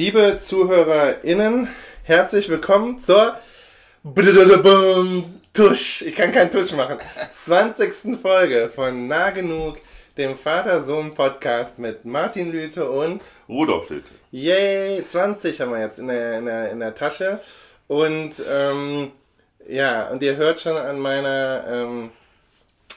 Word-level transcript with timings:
Liebe 0.00 0.38
ZuhörerInnen, 0.38 1.68
herzlich 2.04 2.48
willkommen 2.48 2.98
zur 2.98 3.36
Tusch, 5.52 6.00
ich 6.00 6.16
kann 6.16 6.32
keinen 6.32 6.50
Tusch 6.50 6.72
machen, 6.72 6.96
20. 7.30 8.18
Folge 8.18 8.70
von 8.74 9.08
Nah 9.08 9.28
Genug, 9.28 9.76
dem 10.16 10.36
Vater-Sohn-Podcast 10.36 11.80
mit 11.80 12.06
Martin 12.06 12.50
Lüte 12.50 12.90
und 12.90 13.20
Rudolf 13.46 13.90
Lüte. 13.90 14.10
Yay, 14.30 15.04
20 15.04 15.60
haben 15.60 15.72
wir 15.72 15.80
jetzt 15.80 15.98
in 15.98 16.08
der, 16.08 16.38
in 16.38 16.46
der, 16.46 16.70
in 16.70 16.80
der 16.80 16.94
Tasche. 16.94 17.38
Und 17.86 18.42
ähm, 18.50 19.12
ja, 19.68 20.08
und 20.08 20.22
ihr 20.22 20.36
hört 20.36 20.60
schon 20.60 20.78
an 20.78 20.98
meiner 20.98 21.64
ähm, 21.68 22.10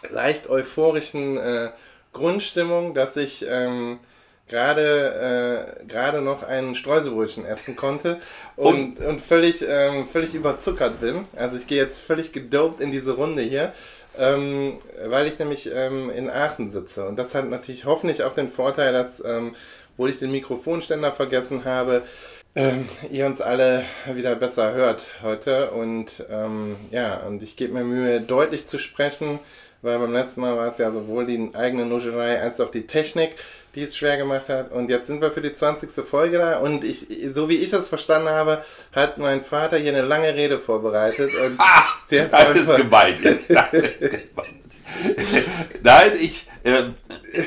leicht 0.10 0.50
euphorischen 0.50 1.36
äh, 1.36 1.72
Grundstimmung, 2.14 2.94
dass 2.94 3.18
ich 3.18 3.46
ähm, 3.46 4.00
gerade 4.48 5.78
äh, 5.82 5.86
gerade 5.86 6.22
noch 6.22 6.44
ein 6.44 6.76
Streuselbrötchen 6.76 7.46
essen 7.46 7.76
konnte 7.76 8.20
und, 8.56 9.00
und, 9.00 9.06
und 9.06 9.22
völlig, 9.22 9.66
ähm, 9.68 10.06
völlig 10.06 10.36
überzuckert 10.36 11.00
bin. 11.00 11.26
Also 11.36 11.58
ich 11.58 11.68
gehe 11.68 11.82
jetzt 11.82 12.06
völlig 12.06 12.32
gedopt 12.32 12.82
in 12.82 12.92
diese 12.92 13.14
Runde 13.14 13.42
hier, 13.42 13.72
ähm, 14.18 14.78
weil 15.08 15.28
ich 15.28 15.40
nämlich 15.40 15.70
ähm, 15.74 16.10
in 16.10 16.30
Aachen 16.30 16.72
sitze. 16.72 17.06
Und 17.06 17.18
das 17.18 17.34
hat 17.34 17.50
natürlich 17.50 17.86
hoffentlich 17.86 18.24
auch 18.24 18.34
den 18.34 18.50
Vorteil, 18.50 18.94
dass, 18.94 19.24
ähm, 19.26 19.56
wo 19.98 20.08
ich 20.08 20.20
den 20.20 20.32
Mikrofonständer 20.32 21.14
vergessen 21.14 21.66
habe, 21.66 22.04
ähm, 22.56 22.88
ihr 23.10 23.26
uns 23.26 23.42
alle 23.42 23.84
wieder 24.14 24.36
besser 24.36 24.74
hört 24.74 25.06
heute. 25.24 25.72
Und 25.72 26.26
ähm, 26.30 26.76
ja, 26.92 27.18
und 27.22 27.42
ich 27.42 27.56
gebe 27.56 27.74
mir 27.74 27.84
Mühe, 27.84 28.22
deutlich 28.22 28.68
zu 28.68 28.78
sprechen, 28.78 29.40
weil 29.82 30.00
beim 30.00 30.14
letzten 30.14 30.42
Mal 30.42 30.56
war 30.58 30.70
es 30.70 30.78
ja 30.78 30.92
sowohl 30.92 31.26
die 31.26 31.52
eigene 31.56 31.86
Nuschelei 31.86 32.40
als 32.40 32.60
auch 32.60 32.70
die 32.70 32.88
Technik, 32.88 33.36
die 33.76 33.84
es 33.84 33.98
schwer 33.98 34.18
gemacht 34.18 34.50
hat. 34.50 34.72
Und 34.72 34.90
jetzt 34.90 35.08
sind 35.08 35.22
wir 35.22 35.32
für 35.32 35.42
die 35.42 35.54
20. 35.54 35.90
Folge 36.06 36.38
da. 36.38 36.60
Und 36.60 36.84
ich, 36.84 37.08
so 37.32 37.50
wie 37.50 37.56
ich 37.56 37.72
das 37.72 37.90
verstanden 37.90 38.30
habe, 38.30 38.64
hat 38.92 39.18
mein 39.18 39.44
Vater 39.44 39.78
hier 39.78 39.94
eine 39.94 40.04
lange 40.04 40.34
Rede 40.36 40.60
vorbereitet. 40.60 41.32
Und 41.36 41.60
ah, 41.60 41.86
das 42.10 42.56
ist 42.56 42.76
gemein. 42.76 43.18
Nein, 45.84 46.12
ich, 46.20 46.48
äh, 46.64 46.90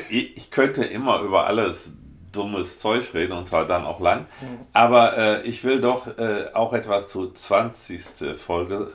ich 0.09 0.51
könnte 0.51 0.83
immer 0.83 1.21
über 1.21 1.47
alles 1.47 1.93
dummes 2.31 2.79
Zeug 2.79 3.13
reden 3.13 3.33
und 3.33 3.47
zwar 3.47 3.65
dann 3.65 3.85
auch 3.85 3.99
lang. 3.99 4.21
Mhm. 4.41 4.59
Aber 4.73 5.17
äh, 5.17 5.41
ich 5.43 5.63
will 5.63 5.81
doch 5.81 6.17
äh, 6.17 6.47
auch 6.53 6.73
etwas 6.73 7.07
zur 7.09 7.33
20. 7.33 8.37
Folge 8.37 8.91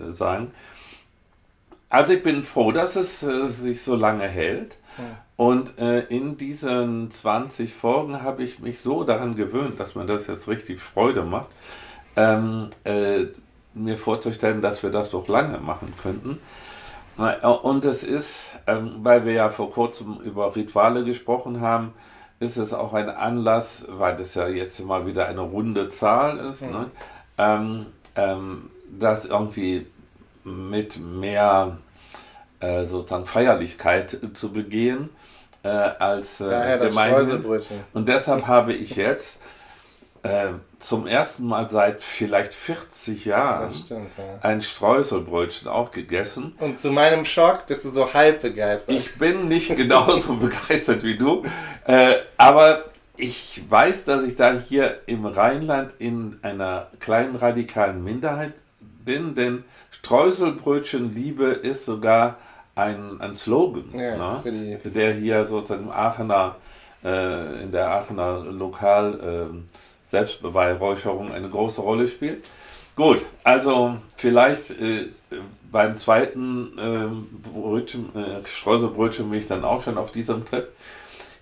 äh, 0.00 0.06
äh, 0.06 0.10
sagen. 0.10 0.52
Also 1.88 2.14
ich 2.14 2.22
bin 2.22 2.42
froh, 2.42 2.72
dass 2.72 2.96
es 2.96 3.22
äh, 3.22 3.46
sich 3.46 3.82
so 3.82 3.96
lange 3.96 4.26
hält. 4.26 4.76
Und 5.36 5.78
äh, 5.78 6.00
in 6.06 6.36
diesen 6.36 7.10
20 7.10 7.74
Folgen 7.74 8.22
habe 8.22 8.42
ich 8.42 8.60
mich 8.60 8.80
so 8.80 9.04
daran 9.04 9.34
gewöhnt, 9.34 9.80
dass 9.80 9.94
mir 9.94 10.06
das 10.06 10.26
jetzt 10.26 10.48
richtig 10.48 10.80
Freude 10.80 11.22
macht, 11.22 11.48
ähm, 12.16 12.70
mir 13.74 13.96
vorzustellen, 13.98 14.60
dass 14.60 14.82
wir 14.82 14.90
das 14.90 15.10
doch 15.10 15.28
lange 15.28 15.58
machen 15.58 15.94
könnten. 16.02 16.38
Und 17.62 17.84
es 17.84 18.04
ist, 18.04 18.46
ähm, 18.66 18.96
weil 19.02 19.24
wir 19.24 19.32
ja 19.32 19.50
vor 19.50 19.70
kurzem 19.70 20.18
über 20.20 20.54
Rituale 20.54 21.04
gesprochen 21.04 21.60
haben, 21.60 21.92
ist 22.42 22.56
es 22.56 22.72
auch 22.74 22.92
ein 22.92 23.08
Anlass, 23.08 23.84
weil 23.88 24.16
das 24.16 24.34
ja 24.34 24.48
jetzt 24.48 24.80
immer 24.80 25.06
wieder 25.06 25.26
eine 25.26 25.42
runde 25.42 25.88
Zahl 25.88 26.38
ist, 26.38 26.62
mhm. 26.62 26.72
ne? 26.72 26.90
ähm, 27.38 27.86
ähm, 28.16 28.70
das 28.98 29.24
irgendwie 29.24 29.86
mit 30.44 30.98
mehr 30.98 31.78
äh, 32.62 32.84
sozusagen 32.84 33.26
Feierlichkeit 33.26 34.18
zu 34.34 34.52
begehen 34.52 35.10
äh, 35.62 35.68
als 35.68 36.40
äh, 36.40 36.48
Daher 36.48 36.78
Und 37.92 38.08
deshalb 38.08 38.46
habe 38.46 38.72
ich 38.72 38.96
jetzt 38.96 39.40
äh, 40.22 40.50
zum 40.78 41.06
ersten 41.06 41.46
Mal 41.46 41.68
seit 41.68 42.00
vielleicht 42.00 42.54
40 42.54 43.24
Jahren 43.24 43.70
stimmt, 43.70 44.16
ja. 44.16 44.38
ein 44.40 44.62
Streuselbrötchen 44.62 45.68
auch 45.68 45.90
gegessen. 45.90 46.54
Und 46.60 46.78
zu 46.78 46.90
meinem 46.90 47.24
Schock 47.24 47.66
bist 47.66 47.84
du 47.84 47.90
so 47.90 48.12
halb 48.14 48.42
begeistert. 48.42 48.94
Ich 48.94 49.18
bin 49.18 49.48
nicht 49.48 49.74
genauso 49.76 50.36
begeistert 50.36 51.02
wie 51.02 51.18
du, 51.18 51.44
äh, 51.86 52.14
aber 52.36 52.84
ich 53.16 53.62
weiß, 53.68 54.04
dass 54.04 54.22
ich 54.24 54.36
da 54.36 54.54
hier 54.54 55.00
im 55.06 55.26
Rheinland 55.26 55.92
in 55.98 56.38
einer 56.42 56.88
kleinen 56.98 57.36
radikalen 57.36 58.02
Minderheit 58.02 58.54
bin, 59.04 59.34
denn 59.34 59.64
Streuselbrötchenliebe 59.90 61.46
ist 61.46 61.84
sogar 61.84 62.38
ein, 62.74 63.20
ein 63.20 63.34
Slogan, 63.36 63.84
ja, 63.92 64.40
ne? 64.42 64.80
der 64.84 65.14
hier 65.14 65.44
sozusagen 65.44 65.84
im 65.84 65.90
Aachener, 65.90 66.56
äh, 67.04 67.62
in 67.62 67.72
der 67.72 67.90
Aachener 67.90 68.44
Lokal 68.44 69.20
äh, 69.20 69.78
Selbstbeweihräucherung 70.04 71.32
eine 71.32 71.48
große 71.48 71.80
Rolle 71.80 72.08
spielt. 72.08 72.44
Gut, 72.96 73.22
also 73.44 73.96
vielleicht 74.16 74.70
äh, 74.72 75.08
beim 75.70 75.96
zweiten 75.96 76.78
äh, 76.78 77.48
Brötchen, 77.48 78.14
äh, 78.14 78.46
Streuselbrötchen 78.46 79.30
bin 79.30 79.38
ich 79.38 79.46
dann 79.46 79.64
auch 79.64 79.82
schon 79.82 79.96
auf 79.96 80.12
diesem 80.12 80.44
Trip. 80.44 80.68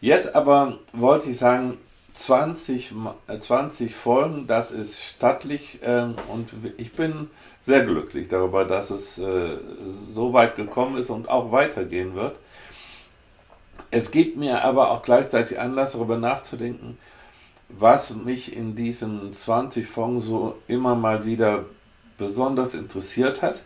Jetzt 0.00 0.34
aber 0.34 0.78
wollte 0.92 1.28
ich 1.28 1.36
sagen, 1.36 1.76
20, 2.14 2.94
20 3.40 3.86
äh, 3.86 3.92
Folgen, 3.92 4.46
das 4.46 4.70
ist 4.70 5.02
stattlich 5.02 5.80
äh, 5.82 6.02
und 6.02 6.48
ich 6.76 6.92
bin 6.92 7.30
sehr 7.70 7.84
glücklich 7.84 8.26
darüber, 8.26 8.64
dass 8.64 8.90
es 8.90 9.16
äh, 9.18 9.56
so 9.80 10.32
weit 10.32 10.56
gekommen 10.56 10.98
ist 10.98 11.08
und 11.08 11.28
auch 11.28 11.52
weitergehen 11.52 12.16
wird. 12.16 12.36
Es 13.92 14.10
gibt 14.10 14.36
mir 14.36 14.64
aber 14.64 14.90
auch 14.90 15.02
gleichzeitig 15.02 15.60
Anlass, 15.60 15.92
darüber 15.92 16.16
nachzudenken, 16.16 16.98
was 17.68 18.12
mich 18.16 18.56
in 18.56 18.74
diesen 18.74 19.32
20 19.32 19.86
Fonds 19.86 20.26
so 20.26 20.58
immer 20.66 20.96
mal 20.96 21.24
wieder 21.24 21.64
besonders 22.18 22.74
interessiert 22.74 23.40
hat. 23.40 23.62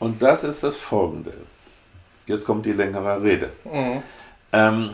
Und 0.00 0.20
das 0.20 0.42
ist 0.42 0.64
das 0.64 0.76
folgende. 0.76 1.32
Jetzt 2.26 2.44
kommt 2.44 2.66
die 2.66 2.72
längere 2.72 3.22
Rede. 3.22 3.52
Mhm. 3.64 4.02
Ähm, 4.52 4.90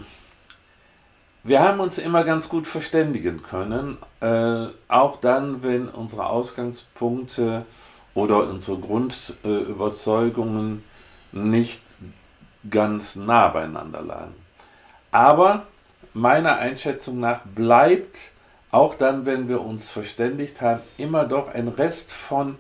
wir 1.45 1.61
haben 1.61 1.81
uns 1.81 1.97
immer 1.97 2.25
ganz 2.25 2.51
gut 2.51 2.67
verständigen 2.67 3.43
können, 3.43 3.97
äh, 4.21 4.67
auch 4.89 5.17
dann, 5.17 5.63
wenn 5.63 5.89
unsere 5.89 6.27
Ausgangspunkte 6.27 7.65
oder 8.19 8.49
unsere 8.49 8.79
Grundüberzeugungen 8.79 10.83
nicht 11.31 11.83
ganz 12.69 13.15
nah 13.15 13.47
beieinander 13.47 14.03
lagen. 14.03 14.35
Aber 15.13 15.69
meiner 16.15 16.59
Einschätzung 16.59 17.21
nach 17.21 17.43
bleibt, 17.43 18.33
auch 18.73 18.97
dann, 18.97 19.25
wenn 19.25 19.49
wir 19.49 19.61
uns 19.61 19.89
verständigt 19.89 20.61
haben, 20.61 20.81
immer 20.97 21.27
doch 21.27 21.55
ein 21.55 21.69
Rest 21.69 22.11
von 22.11 22.57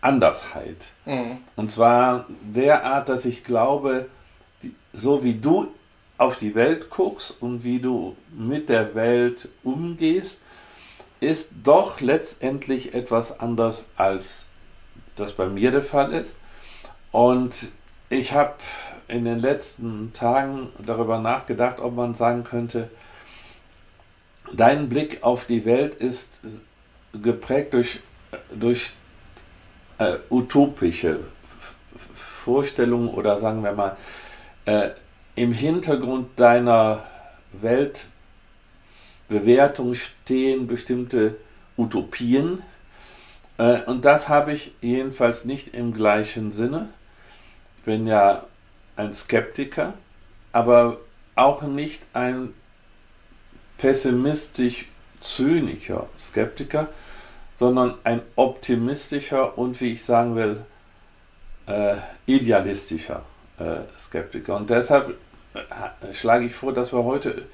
Andersheit. 0.00 0.92
Mhm. 1.04 1.38
Und 1.56 1.68
zwar 1.68 2.26
derart, 2.40 3.08
dass 3.08 3.24
ich 3.24 3.42
glaube, 3.42 4.06
die, 4.62 4.72
so 4.92 5.24
wie 5.24 5.34
du 5.34 5.66
auf 6.16 6.38
die 6.38 6.54
Welt 6.54 6.90
guckst 6.90 7.36
und 7.40 7.64
wie 7.64 7.80
du 7.80 8.14
mit 8.30 8.68
der 8.68 8.94
Welt 8.94 9.48
umgehst, 9.64 10.38
ist 11.18 11.48
doch 11.64 12.00
letztendlich 12.00 12.94
etwas 12.94 13.40
anders, 13.40 13.82
als 13.96 14.46
das 15.16 15.32
bei 15.32 15.46
mir 15.46 15.70
der 15.70 15.82
Fall 15.82 16.12
ist. 16.12 16.32
Und 17.10 17.72
ich 18.08 18.32
habe 18.32 18.54
in 19.08 19.24
den 19.24 19.40
letzten 19.40 20.12
Tagen 20.12 20.68
darüber 20.84 21.18
nachgedacht, 21.18 21.80
ob 21.80 21.94
man 21.94 22.14
sagen 22.14 22.44
könnte, 22.44 22.90
dein 24.54 24.88
Blick 24.88 25.22
auf 25.22 25.46
die 25.46 25.64
Welt 25.64 25.94
ist 25.96 26.40
geprägt 27.22 27.74
durch, 27.74 28.00
durch 28.54 28.92
äh, 29.98 30.16
utopische 30.30 31.20
Vorstellungen 32.14 33.08
oder 33.08 33.38
sagen 33.38 33.62
wir 33.64 33.72
mal, 33.72 33.96
äh, 34.66 34.90
im 35.34 35.52
Hintergrund 35.52 36.38
deiner 36.38 37.02
Weltbewertung 39.28 39.94
stehen 39.94 40.66
bestimmte 40.66 41.36
Utopien. 41.76 42.62
Äh, 43.58 43.82
und 43.82 44.04
das 44.04 44.28
habe 44.28 44.52
ich 44.52 44.74
jedenfalls 44.80 45.44
nicht 45.44 45.74
im 45.74 45.92
gleichen 45.94 46.52
Sinne. 46.52 46.88
Ich 47.78 47.82
bin 47.84 48.06
ja 48.06 48.44
ein 48.96 49.14
Skeptiker, 49.14 49.94
aber 50.52 50.98
auch 51.34 51.62
nicht 51.62 52.02
ein 52.12 52.54
pessimistisch 53.78 54.86
zynischer 55.20 56.08
Skeptiker, 56.18 56.88
sondern 57.54 57.94
ein 58.04 58.22
optimistischer 58.36 59.56
und, 59.56 59.80
wie 59.80 59.92
ich 59.92 60.04
sagen 60.04 60.36
will, 60.36 60.64
äh, 61.66 61.96
idealistischer 62.26 63.22
äh, 63.58 63.98
Skeptiker. 63.98 64.56
Und 64.56 64.70
deshalb 64.70 65.16
äh, 65.54 66.14
schlage 66.14 66.46
ich 66.46 66.54
vor, 66.54 66.72
dass 66.72 66.92
wir 66.92 67.04
heute 67.04 67.46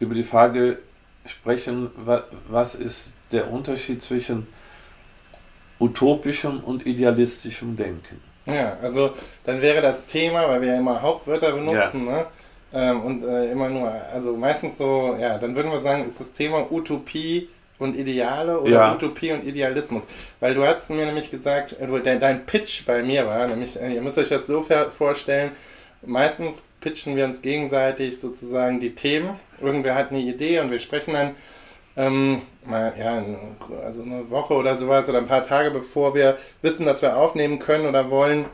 über 0.00 0.14
die 0.14 0.24
Frage 0.24 0.78
sprechen, 1.26 1.90
was 2.48 2.74
ist 2.74 3.12
der 3.30 3.50
Unterschied 3.50 4.02
zwischen 4.02 4.48
utopischem 5.82 6.60
und 6.60 6.86
idealistischem 6.86 7.76
Denken. 7.76 8.20
Ja, 8.46 8.76
also 8.82 9.12
dann 9.44 9.60
wäre 9.60 9.82
das 9.82 10.04
Thema, 10.06 10.48
weil 10.48 10.62
wir 10.62 10.68
ja 10.68 10.78
immer 10.78 11.00
Hauptwörter 11.00 11.52
benutzen, 11.52 12.06
ja. 12.06 12.12
ne? 12.12 12.26
ähm, 12.74 13.02
und 13.02 13.24
äh, 13.24 13.50
immer 13.50 13.68
nur, 13.68 13.92
also 14.12 14.36
meistens 14.36 14.78
so, 14.78 15.16
ja, 15.18 15.38
dann 15.38 15.54
würden 15.54 15.70
wir 15.70 15.80
sagen, 15.80 16.06
ist 16.06 16.18
das 16.18 16.32
Thema 16.32 16.70
Utopie 16.70 17.48
und 17.78 17.96
Ideale 17.96 18.60
oder 18.60 18.70
ja. 18.70 18.94
Utopie 18.94 19.32
und 19.32 19.44
Idealismus. 19.44 20.06
Weil 20.40 20.54
du 20.54 20.64
hast 20.64 20.90
mir 20.90 21.06
nämlich 21.06 21.30
gesagt, 21.30 21.74
äh, 21.78 22.00
dein, 22.02 22.20
dein 22.20 22.46
Pitch 22.46 22.84
bei 22.84 23.02
mir 23.02 23.26
war, 23.26 23.46
nämlich, 23.46 23.80
äh, 23.80 23.94
ihr 23.94 24.02
müsst 24.02 24.18
euch 24.18 24.28
das 24.28 24.46
so 24.46 24.66
vorstellen, 24.96 25.52
meistens 26.04 26.62
pitchen 26.80 27.14
wir 27.14 27.24
uns 27.24 27.42
gegenseitig 27.42 28.18
sozusagen 28.18 28.80
die 28.80 28.94
Themen. 28.94 29.38
Irgendwer 29.60 29.94
hat 29.94 30.10
eine 30.10 30.20
Idee 30.20 30.58
und 30.60 30.70
wir 30.70 30.80
sprechen 30.80 31.14
dann 31.14 31.32
ähm, 31.96 32.42
mal, 32.64 32.92
ja, 32.98 33.22
also 33.84 34.02
eine 34.02 34.30
Woche 34.30 34.54
oder 34.54 34.76
sowas 34.76 35.08
oder 35.08 35.18
ein 35.18 35.26
paar 35.26 35.44
Tage 35.44 35.70
bevor 35.70 36.14
wir 36.14 36.38
wissen, 36.62 36.86
dass 36.86 37.02
wir 37.02 37.16
aufnehmen 37.16 37.58
können 37.58 37.86
oder 37.86 38.10
wollen, 38.10 38.46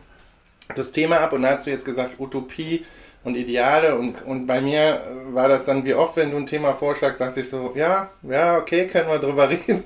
das 0.75 0.93
Thema 0.93 1.21
ab. 1.21 1.33
Und 1.33 1.43
da 1.43 1.51
hast 1.51 1.67
du 1.67 1.71
jetzt 1.71 1.85
gesagt, 1.85 2.19
Utopie 2.19 2.85
und 3.25 3.37
Ideale. 3.37 3.97
Und, 3.97 4.25
und 4.25 4.47
bei 4.47 4.61
mir 4.61 5.03
war 5.33 5.49
das 5.49 5.65
dann 5.67 5.85
wie 5.85 5.95
oft, 5.95 6.17
wenn 6.17 6.31
du 6.31 6.37
ein 6.37 6.47
Thema 6.47 6.75
vorschlagst, 6.75 7.21
dachte 7.21 7.41
ich 7.41 7.49
so, 7.49 7.73
ja, 7.75 8.11
ja, 8.23 8.59
okay, 8.59 8.87
können 8.87 9.09
wir 9.09 9.19
drüber 9.19 9.49
reden. 9.51 9.85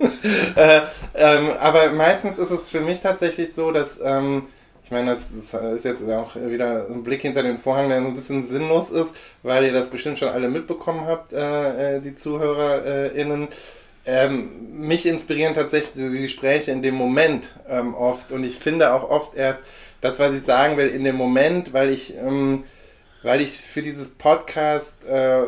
äh, 0.56 0.80
ähm, 1.14 1.50
aber 1.60 1.90
meistens 1.90 2.38
ist 2.38 2.50
es 2.50 2.70
für 2.70 2.80
mich 2.80 3.00
tatsächlich 3.00 3.52
so, 3.52 3.70
dass, 3.70 3.98
ähm, 4.02 4.46
meine, 4.92 5.10
das 5.10 5.30
ist 5.30 5.84
jetzt 5.84 6.08
auch 6.08 6.36
wieder 6.36 6.86
ein 6.88 7.02
Blick 7.02 7.22
hinter 7.22 7.42
den 7.42 7.58
Vorhang, 7.58 7.88
der 7.88 8.00
so 8.00 8.08
ein 8.08 8.14
bisschen 8.14 8.46
sinnlos 8.46 8.90
ist, 8.90 9.12
weil 9.42 9.64
ihr 9.64 9.72
das 9.72 9.88
bestimmt 9.88 10.18
schon 10.18 10.28
alle 10.28 10.48
mitbekommen 10.48 11.06
habt, 11.06 11.32
äh, 11.32 11.96
äh 11.96 12.00
die 12.00 12.14
ZuhörerInnen. 12.14 13.48
Ähm, 14.04 14.78
mich 14.86 15.06
inspirieren 15.06 15.54
tatsächlich 15.54 15.92
die 15.94 16.22
Gespräche 16.22 16.72
in 16.72 16.82
dem 16.82 16.96
Moment 16.96 17.54
ähm, 17.68 17.94
oft 17.94 18.32
und 18.32 18.42
ich 18.42 18.58
finde 18.58 18.92
auch 18.92 19.08
oft 19.08 19.36
erst 19.36 19.62
das, 20.00 20.18
was 20.18 20.34
ich 20.34 20.42
sagen 20.42 20.76
will, 20.76 20.88
in 20.88 21.04
dem 21.04 21.16
Moment, 21.16 21.72
weil 21.72 21.90
ich 21.90 22.16
ähm, 22.16 22.64
weil 23.22 23.40
ich 23.40 23.52
für 23.52 23.82
dieses 23.82 24.10
Podcast 24.10 25.04
äh, 25.04 25.42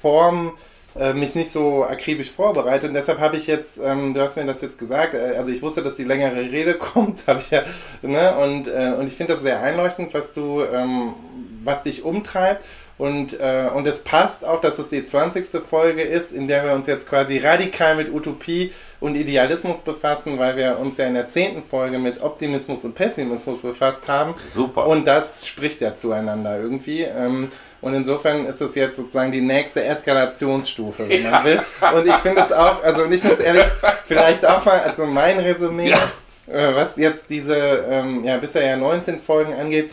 Form 0.00 0.56
äh, 0.98 1.12
mich 1.12 1.34
nicht 1.34 1.50
so 1.50 1.84
akribisch 1.84 2.30
vorbereite 2.30 2.88
und 2.88 2.94
deshalb 2.94 3.20
habe 3.20 3.36
ich 3.36 3.46
jetzt, 3.46 3.78
ähm, 3.82 4.14
du 4.14 4.20
hast 4.20 4.36
mir 4.36 4.46
das 4.46 4.60
jetzt 4.60 4.78
gesagt, 4.78 5.14
äh, 5.14 5.36
also 5.36 5.52
ich 5.52 5.62
wusste, 5.62 5.82
dass 5.82 5.96
die 5.96 6.04
längere 6.04 6.40
Rede 6.40 6.74
kommt, 6.78 7.26
habe 7.26 7.40
ich 7.40 7.50
ja, 7.50 7.62
ne, 8.02 8.36
und, 8.36 8.68
äh, 8.68 8.94
und 8.98 9.06
ich 9.06 9.16
finde 9.16 9.34
das 9.34 9.42
sehr 9.42 9.60
einleuchtend, 9.60 10.12
was 10.14 10.32
du, 10.32 10.62
ähm, 10.62 11.14
was 11.62 11.82
dich 11.82 12.04
umtreibt 12.04 12.64
und, 13.00 13.40
äh, 13.40 13.70
und 13.74 13.86
es 13.86 14.00
passt 14.00 14.44
auch, 14.44 14.60
dass 14.60 14.78
es 14.78 14.90
die 14.90 15.02
20. 15.02 15.46
Folge 15.62 16.02
ist, 16.02 16.32
in 16.32 16.48
der 16.48 16.64
wir 16.64 16.74
uns 16.74 16.86
jetzt 16.86 17.08
quasi 17.08 17.38
radikal 17.38 17.96
mit 17.96 18.12
Utopie 18.12 18.74
und 19.00 19.14
Idealismus 19.14 19.80
befassen, 19.80 20.38
weil 20.38 20.58
wir 20.58 20.78
uns 20.78 20.98
ja 20.98 21.06
in 21.06 21.14
der 21.14 21.24
10. 21.24 21.62
Folge 21.62 21.98
mit 21.98 22.20
Optimismus 22.20 22.84
und 22.84 22.94
Pessimismus 22.94 23.62
befasst 23.62 24.06
haben. 24.06 24.34
Super. 24.52 24.86
Und 24.86 25.06
das 25.06 25.46
spricht 25.46 25.80
ja 25.80 25.94
zueinander 25.94 26.60
irgendwie. 26.60 27.00
Ähm, 27.00 27.48
und 27.80 27.94
insofern 27.94 28.46
ist 28.46 28.60
es 28.60 28.74
jetzt 28.74 28.96
sozusagen 28.96 29.32
die 29.32 29.40
nächste 29.40 29.82
Eskalationsstufe, 29.82 31.08
wenn 31.08 31.30
man 31.30 31.44
will. 31.44 31.60
Und 31.94 32.06
ich 32.06 32.14
finde 32.16 32.42
es 32.42 32.52
auch, 32.52 32.82
also 32.82 33.06
nicht 33.06 33.24
ganz 33.24 33.40
ehrlich, 33.40 33.64
vielleicht 34.06 34.44
auch 34.44 34.64
mal, 34.64 34.80
also 34.80 35.06
mein 35.06 35.38
Resümee, 35.38 35.90
ja. 35.90 35.98
äh, 36.46 36.74
was 36.74 36.96
jetzt 36.96 37.30
diese, 37.30 37.56
ähm, 37.90 38.24
ja, 38.24 38.36
bisher 38.36 38.66
ja 38.66 38.76
19 38.76 39.18
Folgen 39.18 39.54
angeht. 39.54 39.90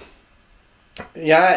Ja, 1.16 1.56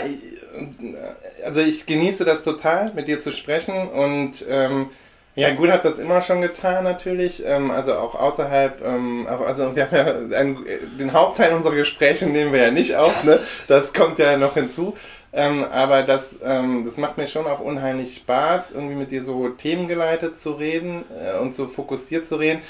also 1.44 1.61
ich 1.61 1.87
genieße 1.87 2.25
das 2.25 2.43
total, 2.43 2.93
mit 2.94 3.09
dir 3.09 3.21
zu 3.21 3.32
sprechen 3.32 3.88
und 3.88 4.44
ähm, 4.49 4.91
ja, 5.37 5.55
gut 5.55 5.71
hat 5.71 5.85
das 5.85 5.99
immer 5.99 6.23
schon 6.23 6.43
getan 6.43 6.85
natürlich, 6.85 7.44
ähm, 7.47 7.71
also 7.71 7.94
auch 7.94 8.15
außerhalb, 8.15 8.85
ähm, 8.85 9.29
also 9.29 9.75
wir 9.77 9.91
haben 9.91 9.97
ja 10.32 10.38
einen, 10.38 10.67
den 10.99 11.12
Hauptteil 11.12 11.53
unserer 11.53 11.77
Gespräche 11.77 12.27
nehmen 12.27 12.53
wir 12.53 12.62
ja 12.62 12.71
nicht 12.71 12.97
auf, 12.97 13.25
ne? 13.25 13.38
das 13.69 13.93
kommt 13.93 14.19
ja 14.19 14.37
noch 14.37 14.55
hinzu, 14.55 14.97
ähm, 15.32 15.65
aber 15.73 16.03
das, 16.03 16.37
ähm, 16.44 16.82
das 16.85 16.97
macht 16.97 17.19
mir 17.19 17.27
schon 17.27 17.47
auch 17.47 17.61
unheimlich 17.61 18.17
Spaß, 18.17 18.73
irgendwie 18.73 18.97
mit 18.97 19.11
dir 19.11 19.23
so 19.23 19.49
themengeleitet 19.50 20.38
zu 20.38 20.53
reden 20.53 21.05
äh, 21.17 21.38
und 21.38 21.55
so 21.55 21.69
fokussiert 21.69 22.27
zu 22.27 22.37
reden 22.37 22.62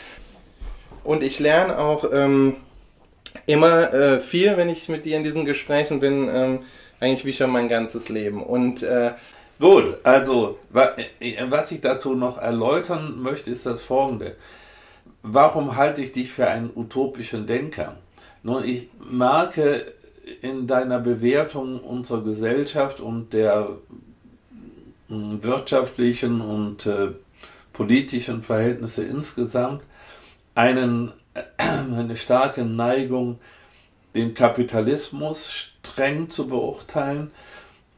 und 1.04 1.22
ich 1.22 1.38
lerne 1.40 1.78
auch 1.78 2.04
ähm, 2.12 2.56
immer 3.46 3.92
äh, 3.92 4.20
viel, 4.20 4.56
wenn 4.56 4.68
ich 4.68 4.88
mit 4.88 5.04
dir 5.04 5.16
in 5.16 5.24
diesen 5.24 5.44
Gesprächen 5.44 6.00
bin, 6.00 6.28
ähm, 6.32 6.58
eigentlich 6.98 7.24
wie 7.24 7.32
schon 7.32 7.50
mein 7.50 7.68
ganzes 7.68 8.08
Leben. 8.08 8.42
Und 8.42 8.82
äh, 8.82 9.12
gut, 9.58 9.98
also 10.04 10.58
äh, 11.20 11.36
was 11.48 11.70
ich 11.72 11.80
dazu 11.80 12.14
noch 12.14 12.38
erläutern 12.38 13.20
möchte, 13.20 13.50
ist 13.50 13.66
das 13.66 13.82
folgende. 13.82 14.36
Warum 15.22 15.76
halte 15.76 16.02
ich 16.02 16.12
dich 16.12 16.32
für 16.32 16.48
einen 16.48 16.70
utopischen 16.74 17.46
Denker? 17.46 17.96
Nun, 18.42 18.64
ich 18.64 18.88
merke 19.10 19.84
in 20.42 20.66
deiner 20.66 20.98
Bewertung 20.98 21.80
unserer 21.80 22.22
Gesellschaft 22.22 23.00
und 23.00 23.32
der 23.32 23.68
mm, 25.08 25.42
wirtschaftlichen 25.42 26.40
und 26.40 26.86
äh, 26.86 27.08
politischen 27.72 28.42
Verhältnisse 28.42 29.04
insgesamt 29.04 29.82
einen, 30.54 31.12
eine 31.56 32.16
starke 32.16 32.64
Neigung, 32.64 33.38
den 34.14 34.34
Kapitalismus 34.34 35.50
streng 35.50 36.30
zu 36.30 36.48
beurteilen 36.48 37.30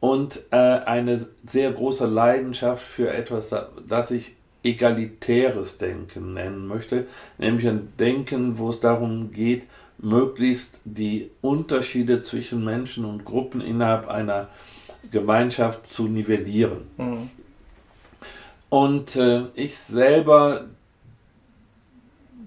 und 0.00 0.42
äh, 0.50 0.56
eine 0.56 1.26
sehr 1.44 1.72
große 1.72 2.06
Leidenschaft 2.06 2.84
für 2.84 3.12
etwas, 3.12 3.54
das 3.88 4.10
ich 4.10 4.36
egalitäres 4.64 5.78
Denken 5.78 6.34
nennen 6.34 6.66
möchte, 6.66 7.06
nämlich 7.38 7.66
ein 7.66 7.92
Denken, 7.98 8.58
wo 8.58 8.70
es 8.70 8.80
darum 8.80 9.32
geht, 9.32 9.66
möglichst 10.02 10.80
die 10.84 11.30
Unterschiede 11.40 12.20
zwischen 12.20 12.64
Menschen 12.64 13.04
und 13.04 13.24
Gruppen 13.24 13.60
innerhalb 13.60 14.08
einer 14.08 14.48
Gemeinschaft 15.10 15.86
zu 15.86 16.08
nivellieren. 16.08 16.88
Mhm. 16.96 17.30
Und 18.68 19.16
äh, 19.16 19.44
ich 19.54 19.78
selber 19.78 20.66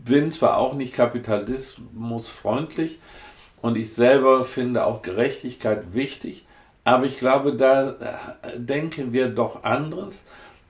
bin 0.04 0.32
zwar 0.32 0.58
auch 0.58 0.76
nicht 0.76 0.94
kapitalismusfreundlich, 0.94 3.00
und 3.66 3.80
ich 3.80 3.96
selber 3.96 4.46
finde 4.46 4.86
auch 4.86 5.02
Gerechtigkeit 5.02 5.96
wichtig. 5.96 6.46
Aber 6.84 7.08
ich 7.08 7.18
glaube, 7.18 7.56
da 7.56 7.96
äh, 8.44 8.60
denken 8.60 9.12
wir 9.12 9.28
doch 9.28 9.64
anderes. 9.64 10.22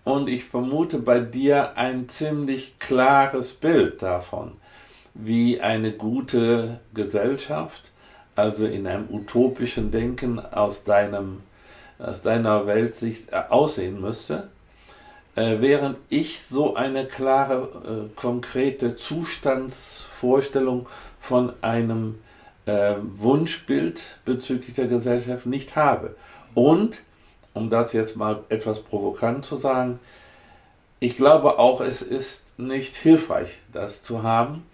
Und 0.06 0.30
ich 0.30 0.46
vermute 0.46 1.00
bei 1.00 1.20
dir 1.20 1.78
ein 1.78 2.08
ziemlich 2.08 2.80
klares 2.80 3.54
Bild 3.54 4.02
davon, 4.02 4.54
wie 5.16 5.62
eine 5.62 5.92
gute 5.94 6.80
Gesellschaft, 6.94 7.92
also 8.36 8.68
in 8.68 8.86
einem 8.86 9.08
utopischen 9.10 9.90
Denken 9.90 10.39
aus, 10.39 10.84
deinem, 10.84 11.42
aus 11.98 12.22
deiner 12.22 12.68
Weltsicht 12.68 13.32
äh, 13.32 13.44
aussehen 13.50 14.00
müsste. 14.00 14.50
Äh, 15.36 15.58
während 15.60 15.98
ich 16.10 16.44
so 16.44 16.75
eine 16.75 17.06
klare, 17.06 18.10
konkrete 18.16 18.96
Zustandsvorstellung 18.96 20.88
von 21.20 21.54
einem 21.62 22.20
äh, 22.66 22.96
Wunschbild 23.01 24.01
bezüglich 24.25 24.75
der 24.75 24.88
Gesellschaft 24.88 25.46
nicht 25.46 25.75
habe. 25.75 26.16
Und, 26.54 27.01
um 27.54 27.70
das 27.70 27.94
jetzt 27.94 28.16
mal 28.16 28.44
etwas 28.50 28.82
provokant 28.82 29.46
zu 29.46 29.56
sagen, 29.56 30.00
ich 31.00 31.16
glaube 31.16 31.60
auch, 31.60 31.82
es 31.82 32.01
ist 32.01 32.58
nicht 32.58 32.96
hilfreich, 32.96 33.60
das 33.72 34.01
zu 34.01 34.24
haben, 34.24 34.66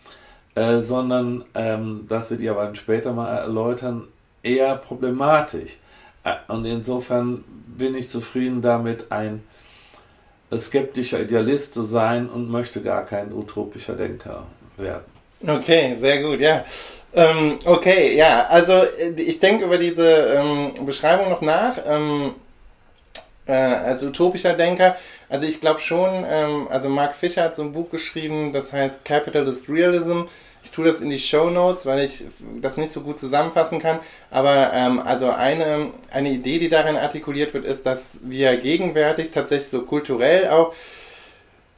äh, 0.55 0.79
sondern, 0.79 1.43
ähm, 1.55 2.05
das 2.10 2.31
wird 2.31 2.41
ihr 2.41 2.51
aber 2.51 2.74
später 2.75 3.13
mal 3.13 3.36
erläutern, 3.38 4.08
eher 4.43 4.75
problematisch. 4.75 5.77
Äh, 6.24 6.36
und 6.51 6.65
insofern 6.65 7.43
bin 7.77 7.96
ich 7.96 8.10
zufrieden 8.10 8.62
damit, 8.62 9.12
ein 9.12 9.43
skeptischer 10.58 11.22
Idealist 11.22 11.74
zu 11.74 11.84
sein 11.84 12.29
und 12.29 12.50
möchte 12.50 12.81
gar 12.81 13.05
kein 13.05 13.31
utopischer 13.31 13.93
Denker 13.93 14.46
werden. 14.77 15.05
Okay, 15.48 15.96
sehr 16.00 16.22
gut, 16.22 16.39
ja. 16.39 16.63
Ähm, 17.13 17.58
okay, 17.65 18.15
ja, 18.15 18.46
also 18.48 18.74
äh, 18.74 19.12
ich 19.17 19.39
denke 19.39 19.65
über 19.65 19.77
diese 19.77 20.34
ähm, 20.36 20.74
Beschreibung 20.86 21.29
noch 21.29 21.41
nach. 21.41 21.77
Ähm, 21.86 22.36
äh, 23.45 23.53
als 23.53 24.03
utopischer 24.03 24.53
Denker, 24.53 24.95
also 25.29 25.48
ich 25.48 25.62
glaube 25.62 25.79
schon, 25.79 26.25
ähm, 26.29 26.67
also 26.69 26.89
Mark 26.89 27.15
Fischer 27.15 27.43
hat 27.43 27.55
so 27.55 27.62
ein 27.62 27.71
Buch 27.71 27.89
geschrieben, 27.89 28.51
das 28.51 28.74
heißt 28.74 29.05
Capitalist 29.05 29.69
Realism. 29.69 30.24
Ich 30.63 30.71
tue 30.71 30.86
das 30.86 31.01
in 31.01 31.10
die 31.10 31.19
Show 31.19 31.50
Notes, 31.50 31.86
weil 31.86 32.05
ich 32.05 32.25
das 32.62 32.77
nicht 32.77 32.91
so 32.91 33.01
gut 33.01 33.17
zusammenfassen 33.17 33.79
kann. 33.79 34.00
Aber 34.29 34.71
ähm, 34.74 35.00
also 35.00 35.31
eine, 35.31 35.91
eine 36.12 36.29
Idee, 36.29 36.60
die 36.60 36.69
darin 36.69 36.98
artikuliert 36.98 37.53
wird, 37.53 37.65
ist, 37.65 37.86
dass 37.86 38.17
wir 38.21 38.57
gegenwärtig 38.57 39.31
tatsächlich 39.31 39.69
so 39.69 39.83
kulturell 39.83 40.50
auch 40.50 40.74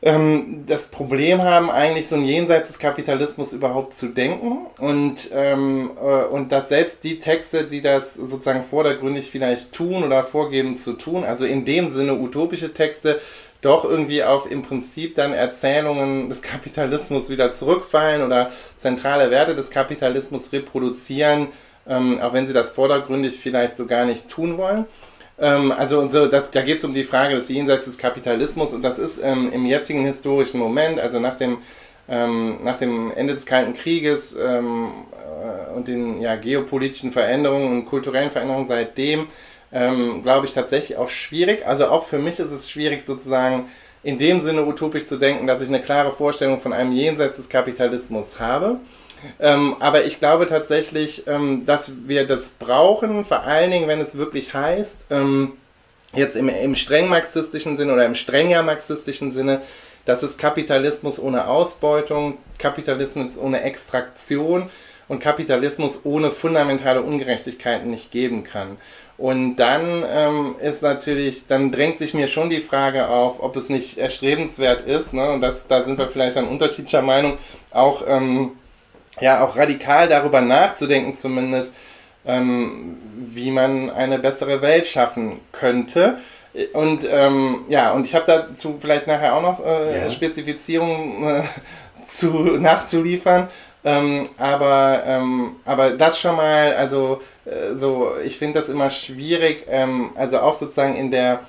ähm, 0.05 0.65
das 0.67 0.87
Problem 0.87 1.41
haben, 1.41 1.69
eigentlich 1.69 2.07
so 2.07 2.15
ein 2.15 2.25
Jenseits 2.25 2.67
des 2.67 2.79
Kapitalismus 2.79 3.53
überhaupt 3.53 3.93
zu 3.93 4.07
denken 4.07 4.65
und, 4.77 5.29
ähm, 5.33 5.91
äh, 5.97 6.25
und 6.25 6.51
dass 6.51 6.69
selbst 6.69 7.03
die 7.05 7.19
Texte, 7.19 7.63
die 7.63 7.81
das 7.81 8.13
sozusagen 8.15 8.63
vordergründig 8.63 9.31
vielleicht 9.31 9.71
tun 9.71 10.03
oder 10.03 10.23
vorgeben 10.23 10.75
zu 10.75 10.93
tun, 10.93 11.23
also 11.23 11.45
in 11.45 11.63
dem 11.63 11.89
Sinne 11.89 12.15
utopische 12.15 12.73
Texte, 12.73 13.21
doch 13.61 13.85
irgendwie 13.85 14.25
auf 14.25 14.51
im 14.51 14.61
Prinzip 14.61 15.15
dann 15.15 15.33
Erzählungen 15.33 16.29
des 16.29 16.41
Kapitalismus 16.41 17.29
wieder 17.29 17.53
zurückfallen 17.53 18.21
oder 18.21 18.51
zentrale 18.75 19.31
Werte 19.31 19.55
des 19.55 19.69
Kapitalismus 19.69 20.51
reproduzieren, 20.51 21.47
ähm, 21.87 22.19
auch 22.19 22.33
wenn 22.33 22.45
sie 22.45 22.53
das 22.53 22.69
vordergründig 22.69 23.39
vielleicht 23.39 23.77
so 23.77 23.85
gar 23.85 24.03
nicht 24.03 24.27
tun 24.27 24.57
wollen. 24.57 24.85
Ähm, 25.43 25.73
also 25.73 26.07
so, 26.07 26.27
das, 26.27 26.51
da 26.51 26.61
geht 26.61 26.77
es 26.77 26.85
um 26.85 26.93
die 26.93 27.03
Frage 27.03 27.35
des 27.35 27.49
Jenseits 27.49 27.83
des 27.83 27.97
Kapitalismus 27.97 28.71
und 28.71 28.81
das 28.81 28.97
ist 28.97 29.19
ähm, 29.21 29.51
im 29.51 29.65
jetzigen 29.65 30.05
historischen 30.05 30.57
Moment, 30.57 31.01
also 31.01 31.19
nach 31.19 31.35
dem, 31.35 31.57
ähm, 32.07 32.59
nach 32.63 32.77
dem 32.77 33.11
Ende 33.13 33.33
des 33.33 33.45
Kalten 33.45 33.73
Krieges 33.73 34.37
ähm, 34.41 34.91
äh, 35.11 35.75
und 35.75 35.89
den 35.89 36.21
ja, 36.21 36.37
geopolitischen 36.37 37.11
Veränderungen 37.11 37.73
und 37.73 37.85
kulturellen 37.85 38.31
Veränderungen 38.31 38.67
seitdem, 38.69 39.27
ähm, 39.73 40.23
glaube 40.23 40.45
ich, 40.45 40.53
tatsächlich 40.53 40.97
auch 40.97 41.09
schwierig. 41.09 41.67
Also 41.67 41.87
auch 41.87 42.05
für 42.05 42.19
mich 42.19 42.39
ist 42.39 42.51
es 42.51 42.69
schwierig 42.69 43.03
sozusagen 43.03 43.65
in 44.01 44.17
dem 44.17 44.39
Sinne 44.39 44.65
utopisch 44.65 45.07
zu 45.07 45.17
denken, 45.17 45.45
dass 45.45 45.61
ich 45.61 45.67
eine 45.67 45.81
klare 45.81 46.13
Vorstellung 46.13 46.61
von 46.61 46.71
einem 46.71 46.93
Jenseits 46.93 47.35
des 47.35 47.49
Kapitalismus 47.49 48.39
habe. 48.39 48.79
Ähm, 49.39 49.75
aber 49.79 50.05
ich 50.05 50.19
glaube 50.19 50.47
tatsächlich, 50.47 51.27
ähm, 51.27 51.65
dass 51.65 51.91
wir 52.07 52.27
das 52.27 52.51
brauchen, 52.51 53.25
vor 53.25 53.43
allen 53.43 53.71
Dingen, 53.71 53.87
wenn 53.87 54.01
es 54.01 54.17
wirklich 54.17 54.53
heißt, 54.53 55.05
ähm, 55.09 55.53
jetzt 56.13 56.35
im, 56.35 56.49
im 56.49 56.75
streng 56.75 57.09
marxistischen 57.09 57.77
Sinne 57.77 57.93
oder 57.93 58.05
im 58.05 58.15
strenger 58.15 58.63
marxistischen 58.63 59.31
Sinne, 59.31 59.61
dass 60.05 60.23
es 60.23 60.37
Kapitalismus 60.37 61.19
ohne 61.19 61.47
Ausbeutung, 61.47 62.37
Kapitalismus 62.57 63.37
ohne 63.37 63.61
Extraktion 63.61 64.69
und 65.07 65.19
Kapitalismus 65.19 66.01
ohne 66.03 66.31
fundamentale 66.31 67.01
Ungerechtigkeiten 67.01 67.89
nicht 67.89 68.11
geben 68.11 68.43
kann. 68.43 68.77
Und 69.17 69.57
dann 69.57 70.03
ähm, 70.11 70.55
ist 70.59 70.81
natürlich, 70.81 71.45
dann 71.45 71.71
drängt 71.71 71.97
sich 71.97 72.13
mir 72.13 72.27
schon 72.27 72.49
die 72.49 72.61
Frage 72.61 73.07
auf, 73.07 73.41
ob 73.41 73.55
es 73.55 73.69
nicht 73.69 73.97
erstrebenswert 73.97 74.87
ist, 74.87 75.13
ne? 75.13 75.29
und 75.31 75.41
das, 75.41 75.67
da 75.67 75.83
sind 75.85 75.99
wir 75.99 76.09
vielleicht 76.09 76.35
an 76.35 76.47
unterschiedlicher 76.47 77.03
Meinung, 77.03 77.37
auch, 77.71 78.03
ähm, 78.07 78.53
ja, 79.19 79.43
auch 79.43 79.55
radikal 79.57 80.07
darüber 80.07 80.41
nachzudenken 80.41 81.13
zumindest, 81.13 81.73
ähm, 82.25 82.97
wie 83.15 83.51
man 83.51 83.89
eine 83.89 84.19
bessere 84.19 84.61
Welt 84.61 84.87
schaffen 84.87 85.39
könnte. 85.51 86.17
Und 86.73 87.07
ähm, 87.09 87.65
ja, 87.67 87.91
und 87.93 88.05
ich 88.05 88.13
habe 88.13 88.25
dazu 88.27 88.77
vielleicht 88.79 89.07
nachher 89.07 89.35
auch 89.35 89.41
noch 89.41 89.65
äh, 89.65 90.05
ja. 90.05 90.09
Spezifizierungen 90.11 91.23
äh, 91.23 91.43
zu, 92.05 92.29
nachzuliefern. 92.29 93.49
Ähm, 93.85 94.23
aber, 94.37 95.03
ähm, 95.05 95.57
aber 95.65 95.91
das 95.91 96.19
schon 96.19 96.37
mal, 96.37 96.73
also 96.75 97.21
äh, 97.45 97.75
so, 97.75 98.13
ich 98.23 98.37
finde 98.37 98.59
das 98.59 98.69
immer 98.69 98.89
schwierig, 98.89 99.65
ähm, 99.67 100.11
also 100.15 100.39
auch 100.39 100.57
sozusagen 100.57 100.95
in 100.95 101.11
der, 101.11 101.41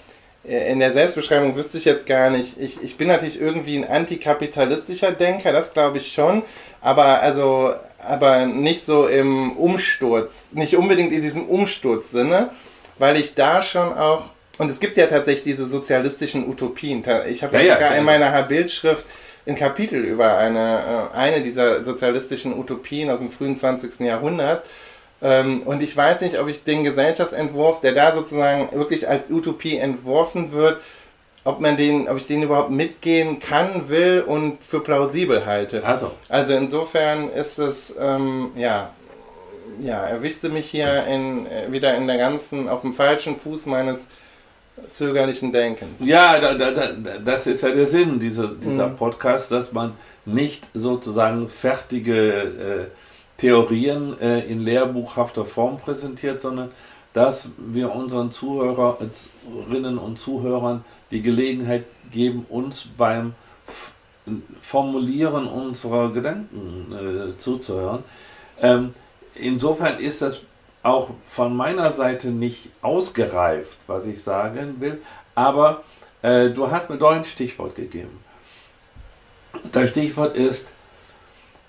äh, 0.45 0.73
in 0.73 0.81
der 0.81 0.93
Selbstbeschreibung 0.93 1.55
wüsste 1.55 1.79
ich 1.79 1.85
jetzt 1.85 2.07
gar 2.07 2.31
nicht. 2.31 2.59
Ich, 2.59 2.83
ich 2.83 2.97
bin 2.97 3.07
natürlich 3.07 3.41
irgendwie 3.41 3.77
ein 3.77 3.89
antikapitalistischer 3.89 5.13
Denker, 5.13 5.53
das 5.53 5.73
glaube 5.73 5.99
ich 5.99 6.13
schon, 6.13 6.43
aber 6.85 7.23
also, 7.23 7.75
aber 7.99 8.45
nicht 8.45 8.85
so 8.85 9.07
im 9.07 9.57
Umsturz, 9.57 10.51
nicht 10.53 10.77
unbedingt 10.77 11.13
in 11.13 11.23
diesem 11.23 11.47
Umsturzsinne, 11.47 12.51
weil 12.99 13.17
ich 13.17 13.35
da 13.35 13.63
schon 13.63 13.95
auch, 13.95 14.27
und 14.59 14.71
es 14.71 14.81
gibt 14.81 14.99
ja 14.99 15.07
tatsächlich 15.07 15.57
diese 15.57 15.67
sozialistischen 15.67 16.47
Utopien. 16.47 17.03
Ich 17.27 17.43
habe 17.43 17.57
ja, 17.57 17.63
ja, 17.63 17.75
sogar 17.75 17.93
ja, 17.93 17.99
in 17.99 18.05
meiner 18.05 18.43
Bildschrift 18.43 19.07
ein 19.47 19.57
Kapitel 19.57 20.05
über 20.05 20.37
eine, 20.37 21.11
äh, 21.13 21.17
eine 21.17 21.41
dieser 21.41 21.83
sozialistischen 21.83 22.57
Utopien 22.59 23.11
aus 23.11 23.21
dem 23.21 23.31
frühen 23.31 23.57
20. 23.57 24.01
Jahrhundert. 24.01 24.67
Ähm, 25.23 25.63
und 25.63 25.83
ich 25.83 25.97
weiß 25.97 26.21
nicht, 26.21 26.39
ob 26.39 26.49
ich 26.49 26.65
den 26.65 26.85
Gesellschaftsentwurf, 26.85 27.81
der 27.81 27.93
da 27.93 28.13
sozusagen 28.15 28.79
wirklich 28.79 29.09
als 29.09 29.31
Utopie 29.31 29.79
entworfen 29.79 30.53
wird, 30.53 30.83
ob 31.45 31.61
man 31.61 31.77
den, 31.77 32.09
ob 32.09 32.17
ich 32.17 32.27
den 32.27 32.43
überhaupt 32.43 32.71
mitgehen 32.71 33.39
kann, 33.39 33.89
will 33.89 34.25
und 34.27 34.63
für 34.65 34.81
plausibel 34.81 35.45
halte. 35.45 35.85
Also, 35.85 36.11
also 36.29 36.55
insofern 36.55 37.31
ist 37.31 37.59
es, 37.59 37.95
ähm, 38.01 38.53
ja, 38.57 38.91
ja, 39.83 40.05
erwischte 40.05 40.49
mich 40.49 40.67
hier 40.67 41.05
in, 41.07 41.47
äh, 41.47 41.71
wieder 41.71 41.95
in 41.97 42.07
der 42.07 42.17
ganzen, 42.17 42.69
auf 42.69 42.81
dem 42.81 42.93
falschen 42.93 43.37
Fuß 43.37 43.67
meines 43.67 44.07
zögerlichen 44.91 45.53
Denkens. 45.53 46.01
Ja, 46.01 46.41
da, 46.41 46.55
da, 46.55 46.71
da, 46.71 47.19
das 47.25 47.47
ist 47.47 47.63
ja 47.63 47.71
der 47.71 47.87
Sinn 47.87 48.19
dieser, 48.19 48.49
dieser 48.49 48.89
mhm. 48.89 48.97
Podcast, 48.97 49.53
dass 49.53 49.73
man 49.73 49.93
nicht 50.25 50.69
sozusagen 50.75 51.49
fertige 51.49 52.43
äh, 52.43 52.87
Theorien 53.37 54.19
äh, 54.21 54.41
in 54.41 54.61
lehrbuchhafter 54.61 55.45
Form 55.45 55.79
präsentiert, 55.79 56.41
sondern 56.41 56.73
dass 57.15 57.51
wir 57.57 57.95
unseren 57.95 58.31
Zuhörerinnen 58.31 59.99
und 59.99 60.19
Zuhörern 60.19 60.85
die 61.11 61.23
Gelegenheit 61.23 61.87
geben, 62.11 62.45
uns 62.49 62.87
beim 62.99 63.35
Formulieren 64.61 65.47
unserer 65.47 66.13
Gedanken 66.13 66.93
äh, 66.93 67.39
zuzuhören. 67.39 68.03
Ähm, 68.61 68.93
insofern 69.35 69.99
ist 69.99 70.23
das 70.23 70.43
auch 70.83 71.11
von 71.25 71.57
meiner 71.57 71.91
Seite 71.91 72.29
nicht 72.29 72.71
ausgereift, 72.83 73.77
was 73.87 74.07
ich 74.07 74.23
sagen 74.23 74.81
will, 74.81 75.01
aber 75.35 75.85
äh, 76.23 76.51
du 76.51 76.71
hast 76.71 76.91
mir 76.91 76.97
doch 76.99 77.13
ein 77.13 77.25
Stichwort 77.25 77.75
gegeben. 77.75 78.19
Das 79.73 79.91
Stichwort 79.91 80.37
ist 80.37 80.69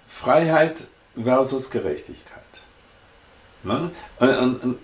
Freiheit 0.08 0.88
versus 1.22 1.70
Gerechtigkeit. 1.70 2.42
Ne? 3.64 3.92
Und, 4.20 4.30
und, 4.30 4.64
und, 4.64 4.78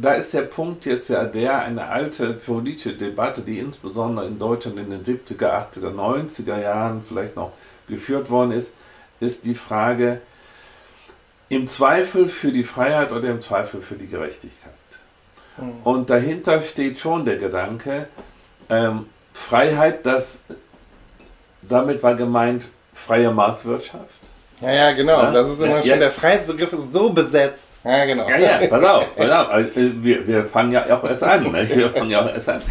da 0.00 0.14
ist 0.14 0.32
der 0.32 0.42
Punkt 0.42 0.84
jetzt 0.84 1.08
ja 1.08 1.24
der, 1.24 1.60
eine 1.60 1.88
alte 1.88 2.32
politische 2.34 2.94
Debatte, 2.94 3.42
die 3.42 3.58
insbesondere 3.58 4.26
in 4.26 4.38
Deutschland 4.38 4.78
in 4.78 4.90
den 4.90 5.02
70er, 5.02 5.72
80er, 5.72 5.92
90er 5.92 6.60
Jahren 6.60 7.02
vielleicht 7.02 7.34
noch 7.34 7.52
geführt 7.88 8.30
worden 8.30 8.52
ist, 8.52 8.70
ist 9.18 9.44
die 9.44 9.54
Frage, 9.54 10.20
im 11.48 11.66
Zweifel 11.66 12.28
für 12.28 12.52
die 12.52 12.62
Freiheit 12.62 13.10
oder 13.10 13.28
im 13.30 13.40
Zweifel 13.40 13.80
für 13.80 13.96
die 13.96 14.06
Gerechtigkeit. 14.06 14.72
Mhm. 15.56 15.72
Und 15.82 16.10
dahinter 16.10 16.62
steht 16.62 17.00
schon 17.00 17.24
der 17.24 17.38
Gedanke, 17.38 18.08
ähm, 18.68 19.06
Freiheit, 19.32 20.04
das, 20.06 20.38
damit 21.62 22.02
war 22.02 22.14
gemeint 22.14 22.66
freie 22.92 23.32
Marktwirtschaft. 23.32 24.17
Ja, 24.60 24.72
ja, 24.72 24.92
genau. 24.92 25.22
Ja? 25.22 25.30
Das 25.30 25.48
ist 25.48 25.58
immer 25.58 25.76
ja, 25.76 25.82
schon, 25.82 25.90
ja. 25.90 25.96
der 25.98 26.10
Freiheitsbegriff 26.10 26.72
ist 26.72 26.92
so 26.92 27.10
besetzt. 27.10 27.68
Ja, 27.84 28.04
genau. 28.04 28.28
Ja, 28.28 28.38
ja, 28.38 28.66
pass 28.66 28.84
auf, 28.84 29.16
pass 29.16 29.30
auf. 29.30 29.48
Also, 29.50 29.80
äh, 29.80 29.90
wir, 30.02 30.26
wir 30.26 30.44
fangen 30.44 30.72
ja 30.72 30.96
auch 30.96 31.04
erst 31.04 31.22
an. 31.22 31.50
Ne? 31.50 31.68
Wir 31.72 31.90
fangen 31.90 32.10
ja 32.10 32.22
auch 32.22 32.32
erst 32.32 32.48
an. 32.48 32.62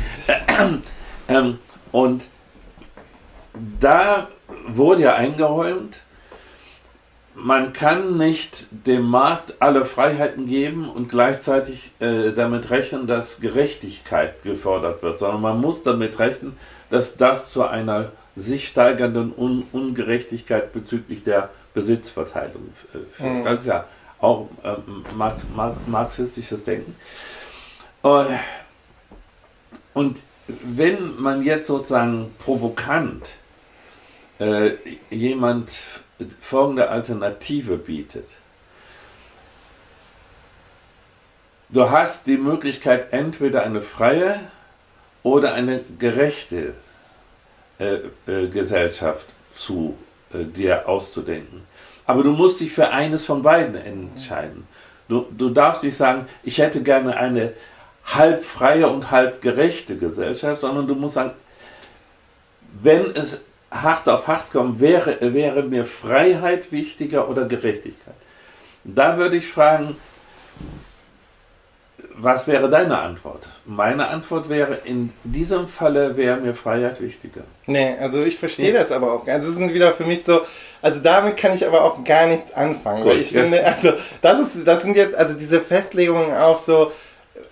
Ähm, 1.29 1.59
und 1.91 2.25
da 3.79 4.27
wurde 4.67 5.03
ja 5.03 5.15
eingeräumt, 5.15 6.01
man 7.33 7.71
kann 7.71 8.17
nicht 8.17 8.67
dem 8.71 9.03
Markt 9.03 9.55
alle 9.59 9.85
Freiheiten 9.85 10.47
geben 10.47 10.89
und 10.89 11.09
gleichzeitig 11.09 11.91
äh, 11.99 12.31
damit 12.31 12.71
rechnen, 12.71 13.05
dass 13.05 13.39
Gerechtigkeit 13.39 14.41
gefördert 14.41 15.03
wird, 15.03 15.19
sondern 15.19 15.41
man 15.41 15.61
muss 15.61 15.83
damit 15.83 16.17
rechnen, 16.17 16.57
dass 16.89 17.15
das 17.15 17.51
zu 17.51 17.67
einer 17.67 18.11
sich 18.35 18.67
steigernden 18.67 19.33
Un 19.37 19.63
Ungerechtigkeit 19.71 20.73
bezüglich 20.73 21.23
der 21.23 21.49
Besitzverteilung 21.77 22.73
äh, 22.93 22.97
führt. 23.11 23.33
Mhm. 23.33 23.43
Das 23.43 23.59
ist 23.59 23.67
ja 23.67 23.85
auch 24.19 24.47
äh, 24.63 24.75
Marx 25.15 25.45
marxistisches 25.85 26.63
Denken. 26.63 26.95
Und 29.93 30.17
wenn 30.47 31.21
man 31.21 31.43
jetzt 31.43 31.67
sozusagen 31.67 32.33
provokant 32.39 33.37
äh, 34.39 34.71
jemand 35.09 35.71
folgende 36.39 36.89
Alternative 36.89 37.77
bietet. 37.77 38.37
Du 41.69 41.91
hast 41.91 42.27
die 42.27 42.37
Möglichkeit, 42.37 43.11
entweder 43.11 43.63
eine 43.63 43.81
freie 43.81 44.39
oder 45.21 45.53
eine 45.53 45.81
gerechte 45.99 46.73
äh, 47.79 47.99
äh, 48.25 48.47
Gesellschaft 48.47 49.27
zu 49.51 49.97
äh, 50.33 50.43
dir 50.43 50.87
auszudenken. 50.87 51.63
Aber 52.05 52.23
du 52.23 52.31
musst 52.31 52.59
dich 52.59 52.71
für 52.71 52.89
eines 52.89 53.25
von 53.25 53.41
beiden 53.41 53.75
entscheiden. 53.75 54.67
Du, 55.09 55.25
du 55.37 55.49
darfst 55.49 55.83
nicht 55.83 55.97
sagen, 55.97 56.25
ich 56.43 56.57
hätte 56.57 56.81
gerne 56.83 57.15
eine 57.17 57.53
halb 58.05 58.43
freie 58.43 58.87
und 58.87 59.11
halb 59.11 59.41
gerechte 59.41 59.97
Gesellschaft, 59.97 60.61
sondern 60.61 60.87
du 60.87 60.95
musst 60.95 61.15
sagen, 61.15 61.31
wenn 62.81 63.15
es 63.15 63.41
hart 63.71 64.07
auf 64.07 64.27
hart 64.27 64.51
kommen, 64.51 64.79
wäre, 64.79 65.17
wäre 65.33 65.63
mir 65.63 65.85
Freiheit 65.85 66.71
wichtiger 66.71 67.29
oder 67.29 67.45
Gerechtigkeit? 67.45 68.15
Da 68.83 69.17
würde 69.17 69.37
ich 69.37 69.47
fragen, 69.47 69.97
was 72.19 72.47
wäre 72.47 72.69
deine 72.69 72.97
Antwort? 72.99 73.49
Meine 73.65 74.07
Antwort 74.07 74.49
wäre, 74.49 74.79
in 74.83 75.13
diesem 75.23 75.67
Falle 75.67 76.17
wäre 76.17 76.37
mir 76.37 76.55
Freiheit 76.55 77.01
wichtiger. 77.01 77.41
Nee, 77.65 77.95
also 77.99 78.23
ich 78.23 78.37
verstehe 78.37 78.73
ja. 78.73 78.81
das 78.81 78.91
aber 78.91 79.13
auch. 79.13 79.27
Also 79.27 79.49
es 79.49 79.55
sind 79.55 79.73
wieder 79.73 79.93
für 79.93 80.05
mich 80.05 80.23
so, 80.23 80.41
also 80.81 80.99
damit 80.99 81.37
kann 81.37 81.53
ich 81.53 81.65
aber 81.65 81.83
auch 81.83 82.03
gar 82.03 82.27
nichts 82.27 82.53
anfangen. 82.53 83.03
Gut, 83.03 83.13
weil 83.13 83.21
ich 83.21 83.29
finde, 83.29 83.63
also 83.65 83.93
das 84.21 84.55
ist, 84.55 84.67
das 84.67 84.81
sind 84.81 84.97
jetzt, 84.97 85.15
also 85.15 85.33
diese 85.33 85.61
Festlegungen 85.61 86.33
auch 86.35 86.59
so, 86.59 86.91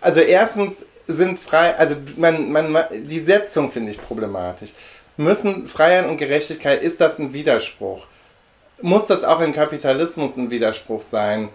also 0.01 0.19
erstens 0.19 0.77
sind 1.07 1.37
frei, 1.37 1.75
also 1.75 1.95
man, 2.17 2.51
man, 2.51 2.77
die 2.91 3.19
Setzung 3.19 3.71
finde 3.71 3.91
ich 3.91 4.01
problematisch 4.01 4.71
müssen 5.17 5.65
Freiheit 5.65 6.07
und 6.07 6.17
Gerechtigkeit, 6.17 6.81
ist 6.81 6.99
das 7.01 7.19
ein 7.19 7.33
Widerspruch? 7.33 8.05
Muss 8.81 9.07
das 9.07 9.23
auch 9.23 9.39
im 9.39 9.53
Kapitalismus 9.53 10.35
ein 10.35 10.49
Widerspruch 10.49 11.01
sein? 11.01 11.49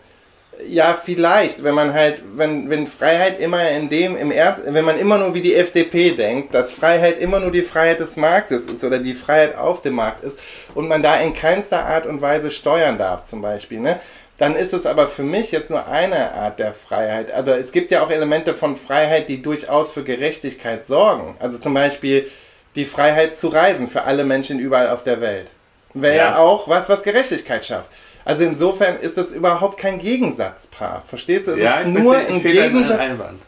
Ja, 0.69 0.99
vielleicht, 1.03 1.65
wenn 1.65 1.75
man 1.75 1.95
halt, 1.95 2.23
wenn, 2.37 2.69
wenn 2.69 2.87
Freiheit 2.87 3.41
immer 3.41 3.71
in 3.71 3.89
dem, 3.89 4.17
im 4.17 4.31
ersten, 4.31 4.75
wenn 4.75 4.85
man 4.85 4.99
immer 4.99 5.17
nur 5.17 5.35
wie 5.35 5.41
die 5.41 5.55
FDP 5.55 6.11
denkt, 6.11 6.55
dass 6.55 6.73
Freiheit 6.73 7.19
immer 7.19 7.41
nur 7.41 7.51
die 7.51 7.63
Freiheit 7.63 8.01
des 8.01 8.17
Marktes 8.17 8.65
ist 8.65 8.85
oder 8.85 8.99
die 8.99 9.15
Freiheit 9.15 9.57
auf 9.57 9.81
dem 9.81 9.95
Markt 9.95 10.23
ist 10.23 10.39
und 10.75 10.87
man 10.87 11.03
da 11.03 11.17
in 11.19 11.33
keinster 11.33 11.87
Art 11.87 12.05
und 12.05 12.21
Weise 12.21 12.51
steuern 12.51 12.99
darf, 12.99 13.25
zum 13.25 13.41
Beispiel, 13.41 13.81
ne? 13.81 14.01
Dann 14.41 14.57
ist 14.57 14.73
es 14.73 14.87
aber 14.87 15.09
für 15.09 15.23
mich 15.23 15.53
jetzt 15.53 15.69
nur 15.69 15.87
eine 15.87 16.33
Art 16.33 16.59
der 16.59 16.73
Freiheit. 16.73 17.31
Aber 17.31 17.59
es 17.59 17.73
gibt 17.73 17.91
ja 17.91 18.03
auch 18.03 18.11
Elemente 18.11 18.55
von 18.55 18.75
Freiheit, 18.75 19.29
die 19.29 19.43
durchaus 19.43 19.93
für 19.93 20.03
Gerechtigkeit 20.03 20.87
sorgen. 20.87 21.37
Also 21.41 21.59
zum 21.59 21.75
Beispiel 21.75 22.27
die 22.75 22.87
Freiheit 22.87 23.39
zu 23.39 23.49
reisen 23.49 23.89
für 23.91 24.05
alle 24.05 24.25
Menschen 24.25 24.59
überall 24.59 24.89
auf 24.89 25.03
der 25.03 25.21
Welt. 25.21 25.49
Wäre 25.93 26.17
ja. 26.17 26.23
ja 26.23 26.39
auch 26.39 26.69
was, 26.69 26.89
was 26.89 27.03
Gerechtigkeit 27.03 27.67
schafft. 27.67 27.91
Also 28.31 28.45
insofern 28.45 28.97
ist 29.01 29.17
das 29.17 29.33
überhaupt 29.33 29.77
kein 29.77 29.99
Gegensatzpaar. 29.99 31.03
Verstehst 31.05 31.49
du? 31.49 31.53
Es 31.55 31.59
ja, 31.59 31.81
ist 31.81 31.89
nur 31.89 32.17
ein 32.17 32.41
Gegensatz. 32.41 33.01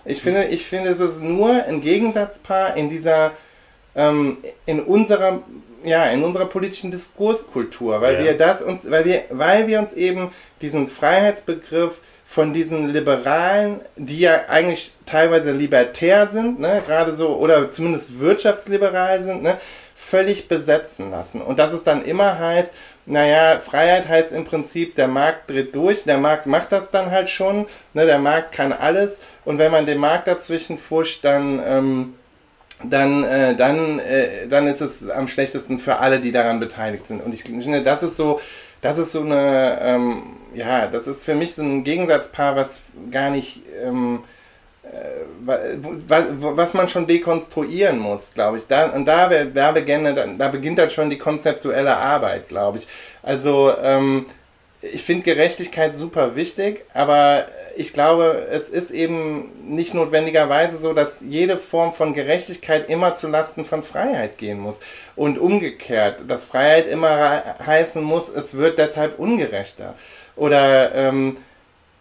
Ich 0.05 0.21
finde, 0.21 0.47
ich 0.47 0.67
finde, 0.67 0.91
es 0.91 0.99
ist 0.99 1.23
nur 1.23 1.51
ein 1.51 1.81
Gegensatzpaar 1.81 2.77
in 2.77 2.89
dieser, 2.89 3.31
ähm, 3.95 4.39
in 4.67 4.81
unserer, 4.81 5.43
ja, 5.85 6.07
in 6.07 6.25
unserer 6.25 6.47
politischen 6.47 6.91
Diskurskultur, 6.91 8.01
weil 8.01 8.17
ja. 8.17 8.25
wir 8.25 8.37
das 8.37 8.61
uns, 8.61 8.91
weil 8.91 9.05
wir, 9.05 9.23
weil 9.31 9.69
wir 9.69 9.79
uns 9.79 9.93
eben 9.93 10.33
diesen 10.61 10.89
Freiheitsbegriff 10.89 12.01
von 12.25 12.53
diesen 12.53 12.93
Liberalen, 12.93 13.83
die 13.95 14.19
ja 14.19 14.47
eigentlich 14.49 14.93
teilweise 15.07 15.53
libertär 15.53 16.27
sind, 16.27 16.59
ne, 16.59 16.83
gerade 16.85 17.15
so, 17.15 17.37
oder 17.37 17.71
zumindest 17.71 18.19
wirtschaftsliberal 18.19 19.23
sind, 19.23 19.45
ne, 19.45 19.59
völlig 19.95 20.49
besetzen 20.49 21.13
lassen. 21.13 21.41
Und 21.41 21.61
dass 21.61 21.73
es 21.73 21.85
dann 21.85 22.05
immer 22.05 22.41
heißt, 22.41 22.75
naja, 23.05 23.59
Freiheit 23.61 24.09
heißt 24.09 24.33
im 24.33 24.45
Prinzip, 24.45 24.95
der 24.95 25.09
Markt 25.09 25.51
dreht 25.51 25.75
durch, 25.75 26.05
der 26.05 26.19
Markt 26.19 26.47
macht 26.47 26.71
das 26.71 26.91
dann 26.91 27.11
halt 27.11 27.29
schon, 27.29 27.67
ne, 27.95 28.07
der 28.07 28.19
Markt 28.19 28.53
kann 28.53 28.73
alles 28.73 29.21
und 29.45 29.59
wenn 29.59 29.73
man 29.73 29.87
den 29.87 29.99
Markt 29.99 30.29
dazwischen 30.29 30.79
fuscht, 30.79 31.25
dann, 31.25 31.61
ähm, 31.67 32.15
dann, 32.85 33.25
äh, 33.25 33.57
dann, 33.57 33.99
äh, 33.99 34.47
dann 34.49 34.67
ist 34.67 34.81
es 34.81 35.09
am 35.09 35.29
schlechtesten 35.29 35.79
für 35.79 35.99
alle, 35.99 36.21
die 36.21 36.33
daran 36.33 36.61
beteiligt 36.61 37.07
sind. 37.07 37.23
Und 37.23 37.33
ich 37.35 37.43
finde, 37.45 37.83
das 37.83 38.03
ist 38.03 38.17
so, 38.17 38.41
das 38.81 38.99
ist 38.99 39.13
so 39.13 39.21
eine, 39.21 39.79
ähm, 39.81 40.23
ja, 40.55 40.87
das 40.87 41.07
ist 41.07 41.25
für 41.25 41.35
mich 41.35 41.55
so 41.55 41.63
ein 41.63 41.85
Gegensatzpaar, 41.85 42.57
was 42.57 42.83
gar 43.11 43.31
nicht, 43.31 43.63
ähm, 43.83 44.23
was 45.45 46.75
man 46.75 46.89
schon 46.89 47.07
dekonstruieren 47.07 47.99
muss, 47.99 48.31
glaube 48.33 48.59
ich. 48.59 48.67
Da, 48.67 48.87
und 48.87 49.07
da, 49.07 49.29
da, 49.45 49.73
beginnt, 49.73 50.19
da 50.39 50.49
beginnt 50.49 50.79
dann 50.79 50.91
schon 50.91 51.11
die 51.11 51.19
konzeptuelle 51.19 51.97
Arbeit, 51.97 52.49
glaube 52.49 52.79
ich. 52.79 52.89
Also 53.23 53.73
ähm, 53.83 54.27
ich 54.83 55.03
finde 55.05 55.23
Gerechtigkeit 55.23 55.95
super 55.95 56.35
wichtig, 56.35 56.85
aber 56.93 57.47
ich 57.77 57.93
glaube, 57.93 58.47
es 58.51 58.69
ist 58.69 58.91
eben 58.91 59.51
nicht 59.65 59.95
notwendigerweise 59.95 60.77
so, 60.77 60.93
dass 60.93 61.19
jede 61.21 61.57
Form 61.57 61.93
von 61.93 62.15
Gerechtigkeit 62.15 62.91
immer 62.91 63.15
zu 63.15 63.29
Lasten 63.29 63.65
von 63.65 63.85
Freiheit 63.85 64.39
gehen 64.39 64.59
muss. 64.59 64.81
Und 65.15 65.39
umgekehrt, 65.39 66.25
dass 66.27 66.45
Freiheit 66.45 66.89
immer 66.89 67.43
heißen 67.65 68.03
muss, 68.03 68.29
es 68.29 68.57
wird 68.57 68.79
deshalb 68.79 69.19
ungerechter. 69.19 69.95
Oder 70.35 70.95
ähm, 70.95 71.37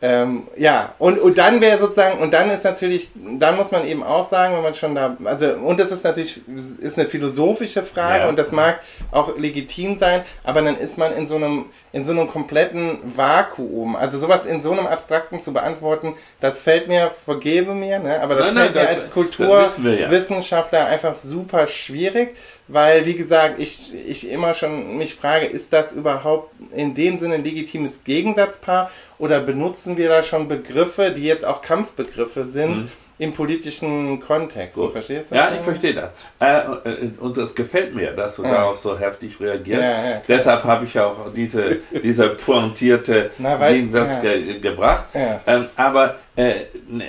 ähm, 0.04 0.48
ja, 0.58 0.96
und, 0.98 1.20
und 1.20 1.38
dann 1.38 1.62
wäre 1.62 1.78
sozusagen, 1.78 2.20
und 2.20 2.34
dann 2.34 2.50
ist 2.50 2.64
natürlich, 2.64 3.12
dann 3.16 3.56
muss 3.56 3.72
man 3.72 3.86
eben 3.86 4.02
auch 4.02 4.28
sagen, 4.28 4.56
wenn 4.56 4.64
man 4.64 4.74
schon 4.74 4.96
da, 4.96 5.16
also, 5.26 5.54
und 5.54 5.80
das 5.80 5.92
ist 5.92 6.04
natürlich, 6.04 6.42
ist 6.82 6.98
eine 6.98 7.08
philosophische 7.08 7.84
Frage 7.84 8.24
ja. 8.24 8.30
und 8.30 8.40
das 8.40 8.52
mag 8.52 8.80
auch 9.12 9.38
legitim 9.38 10.00
sein, 10.00 10.24
aber 10.44 10.64
dann 10.64 10.76
ist 10.80 10.98
man 10.98 11.14
in 11.14 11.28
so 11.28 11.36
einem, 11.36 11.66
in 11.92 12.04
so 12.04 12.14
einem 12.14 12.28
kompletten 12.28 12.98
Vakuum. 13.16 13.96
Also 13.96 14.18
sowas 14.18 14.48
in 14.48 14.60
so 14.60 14.72
einem 14.72 14.88
Abstrakten 14.88 15.40
zu 15.40 15.54
beantworten, 15.54 16.16
das 16.40 16.62
fällt 16.62 16.88
mir, 16.88 17.12
vergebe 17.24 17.76
mir, 17.76 18.00
ne, 18.00 18.22
aber 18.22 18.34
das 18.34 18.54
nein, 18.54 18.56
fällt 18.56 18.76
nein, 18.76 18.84
mir 18.84 18.90
das, 18.90 19.04
als 19.04 19.12
Kulturwissenschaftler 19.12 20.80
ja. 20.80 20.86
einfach 20.88 21.14
super 21.14 21.68
schwierig 21.68 22.36
weil, 22.72 23.06
wie 23.06 23.16
gesagt, 23.16 23.60
ich, 23.60 23.94
ich 23.94 24.30
immer 24.30 24.54
schon 24.54 24.98
mich 24.98 25.16
frage, 25.16 25.46
ist 25.46 25.74
das 25.74 25.92
überhaupt 25.92 26.52
in 26.72 26.94
dem 26.94 27.18
Sinne 27.18 27.36
ein 27.36 27.44
legitimes 27.44 28.04
Gegensatzpaar 28.04 28.90
oder 29.18 29.40
benutzen 29.42 29.98
wir 29.98 30.10
da 30.10 30.24
schon 30.24 30.48
Begriffe, 30.48 31.12
die 31.12 31.24
jetzt 31.24 31.46
auch 31.46 31.62
Kampfbegriffe 31.62 32.46
sind? 32.46 32.78
Mhm. 32.78 32.92
Im 33.20 33.34
politischen 33.34 34.20
Kontext, 34.20 34.74
Gut. 34.74 34.94
verstehst 34.94 35.30
du? 35.30 35.36
Ja, 35.36 35.52
ich 35.54 35.60
verstehe 35.60 35.94
das. 35.94 36.10
Äh, 36.40 36.90
äh, 36.90 37.12
und 37.20 37.38
es 37.38 37.54
gefällt 37.54 37.94
mir, 37.94 38.14
dass 38.14 38.38
du 38.38 38.44
ja. 38.44 38.50
darauf 38.50 38.80
so 38.80 38.98
heftig 38.98 39.40
reagierst. 39.40 39.84
Ja, 39.84 40.10
ja, 40.10 40.22
Deshalb 40.28 40.64
habe 40.64 40.86
ich 40.86 41.00
auch 41.00 41.32
diese, 41.32 41.82
diese 42.04 42.30
pointierte 42.30 43.30
Na, 43.38 43.60
weil, 43.60 43.76
Gegensatz 43.76 44.22
ge 44.22 44.60
gebracht. 44.60 45.06
Ähm, 45.14 45.68
aber 45.76 46.16
äh, 46.36 46.62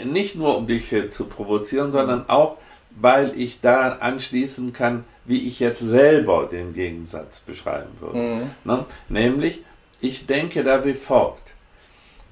nicht 0.05 0.37
nur, 0.37 0.59
um 0.59 0.66
dich 0.66 0.92
äh, 0.92 1.09
zu 1.09 1.25
provozieren, 1.25 1.92
sondern 1.92 2.29
auch, 2.29 2.59
weil 3.00 3.38
ich 3.38 3.61
da 3.61 3.96
anschließen 3.98 4.72
kann, 4.72 5.05
wie 5.24 5.46
ich 5.46 5.61
jetzt 5.61 5.81
selber 5.81 6.46
den 6.50 6.72
Gegensatz 6.72 7.40
beschreiben 7.40 7.92
würde. 8.00 8.18
Mhm. 8.18 8.50
Ne? 8.64 8.85
Nämlich, 9.09 9.62
ich 10.00 10.26
denke 10.26 10.64
da 10.64 10.85
wie 10.85 10.94
folgt. 10.94 11.52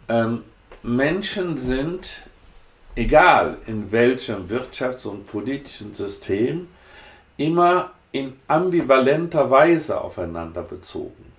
Ähm, 0.09 0.42
Menschen 0.83 1.57
sind, 1.57 2.23
egal 2.96 3.59
in 3.66 3.92
welchem 3.92 4.49
wirtschafts- 4.49 5.07
und 5.07 5.27
politischen 5.27 5.94
System, 5.94 6.68
immer 7.37 7.92
in 8.12 8.35
ambivalenter 8.49 9.51
Weise 9.51 10.01
aufeinander 10.01 10.62
bezogen. 10.62 11.33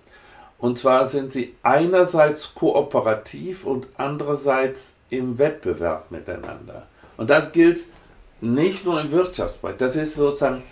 Und 0.57 0.77
zwar 0.77 1.07
sind 1.07 1.31
sie 1.33 1.55
einerseits 1.63 2.53
kooperativ 2.53 3.65
und 3.65 3.87
andererseits 3.97 4.93
im 5.09 5.37
Wettbewerb 5.37 6.11
miteinander. 6.11 6.87
Und 7.17 7.29
das 7.29 7.51
gilt 7.51 7.83
nicht 8.41 8.85
nur 8.85 8.99
im 9.01 9.11
Wirtschaftsbereich, 9.11 9.77
das 9.77 9.95
ist 9.95 10.15
sozusagen 10.15 10.63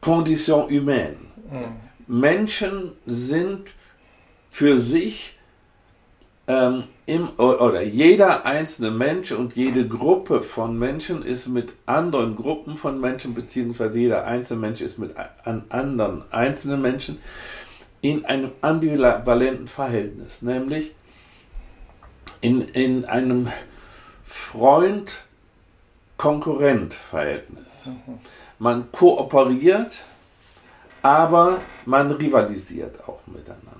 Condition 0.00 0.68
humaine. 0.68 1.16
Mhm. 1.50 2.20
Menschen 2.20 2.92
sind 3.06 3.72
für 4.50 4.78
sich 4.78 5.38
ähm, 6.46 6.84
im, 7.06 7.30
oder 7.38 7.82
jeder 7.82 8.44
einzelne 8.46 8.90
Mensch 8.90 9.32
und 9.32 9.56
jede 9.56 9.86
Gruppe 9.88 10.42
von 10.42 10.78
Menschen 10.78 11.22
ist 11.22 11.48
mit 11.48 11.72
anderen 11.86 12.36
Gruppen 12.36 12.76
von 12.76 13.00
Menschen, 13.00 13.34
beziehungsweise 13.34 13.98
jeder 13.98 14.24
einzelne 14.26 14.60
Mensch 14.60 14.80
ist 14.80 14.98
mit 14.98 15.14
an 15.44 15.64
anderen 15.68 16.22
einzelnen 16.30 16.82
Menschen 16.82 17.18
in 18.02 18.24
einem 18.24 18.50
ambivalenten 18.60 19.68
Verhältnis, 19.68 20.42
nämlich 20.42 20.94
in, 22.40 22.62
in 22.62 23.04
einem 23.04 23.48
Freund-Konkurrent-Verhältnis. 24.26 25.31
Mhm 27.86 28.18
man 28.62 28.92
kooperiert, 28.92 30.04
aber 31.02 31.58
man 31.84 32.12
rivalisiert 32.12 33.08
auch 33.08 33.18
miteinander. 33.26 33.72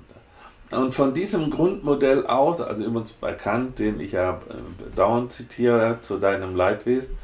Und 0.73 0.92
von 0.92 1.14
diesem 1.14 1.51
Grundmodell 1.51 2.27
aus, 2.27 2.61
also 2.61 2.83
übrigens 2.83 3.12
bei 3.12 3.33
Kant, 3.33 3.79
den 3.79 4.01
ich 4.01 4.12
ja 4.12 4.40
äh, 4.49 4.97
dauernd 4.97 5.33
zitiere 5.33 5.99
zu 6.01 6.18
deinem 6.18 6.57
Leidwesen, 6.57 7.16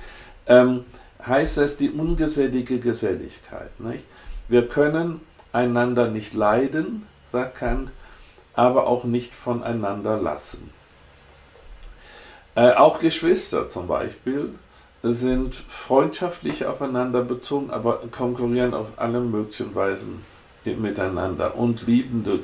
ähm, 0.47 0.85
heißt 1.27 1.59
es 1.59 1.77
die 1.77 1.91
ungesellige 1.91 2.79
Geselligkeit. 2.79 3.81
Nicht? 3.81 4.05
Wir 4.47 4.69
können 4.69 5.21
einander 5.53 6.07
nicht 6.09 6.35
leiden, 6.35 7.09
sagt 7.33 7.57
Kant, 7.57 7.91
aber 8.55 8.87
auch 8.87 9.03
nicht 9.03 9.35
voneinander 9.35 10.17
lassen. 10.17 10.71
Äh, 12.55 12.75
auch 12.75 13.01
Geschwister 13.01 13.69
zum 13.69 13.89
Beispiel 13.89 14.55
sind 15.03 15.55
freundschaftlich 15.55 16.67
aufeinander 16.67 17.23
bezogen, 17.23 17.71
aber 17.71 18.01
konkurrieren 18.11 18.75
auf 18.75 18.89
alle 18.97 19.21
möglichen 19.21 19.75
Weisen 19.75 20.25
miteinander 20.65 21.57
und 21.57 21.87
liebende 21.87 22.41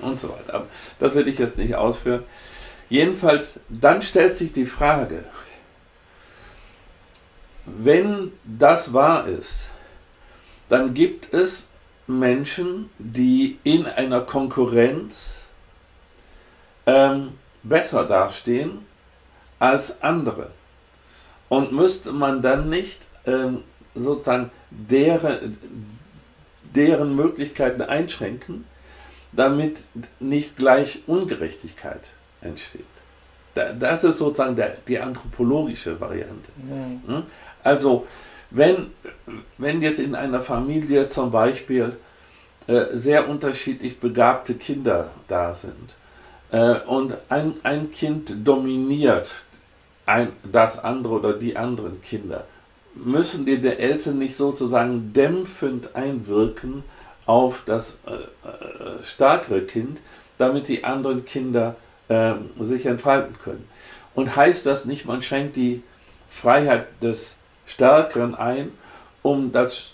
und 0.00 0.20
so 0.20 0.28
weiter. 0.28 0.54
Aber 0.54 0.66
das 1.00 1.14
will 1.14 1.26
ich 1.26 1.38
jetzt 1.38 1.58
nicht 1.58 1.74
ausführen. 1.74 2.22
Jedenfalls, 2.88 3.54
dann 3.68 4.02
stellt 4.02 4.36
sich 4.36 4.52
die 4.52 4.66
Frage, 4.66 5.24
wenn 7.64 8.32
das 8.44 8.92
wahr 8.92 9.26
ist, 9.26 9.70
dann 10.68 10.94
gibt 10.94 11.32
es 11.34 11.66
Menschen, 12.06 12.90
die 12.98 13.58
in 13.64 13.86
einer 13.86 14.20
Konkurrenz 14.20 15.42
ähm, 16.86 17.32
besser 17.64 18.04
dastehen 18.04 18.86
als 19.58 20.00
andere. 20.02 20.50
Und 21.48 21.72
müsste 21.72 22.12
man 22.12 22.42
dann 22.42 22.68
nicht 22.68 23.00
ähm, 23.26 23.62
sozusagen 23.94 24.50
deren, 24.70 25.56
deren 26.74 27.14
Möglichkeiten 27.14 27.82
einschränken, 27.82 28.64
damit 29.32 29.78
nicht 30.20 30.56
gleich 30.56 31.02
Ungerechtigkeit 31.06 32.02
entsteht? 32.40 32.84
Das 33.54 34.04
ist 34.04 34.18
sozusagen 34.18 34.54
der, 34.54 34.76
die 34.86 34.98
anthropologische 34.98 35.98
Variante. 35.98 36.50
Ja. 36.68 37.14
Hm? 37.14 37.22
Also, 37.64 38.06
wenn, 38.50 38.88
wenn 39.56 39.80
jetzt 39.80 39.98
in 39.98 40.14
einer 40.14 40.42
Familie 40.42 41.08
zum 41.08 41.30
Beispiel 41.30 41.96
äh, 42.66 42.86
sehr 42.92 43.28
unterschiedlich 43.28 43.98
begabte 43.98 44.54
Kinder 44.54 45.10
da 45.26 45.54
sind, 45.54 45.94
äh, 46.50 46.80
und 46.86 47.16
ein, 47.28 47.54
ein 47.62 47.90
Kind 47.90 48.46
dominiert 48.46 49.46
ein, 50.06 50.32
das 50.50 50.78
andere 50.78 51.14
oder 51.14 51.32
die 51.34 51.56
anderen 51.56 52.00
Kinder, 52.00 52.44
müssen 52.94 53.44
die 53.44 53.60
der 53.60 53.78
Eltern 53.78 54.18
nicht 54.18 54.36
sozusagen 54.36 55.12
dämpfend 55.12 55.94
einwirken 55.94 56.84
auf 57.26 57.62
das 57.66 57.98
äh, 58.06 58.12
äh, 58.12 59.02
stärkere 59.04 59.62
Kind, 59.62 59.98
damit 60.38 60.68
die 60.68 60.84
anderen 60.84 61.24
Kinder 61.24 61.76
äh, 62.08 62.34
sich 62.60 62.86
entfalten 62.86 63.36
können. 63.42 63.68
Und 64.14 64.34
heißt 64.34 64.64
das 64.64 64.84
nicht, 64.86 65.04
man 65.04 65.20
schränkt 65.20 65.56
die 65.56 65.82
Freiheit 66.28 66.86
des 67.02 67.36
Stärkeren 67.66 68.34
ein, 68.34 68.70
um 69.22 69.52
das, 69.52 69.92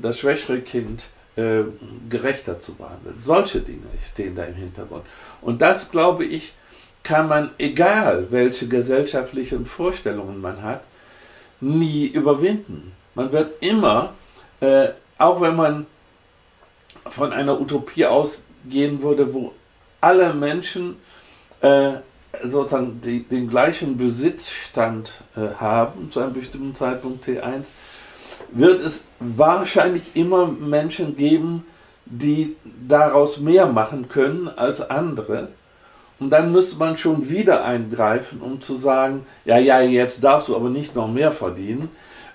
das 0.00 0.18
schwächere 0.18 0.60
Kind 0.60 1.04
äh, 1.36 1.62
gerechter 2.08 2.60
zu 2.60 2.74
behandeln. 2.74 3.16
Solche 3.18 3.60
Dinge 3.60 3.86
stehen 4.06 4.36
da 4.36 4.44
im 4.44 4.54
Hintergrund. 4.54 5.04
Und 5.40 5.62
das, 5.62 5.90
glaube 5.90 6.24
ich, 6.24 6.52
kann 7.04 7.28
man, 7.28 7.50
egal 7.58 8.26
welche 8.30 8.66
gesellschaftlichen 8.66 9.66
Vorstellungen 9.66 10.40
man 10.40 10.62
hat, 10.62 10.82
nie 11.60 12.06
überwinden. 12.06 12.92
Man 13.14 13.30
wird 13.30 13.62
immer, 13.62 14.14
äh, 14.60 14.88
auch 15.18 15.40
wenn 15.40 15.54
man 15.54 15.86
von 17.10 17.32
einer 17.32 17.60
Utopie 17.60 18.06
ausgehen 18.06 19.02
würde, 19.02 19.32
wo 19.32 19.52
alle 20.00 20.34
Menschen 20.34 20.96
äh, 21.60 21.92
sozusagen 22.42 23.00
die, 23.02 23.22
den 23.22 23.48
gleichen 23.48 23.96
Besitzstand 23.96 25.22
äh, 25.36 25.54
haben, 25.60 26.10
zu 26.10 26.20
einem 26.20 26.34
bestimmten 26.34 26.74
Zeitpunkt 26.74 27.26
T1, 27.26 27.66
wird 28.50 28.80
es 28.80 29.04
wahrscheinlich 29.20 30.02
immer 30.14 30.46
Menschen 30.46 31.16
geben, 31.16 31.64
die 32.06 32.56
daraus 32.86 33.38
mehr 33.38 33.66
machen 33.66 34.08
können 34.08 34.48
als 34.48 34.80
andere. 34.80 35.48
Und 36.24 36.30
dann 36.30 36.52
müsste 36.52 36.78
man 36.78 36.96
schon 36.96 37.28
wieder 37.28 37.66
eingreifen, 37.66 38.40
um 38.40 38.58
zu 38.58 38.76
sagen, 38.76 39.26
ja, 39.44 39.58
ja, 39.58 39.82
jetzt 39.82 40.24
darfst 40.24 40.48
du 40.48 40.56
aber 40.56 40.70
nicht 40.70 40.94
noch 40.94 41.06
mehr 41.06 41.32
verdienen, 41.32 41.90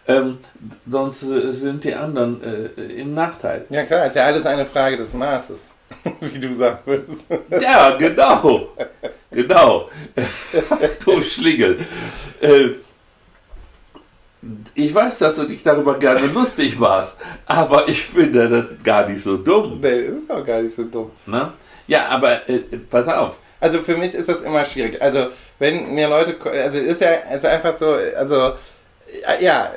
ähm, 0.08 0.38
sonst 0.88 1.24
äh, 1.24 1.52
sind 1.52 1.84
die 1.84 1.96
anderen 1.96 2.40
äh, 2.44 2.84
im 3.02 3.16
Nachteil. 3.16 3.66
Ja 3.72 3.86
klar, 3.86 4.06
ist 4.06 4.16
ja 4.16 4.26
alles 4.26 4.46
eine 4.46 4.68
Frage 4.68 4.96
des 4.96 5.16
Maßes, 5.16 5.74
wie 6.20 6.40
du 6.40 6.54
sagst. 6.54 6.86
Ja, 7.60 7.98
genau. 7.98 8.68
genau. 9.32 9.90
du 11.04 11.22
Schlingel. 11.22 11.80
Äh, 12.42 12.68
ich 14.76 14.94
weiß, 14.94 15.18
dass 15.18 15.36
du 15.38 15.46
dich 15.46 15.64
darüber 15.64 15.98
gerne 15.98 16.28
lustig 16.28 16.80
warst, 16.80 17.16
aber 17.48 17.90
ich 17.90 18.06
finde 18.06 18.48
das 18.50 18.84
gar 18.84 19.10
nicht 19.10 19.24
so 19.24 19.38
dumm. 19.38 19.80
Nee, 19.82 20.10
das 20.10 20.18
ist 20.18 20.32
auch 20.32 20.46
gar 20.46 20.62
nicht 20.62 20.76
so 20.76 20.84
dumm. 20.84 21.10
Na? 21.26 21.56
Ja, 21.88 22.06
aber 22.10 22.48
äh, 22.48 22.60
pass 22.88 23.08
auf. 23.08 23.40
Also 23.60 23.82
für 23.82 23.98
mich 23.98 24.14
ist 24.14 24.30
das 24.30 24.42
immer 24.42 24.64
schwierig. 24.66 25.02
Also 25.02 25.28
wenn 25.60 25.94
mir 25.94 26.08
Leute, 26.08 26.38
also 26.50 26.78
ist 26.78 27.02
ja 27.02 27.12
ist 27.36 27.46
einfach 27.46 27.78
so, 27.78 27.98
also 28.18 28.54
ja, 29.40 29.72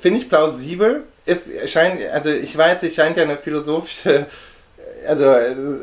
finde 0.00 0.18
ich 0.18 0.28
plausibel. 0.28 1.04
Es 1.24 1.48
scheint, 1.70 2.00
also 2.12 2.30
ich 2.30 2.56
weiß, 2.56 2.82
es 2.82 2.94
scheint 2.94 3.16
ja 3.16 3.22
eine 3.22 3.36
philosophische, 3.36 4.26
also 5.06 5.34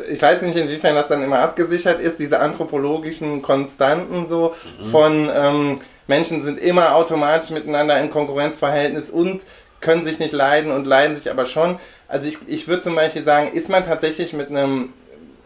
ich 0.10 0.22
weiß 0.22 0.42
nicht, 0.44 0.58
inwiefern 0.58 0.96
das 0.96 1.08
dann 1.08 1.24
immer 1.24 1.40
abgesichert 1.40 2.02
ist, 2.02 2.20
diese 2.20 2.40
anthropologischen 2.40 3.42
Konstanten 3.42 4.26
so 4.26 4.54
mhm. 4.80 4.90
von 4.90 5.32
ähm, 5.34 5.82
Menschen 6.08 6.42
sind 6.42 6.60
immer 6.60 6.96
automatisch 6.96 7.52
miteinander 7.52 8.00
in 8.00 8.10
Konkurrenzverhältnis 8.10 9.10
und 9.10 9.42
können 9.80 10.04
sich 10.04 10.20
nicht 10.20 10.34
leiden 10.34 10.72
und 10.72 10.86
leiden 10.86 11.16
sich 11.16 11.30
aber 11.32 11.46
schon. 11.46 11.80
Also 12.08 12.28
ich, 12.28 12.40
ich 12.48 12.68
würde 12.68 12.82
zum 12.82 12.96
Beispiel 12.96 13.24
sagen, 13.24 13.52
ist 13.54 13.70
man 13.70 13.86
tatsächlich 13.86 14.34
mit 14.34 14.50
einem, 14.50 14.94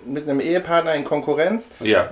mit 0.06 0.28
einem 0.28 0.40
Ehepartner 0.40 0.96
in 0.96 1.04
Konkurrenz? 1.04 1.72
Ja. 1.80 2.10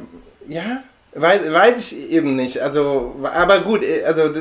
Ja? 0.47 0.84
Weiß, 1.13 1.51
weiß 1.51 1.77
ich 1.77 2.12
eben 2.12 2.36
nicht. 2.36 2.60
Also, 2.60 3.15
aber 3.23 3.60
gut, 3.60 3.84
also 4.06 4.32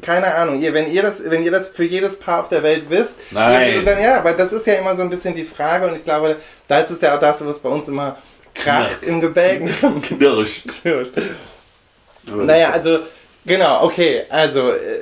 keine 0.00 0.34
Ahnung. 0.34 0.60
Ihr, 0.60 0.72
wenn 0.72 0.90
ihr 0.90 1.02
das, 1.02 1.22
wenn 1.28 1.42
ihr 1.42 1.50
das 1.50 1.68
für 1.68 1.84
jedes 1.84 2.18
Paar 2.18 2.40
auf 2.40 2.48
der 2.48 2.62
Welt 2.62 2.84
wisst, 2.88 3.16
Nein. 3.30 3.84
dann 3.84 4.00
ja, 4.00 4.18
aber 4.18 4.32
das 4.32 4.50
ist 4.52 4.66
ja 4.66 4.74
immer 4.74 4.96
so 4.96 5.02
ein 5.02 5.10
bisschen 5.10 5.34
die 5.34 5.44
Frage 5.44 5.86
und 5.86 5.94
ich 5.94 6.04
glaube, 6.04 6.36
da 6.68 6.80
ist 6.80 6.90
es 6.90 7.02
ja 7.02 7.14
auch 7.14 7.20
das, 7.20 7.44
was 7.44 7.60
bei 7.60 7.68
uns 7.68 7.86
immer 7.88 8.16
kracht 8.54 9.02
ja. 9.02 9.08
im 9.08 9.20
Gebälk. 9.20 9.68
Knirscht. 10.02 10.68
Knirscht. 10.82 11.12
Naja, 12.34 12.70
also 12.70 13.00
Genau, 13.46 13.84
okay. 13.84 14.24
Also 14.28 14.72
äh, 14.72 15.00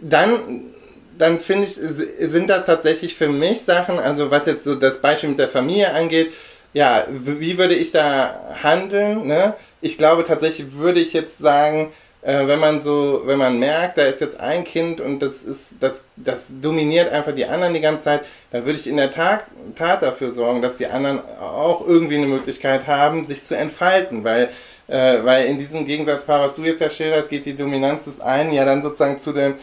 dann, 0.00 0.72
dann 1.18 1.40
finde 1.40 1.66
ich, 1.66 1.74
sind 1.74 2.48
das 2.48 2.66
tatsächlich 2.66 3.14
für 3.16 3.28
mich 3.28 3.62
Sachen, 3.62 3.98
also 3.98 4.30
was 4.30 4.46
jetzt 4.46 4.64
so 4.64 4.76
das 4.76 5.00
Beispiel 5.00 5.30
mit 5.30 5.38
der 5.38 5.48
Familie 5.48 5.92
angeht, 5.92 6.32
ja, 6.74 7.06
wie 7.08 7.56
würde 7.56 7.74
ich 7.74 7.92
da 7.92 8.56
handeln? 8.62 9.26
Ne? 9.26 9.54
Ich 9.80 9.96
glaube 9.96 10.24
tatsächlich 10.24 10.74
würde 10.74 11.00
ich 11.00 11.14
jetzt 11.14 11.38
sagen, 11.38 11.92
äh, 12.20 12.46
wenn 12.46 12.58
man 12.58 12.82
so, 12.82 13.22
wenn 13.24 13.38
man 13.38 13.58
merkt, 13.58 13.96
da 13.96 14.02
ist 14.02 14.20
jetzt 14.20 14.40
ein 14.40 14.64
Kind 14.64 15.00
und 15.00 15.20
das 15.20 15.42
ist, 15.42 15.76
das, 15.80 16.04
das 16.16 16.48
dominiert 16.60 17.10
einfach 17.10 17.32
die 17.32 17.46
anderen 17.46 17.74
die 17.74 17.80
ganze 17.80 18.04
Zeit, 18.04 18.24
dann 18.50 18.66
würde 18.66 18.78
ich 18.78 18.86
in 18.86 18.96
der 18.96 19.10
Tat, 19.10 19.44
Tat 19.76 20.02
dafür 20.02 20.32
sorgen, 20.32 20.60
dass 20.60 20.76
die 20.76 20.86
anderen 20.86 21.20
auch 21.40 21.86
irgendwie 21.86 22.16
eine 22.16 22.26
Möglichkeit 22.26 22.86
haben, 22.86 23.24
sich 23.24 23.42
zu 23.44 23.56
entfalten, 23.56 24.24
weil 24.24 24.50
äh, 24.86 25.24
weil 25.24 25.46
in 25.46 25.58
diesem 25.58 25.86
Gegensatzpaar, 25.86 26.40
was 26.40 26.56
du 26.56 26.62
jetzt 26.62 26.80
ja 26.80 26.90
schilderst, 26.90 27.30
geht 27.30 27.46
die 27.46 27.56
Dominanz 27.56 28.04
des 28.04 28.20
einen 28.20 28.52
ja 28.52 28.66
dann 28.66 28.82
sozusagen 28.82 29.18
zu 29.18 29.32
dem, 29.32 29.54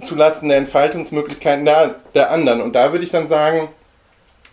zulasten 0.00 0.48
der 0.48 0.58
Entfaltungsmöglichkeiten 0.58 1.64
der, 1.64 1.96
der 2.14 2.30
anderen. 2.30 2.62
Und 2.62 2.74
da 2.74 2.92
würde 2.92 3.04
ich 3.04 3.10
dann 3.10 3.28
sagen, 3.28 3.68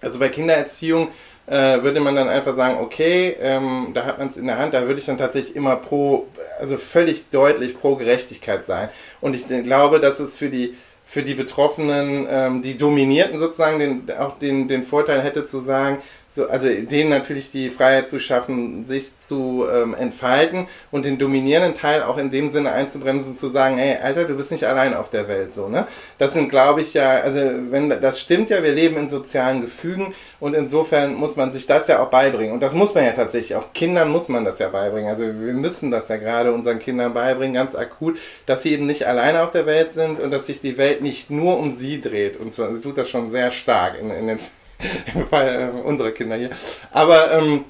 also 0.01 0.19
bei 0.19 0.29
Kindererziehung 0.29 1.09
äh, 1.47 1.81
würde 1.81 1.99
man 2.01 2.15
dann 2.15 2.29
einfach 2.29 2.55
sagen, 2.55 2.79
okay, 2.79 3.35
ähm, 3.39 3.91
da 3.93 4.05
hat 4.05 4.19
man 4.19 4.27
es 4.27 4.37
in 4.37 4.45
der 4.45 4.59
Hand, 4.59 4.73
da 4.73 4.85
würde 4.85 4.99
ich 4.99 5.05
dann 5.05 5.17
tatsächlich 5.17 5.55
immer 5.55 5.77
pro, 5.77 6.27
also 6.59 6.77
völlig 6.77 7.29
deutlich 7.29 7.79
pro 7.79 7.95
Gerechtigkeit 7.95 8.63
sein. 8.63 8.89
Und 9.21 9.35
ich 9.35 9.47
glaube, 9.47 9.99
dass 9.99 10.19
es 10.19 10.37
für 10.37 10.49
die 10.49 10.75
für 11.09 11.23
die 11.23 11.35
Betroffenen, 11.35 12.27
ähm, 12.29 12.61
die 12.61 12.75
Dominierten 12.75 13.39
sozusagen, 13.39 13.79
den, 13.79 14.11
auch 14.19 14.37
den, 14.37 14.67
den 14.67 14.83
Vorteil 14.83 15.21
hätte 15.21 15.45
zu 15.45 15.61
sagen, 15.61 15.99
so, 16.29 16.47
also 16.47 16.67
denen 16.67 17.09
natürlich 17.09 17.51
die 17.51 17.69
Freiheit 17.69 18.09
zu 18.09 18.19
schaffen, 18.19 18.85
sich 18.85 19.17
zu 19.17 19.65
ähm, 19.73 19.95
entfalten 19.95 20.67
und 20.91 21.05
den 21.05 21.17
dominierenden 21.17 21.73
Teil 21.73 22.03
auch 22.03 22.17
in 22.17 22.29
dem 22.29 22.49
Sinne 22.49 22.73
einzubremsen, 22.73 23.35
zu 23.35 23.49
sagen, 23.49 23.79
ey, 23.79 23.97
Alter, 24.01 24.25
du 24.25 24.35
bist 24.35 24.51
nicht 24.51 24.65
allein 24.65 24.93
auf 24.93 25.09
der 25.09 25.27
Welt, 25.27 25.53
so, 25.53 25.67
ne? 25.67 25.87
Das 26.17 26.33
sind, 26.33 26.49
glaube 26.49 26.81
ich, 26.81 26.93
ja, 26.93 27.21
also 27.21 27.39
wenn 27.71 27.89
das 27.89 28.19
stimmt 28.19 28.49
ja, 28.49 28.61
wir 28.61 28.73
leben 28.73 28.97
in 28.97 29.07
sozialen 29.07 29.61
Gefügen 29.61 30.13
und 30.39 30.53
insofern 30.53 31.15
muss 31.15 31.35
man 31.37 31.51
sich 31.51 31.65
das 31.65 31.87
ja 31.87 32.03
auch 32.03 32.09
beibringen. 32.09 32.53
Und 32.53 32.61
das 32.61 32.73
muss 32.73 32.93
man 32.93 33.05
ja 33.05 33.11
tatsächlich, 33.11 33.55
auch 33.55 33.73
Kindern 33.73 34.09
muss 34.09 34.27
man 34.27 34.45
das 34.45 34.59
ja 34.59 34.69
beibringen. 34.69 35.09
Also 35.09 35.23
wir 35.23 35.53
müssen 35.53 35.91
das 35.91 36.07
ja 36.09 36.17
gerade 36.17 36.53
unseren 36.53 36.79
Kindern 36.79 37.13
beibringen, 37.13 37.55
ganz 37.55 37.73
akut, 37.73 38.19
dass 38.45 38.63
sie 38.63 38.73
eben 38.73 38.85
nicht 38.85 39.05
alleine 39.07 39.41
auf 39.41 39.51
der 39.51 39.65
Welt 39.65 39.91
sind 39.93 40.19
und 40.19 40.31
dass 40.31 40.45
sich 40.45 40.61
die 40.61 40.77
Welt 40.77 41.01
nicht 41.01 41.29
nur 41.29 41.57
um 41.57 41.71
sie 41.71 41.99
dreht. 41.99 42.37
Und 42.37 42.53
so, 42.53 42.63
also 42.63 42.81
tut 42.81 42.97
das 42.97 43.09
schon 43.09 43.31
sehr 43.31 43.51
stark 43.51 43.99
in, 43.99 44.11
in 44.11 44.27
den 44.27 44.39
im 45.13 45.27
Fall 45.27 45.71
äh, 45.75 45.87
unserer 45.87 46.11
Kinder 46.11 46.35
hier. 46.35 46.49
Aber 46.91 47.31
ähm, 47.31 47.65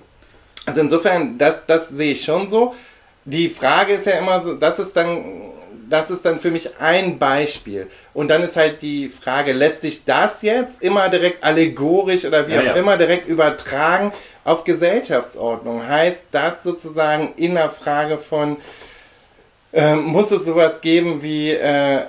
also 0.65 0.82
insofern, 0.82 1.38
das, 1.38 1.65
das 1.65 1.89
sehe 1.89 2.13
ich 2.13 2.24
schon 2.24 2.48
so. 2.50 2.76
Die 3.24 3.50
Frage 3.50 3.93
ist 3.93 4.06
ja 4.06 4.13
immer 4.13 4.41
so, 4.41 4.56
das 4.56 4.80
ist 4.80 4.96
dann, 4.96 5.54
das 5.89 6.10
ist 6.10 6.26
dann 6.26 6.39
für 6.39 6.52
mich 6.52 6.70
ein 6.80 7.17
Beispiel. 7.17 7.88
Und 8.13 8.28
dann 8.28 8.43
ist 8.43 8.58
halt 8.58 8.82
die 8.82 9.10
Frage, 9.10 9.54
lässt 9.54 9.82
sich 9.82 10.04
das 10.04 10.41
jetzt 10.41 10.82
immer 10.82 11.08
direkt 11.10 11.43
allegorisch 11.43 12.26
oder 12.26 12.48
wie 12.48 12.54
ja, 12.54 12.60
auch 12.60 12.65
ja. 12.65 12.74
immer 12.74 12.98
direkt 12.98 13.28
übertragen 13.28 14.12
auf 14.43 14.65
Gesellschaftsordnung? 14.65 15.88
Heißt 15.88 16.26
das 16.32 16.63
sozusagen 16.63 17.34
in 17.38 17.56
der 17.56 17.70
Frage 17.70 18.17
von, 18.17 18.58
ähm, 19.72 20.04
muss 20.04 20.32
es 20.32 20.46
sowas 20.46 20.82
geben 20.82 21.22
wie 21.22 21.52
äh, 21.52 22.00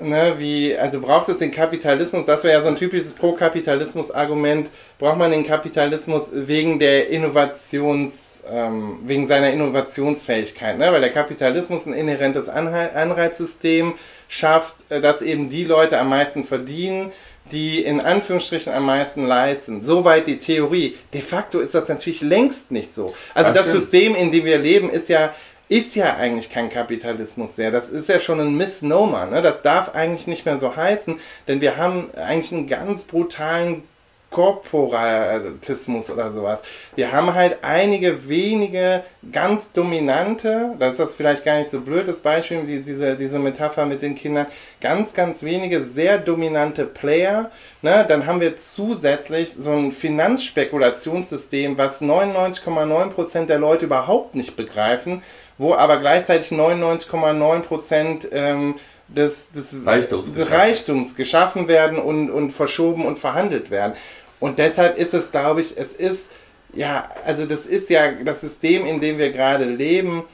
ne, 0.00 0.34
wie, 0.38 0.76
also 0.76 1.00
braucht 1.00 1.28
es 1.28 1.38
den 1.38 1.50
Kapitalismus, 1.50 2.26
das 2.26 2.44
wäre 2.44 2.54
ja 2.54 2.62
so 2.62 2.68
ein 2.68 2.76
typisches 2.76 3.12
Pro-Kapitalismus-Argument, 3.14 4.70
braucht 4.98 5.18
man 5.18 5.30
den 5.30 5.44
Kapitalismus 5.44 6.28
wegen 6.32 6.78
der 6.78 7.08
Innovations, 7.08 8.42
ähm, 8.50 9.00
wegen 9.04 9.26
seiner 9.26 9.50
Innovationsfähigkeit, 9.50 10.78
ne? 10.78 10.92
weil 10.92 11.00
der 11.00 11.12
Kapitalismus 11.12 11.86
ein 11.86 11.92
inhärentes 11.92 12.48
Anreizsystem 12.48 13.94
schafft, 14.28 14.76
äh, 14.88 15.00
dass 15.00 15.22
eben 15.22 15.48
die 15.48 15.64
Leute 15.64 15.98
am 15.98 16.08
meisten 16.08 16.44
verdienen, 16.44 17.12
die 17.52 17.82
in 17.82 18.00
Anführungsstrichen 18.00 18.72
am 18.72 18.86
meisten 18.86 19.26
leisten. 19.26 19.82
Soweit 19.82 20.26
die 20.26 20.38
Theorie. 20.38 20.96
De 21.12 21.20
facto 21.20 21.58
ist 21.58 21.74
das 21.74 21.88
natürlich 21.88 22.20
längst 22.20 22.70
nicht 22.70 22.92
so. 22.92 23.12
Also 23.34 23.52
das, 23.52 23.66
das 23.66 23.74
System, 23.74 24.14
in 24.14 24.30
dem 24.30 24.44
wir 24.44 24.58
leben, 24.58 24.88
ist 24.90 25.08
ja 25.08 25.34
ist 25.70 25.94
ja 25.94 26.16
eigentlich 26.16 26.50
kein 26.50 26.68
Kapitalismus 26.68 27.56
mehr. 27.56 27.70
Das 27.70 27.88
ist 27.88 28.08
ja 28.08 28.18
schon 28.18 28.40
ein 28.40 28.56
Misnomer. 28.56 29.26
Ne? 29.26 29.40
Das 29.40 29.62
darf 29.62 29.94
eigentlich 29.94 30.26
nicht 30.26 30.44
mehr 30.44 30.58
so 30.58 30.74
heißen, 30.74 31.18
denn 31.46 31.60
wir 31.60 31.76
haben 31.76 32.10
eigentlich 32.16 32.52
einen 32.52 32.66
ganz 32.66 33.04
brutalen 33.04 33.84
Korporatismus 34.30 36.10
oder 36.10 36.32
sowas. 36.32 36.62
Wir 36.96 37.12
haben 37.12 37.34
halt 37.34 37.58
einige 37.62 38.28
wenige 38.28 39.02
ganz 39.30 39.70
dominante, 39.72 40.74
das 40.78 40.92
ist 40.92 41.00
das 41.00 41.14
vielleicht 41.14 41.44
gar 41.44 41.58
nicht 41.58 41.70
so 41.70 41.80
blöd, 41.80 42.06
das 42.06 42.20
Beispiel, 42.20 42.62
diese, 42.64 43.16
diese 43.16 43.38
Metapher 43.38 43.86
mit 43.86 44.02
den 44.02 44.14
Kindern, 44.14 44.46
ganz, 44.80 45.14
ganz 45.14 45.42
wenige 45.42 45.82
sehr 45.82 46.18
dominante 46.18 46.84
Player. 46.84 47.50
Ne? 47.82 48.04
Dann 48.08 48.26
haben 48.26 48.40
wir 48.40 48.56
zusätzlich 48.56 49.54
so 49.58 49.72
ein 49.72 49.92
Finanzspekulationssystem, 49.92 51.76
was 51.76 52.00
99,9% 52.00 53.46
der 53.46 53.58
Leute 53.58 53.86
überhaupt 53.86 54.36
nicht 54.36 54.56
begreifen, 54.56 55.22
wo 55.60 55.74
aber 55.74 55.98
gleichzeitig 55.98 56.52
99,9% 56.52 58.28
ähm, 58.32 58.76
des, 59.08 59.50
des 59.50 59.76
Reichtums, 59.84 60.32
des 60.32 60.50
Reichtums 60.50 61.14
geschaffen 61.14 61.68
werden 61.68 61.98
und, 61.98 62.30
und 62.30 62.50
verschoben 62.50 63.04
und 63.04 63.18
verhandelt 63.18 63.70
werden. 63.70 63.92
Und 64.38 64.58
deshalb 64.58 64.96
ist 64.96 65.12
es, 65.12 65.30
glaube 65.30 65.60
ich, 65.60 65.76
es 65.76 65.92
ist, 65.92 66.30
ja, 66.72 67.10
also 67.26 67.44
das 67.44 67.66
ist 67.66 67.90
ja, 67.90 68.10
das 68.24 68.40
System, 68.40 68.86
in 68.86 69.00
dem 69.00 69.18
wir 69.18 69.32
gerade 69.32 69.64
leben, 69.66 70.24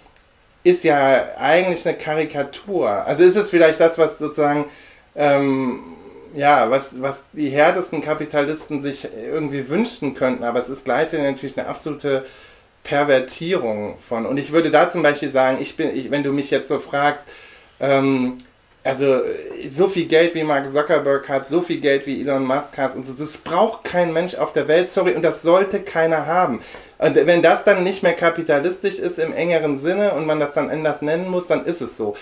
ist 0.62 0.84
ja 0.84 1.24
eigentlich 1.38 1.84
eine 1.84 1.98
Karikatur. 1.98 2.88
Also 2.88 3.24
ist 3.24 3.36
es 3.36 3.50
vielleicht 3.50 3.80
das, 3.80 3.98
was 3.98 4.18
sozusagen, 4.18 4.66
ähm, 5.16 5.80
ja, 6.36 6.70
was, 6.70 7.02
was 7.02 7.24
die 7.32 7.48
härtesten 7.48 8.00
Kapitalisten 8.00 8.80
sich 8.80 9.08
irgendwie 9.12 9.68
wünschen 9.68 10.14
könnten, 10.14 10.44
aber 10.44 10.60
es 10.60 10.68
ist 10.68 10.84
gleichzeitig 10.84 11.26
natürlich 11.26 11.58
eine 11.58 11.66
absolute 11.66 12.24
Pervertierung 12.86 13.96
von. 13.98 14.26
Und 14.26 14.38
ich 14.38 14.52
würde 14.52 14.70
da 14.70 14.88
zum 14.88 15.02
Beispiel 15.02 15.30
sagen, 15.30 15.58
ich 15.60 15.76
bin, 15.76 15.94
ich, 15.94 16.10
wenn 16.12 16.22
du 16.22 16.32
mich 16.32 16.50
jetzt 16.52 16.68
so 16.68 16.78
fragst, 16.78 17.28
ähm, 17.80 18.38
also 18.84 19.22
so 19.68 19.88
viel 19.88 20.06
Geld 20.06 20.36
wie 20.36 20.44
Mark 20.44 20.68
Zuckerberg 20.68 21.28
hat, 21.28 21.48
so 21.48 21.62
viel 21.62 21.80
Geld 21.80 22.06
wie 22.06 22.20
Elon 22.20 22.44
Musk 22.44 22.78
hat 22.78 22.94
und 22.94 23.04
so, 23.04 23.12
das 23.12 23.38
braucht 23.38 23.82
kein 23.82 24.12
Mensch 24.12 24.36
auf 24.36 24.52
der 24.52 24.68
Welt, 24.68 24.88
sorry, 24.88 25.14
und 25.14 25.24
das 25.24 25.42
sollte 25.42 25.80
keiner 25.80 26.26
haben. 26.26 26.60
Und 26.98 27.16
wenn 27.16 27.42
das 27.42 27.64
dann 27.64 27.82
nicht 27.82 28.04
mehr 28.04 28.12
kapitalistisch 28.12 29.00
ist 29.00 29.18
im 29.18 29.32
engeren 29.32 29.80
Sinne 29.80 30.12
und 30.12 30.24
man 30.24 30.38
das 30.38 30.54
dann 30.54 30.70
anders 30.70 31.02
nennen 31.02 31.28
muss, 31.28 31.48
dann 31.48 31.64
ist 31.64 31.80
es 31.80 31.96
so. 31.96 32.14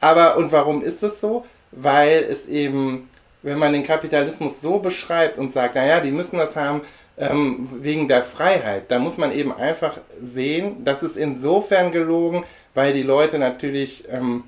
Aber 0.00 0.36
und 0.36 0.52
warum 0.52 0.84
ist 0.84 1.02
es 1.02 1.20
so? 1.20 1.44
Weil 1.72 2.22
es 2.22 2.46
eben, 2.46 3.10
wenn 3.42 3.58
man 3.58 3.72
den 3.72 3.82
Kapitalismus 3.82 4.60
so 4.60 4.78
beschreibt 4.78 5.38
und 5.38 5.50
sagt, 5.50 5.74
naja, 5.74 5.98
die 5.98 6.12
müssen 6.12 6.38
das 6.38 6.54
haben 6.54 6.82
ähm, 7.16 7.68
wegen 7.80 8.08
der 8.08 8.24
Freiheit, 8.24 8.90
da 8.90 8.98
muss 8.98 9.18
man 9.18 9.32
eben 9.32 9.52
einfach 9.52 9.98
sehen, 10.22 10.84
das 10.84 11.02
ist 11.02 11.16
insofern 11.16 11.92
gelogen, 11.92 12.44
weil 12.74 12.92
die 12.92 13.02
Leute 13.02 13.38
natürlich 13.38 14.04
ähm, 14.10 14.44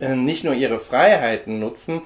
äh, 0.00 0.16
nicht 0.16 0.44
nur 0.44 0.54
ihre 0.54 0.78
Freiheiten 0.78 1.58
nutzen, 1.58 2.02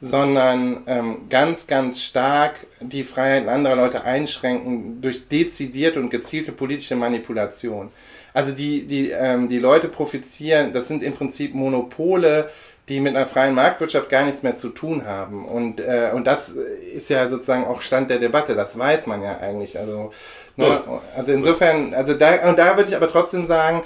sondern 0.00 0.82
ähm, 0.86 1.28
ganz, 1.30 1.68
ganz 1.68 2.02
stark 2.02 2.66
die 2.80 3.04
Freiheiten 3.04 3.48
anderer 3.48 3.76
Leute 3.76 4.04
einschränken 4.04 5.00
durch 5.00 5.28
dezidierte 5.28 6.00
und 6.00 6.10
gezielte 6.10 6.50
politische 6.50 6.96
Manipulation. 6.96 7.90
Also 8.34 8.52
die, 8.52 8.84
die, 8.84 9.10
ähm, 9.10 9.48
die 9.48 9.60
Leute 9.60 9.88
profitieren, 9.88 10.72
das 10.72 10.88
sind 10.88 11.04
im 11.04 11.12
Prinzip 11.12 11.54
Monopole, 11.54 12.50
die 12.92 13.00
mit 13.00 13.16
einer 13.16 13.26
freien 13.26 13.54
Marktwirtschaft 13.54 14.10
gar 14.10 14.24
nichts 14.24 14.42
mehr 14.42 14.54
zu 14.54 14.68
tun 14.68 15.06
haben. 15.06 15.46
Und, 15.46 15.80
äh, 15.80 16.10
und 16.12 16.26
das 16.26 16.50
ist 16.50 17.08
ja 17.08 17.26
sozusagen 17.28 17.64
auch 17.64 17.80
Stand 17.80 18.10
der 18.10 18.18
Debatte, 18.18 18.54
das 18.54 18.78
weiß 18.78 19.06
man 19.06 19.22
ja 19.22 19.38
eigentlich. 19.38 19.78
Also, 19.78 20.12
ne, 20.56 20.82
also 21.16 21.32
insofern, 21.32 21.94
also 21.94 22.12
da, 22.12 22.48
und 22.50 22.58
da 22.58 22.76
würde 22.76 22.90
ich 22.90 22.96
aber 22.96 23.08
trotzdem 23.08 23.46
sagen, 23.46 23.82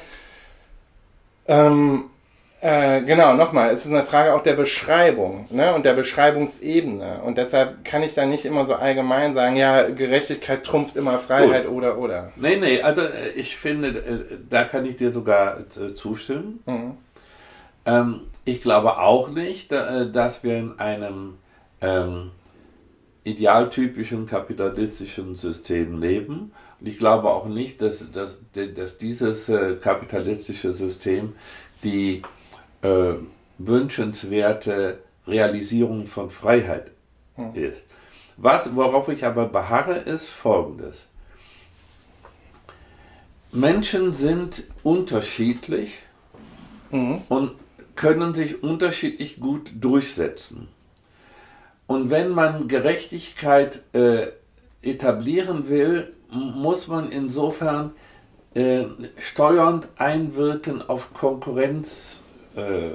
ähm, 1.46 2.06
äh, 2.60 3.02
genau, 3.02 3.34
nochmal, 3.34 3.72
es 3.72 3.86
ist 3.86 3.92
eine 3.92 4.02
Frage 4.02 4.34
auch 4.34 4.42
der 4.42 4.54
Beschreibung 4.54 5.46
ne, 5.50 5.72
und 5.72 5.86
der 5.86 5.94
Beschreibungsebene. 5.94 7.22
Und 7.24 7.38
deshalb 7.38 7.84
kann 7.84 8.02
ich 8.02 8.14
da 8.14 8.26
nicht 8.26 8.44
immer 8.44 8.66
so 8.66 8.74
allgemein 8.74 9.34
sagen, 9.34 9.54
ja, 9.54 9.88
Gerechtigkeit 9.88 10.64
trumpft 10.64 10.96
immer 10.96 11.20
Freiheit 11.20 11.66
Gut. 11.66 11.76
oder 11.76 11.98
oder. 11.98 12.32
Nee, 12.34 12.56
nee, 12.56 12.82
also 12.82 13.02
äh, 13.02 13.28
ich 13.36 13.56
finde, 13.56 13.88
äh, 13.90 14.36
da 14.50 14.64
kann 14.64 14.84
ich 14.84 14.96
dir 14.96 15.12
sogar 15.12 15.58
zustimmen. 15.94 16.60
Mhm. 16.66 16.96
Ähm, 17.86 18.20
ich 18.46 18.62
glaube 18.62 18.98
auch 18.98 19.28
nicht, 19.28 19.72
dass 19.72 20.42
wir 20.42 20.56
in 20.56 20.78
einem 20.78 21.34
ähm, 21.82 22.30
idealtypischen 23.24 24.26
kapitalistischen 24.26 25.36
System 25.36 26.00
leben. 26.00 26.52
Und 26.80 26.86
ich 26.86 26.96
glaube 26.96 27.28
auch 27.28 27.46
nicht, 27.46 27.82
dass, 27.82 28.10
dass, 28.12 28.40
dass 28.54 28.98
dieses 28.98 29.50
kapitalistische 29.80 30.72
System 30.72 31.34
die 31.82 32.22
äh, 32.82 33.14
wünschenswerte 33.58 35.00
Realisierung 35.26 36.06
von 36.06 36.30
Freiheit 36.30 36.92
hm. 37.34 37.54
ist. 37.54 37.84
Was, 38.36 38.74
worauf 38.76 39.08
ich 39.08 39.24
aber 39.24 39.46
beharre, 39.46 39.96
ist 39.96 40.28
Folgendes. 40.28 41.06
Menschen 43.52 44.12
sind 44.12 44.64
unterschiedlich 44.82 46.00
mhm. 46.90 47.22
und 47.28 47.52
können 47.96 48.34
sich 48.34 48.62
unterschiedlich 48.62 49.40
gut 49.40 49.70
durchsetzen. 49.80 50.68
Und 51.86 52.10
wenn 52.10 52.30
man 52.30 52.68
Gerechtigkeit 52.68 53.82
äh, 53.92 54.28
etablieren 54.82 55.68
will, 55.68 56.12
muss 56.30 56.88
man 56.88 57.10
insofern 57.10 57.92
äh, 58.54 58.84
steuernd 59.18 59.88
einwirken 59.96 60.82
auf 60.82 61.12
Konkurrenz 61.14 62.22
äh. 62.56 62.92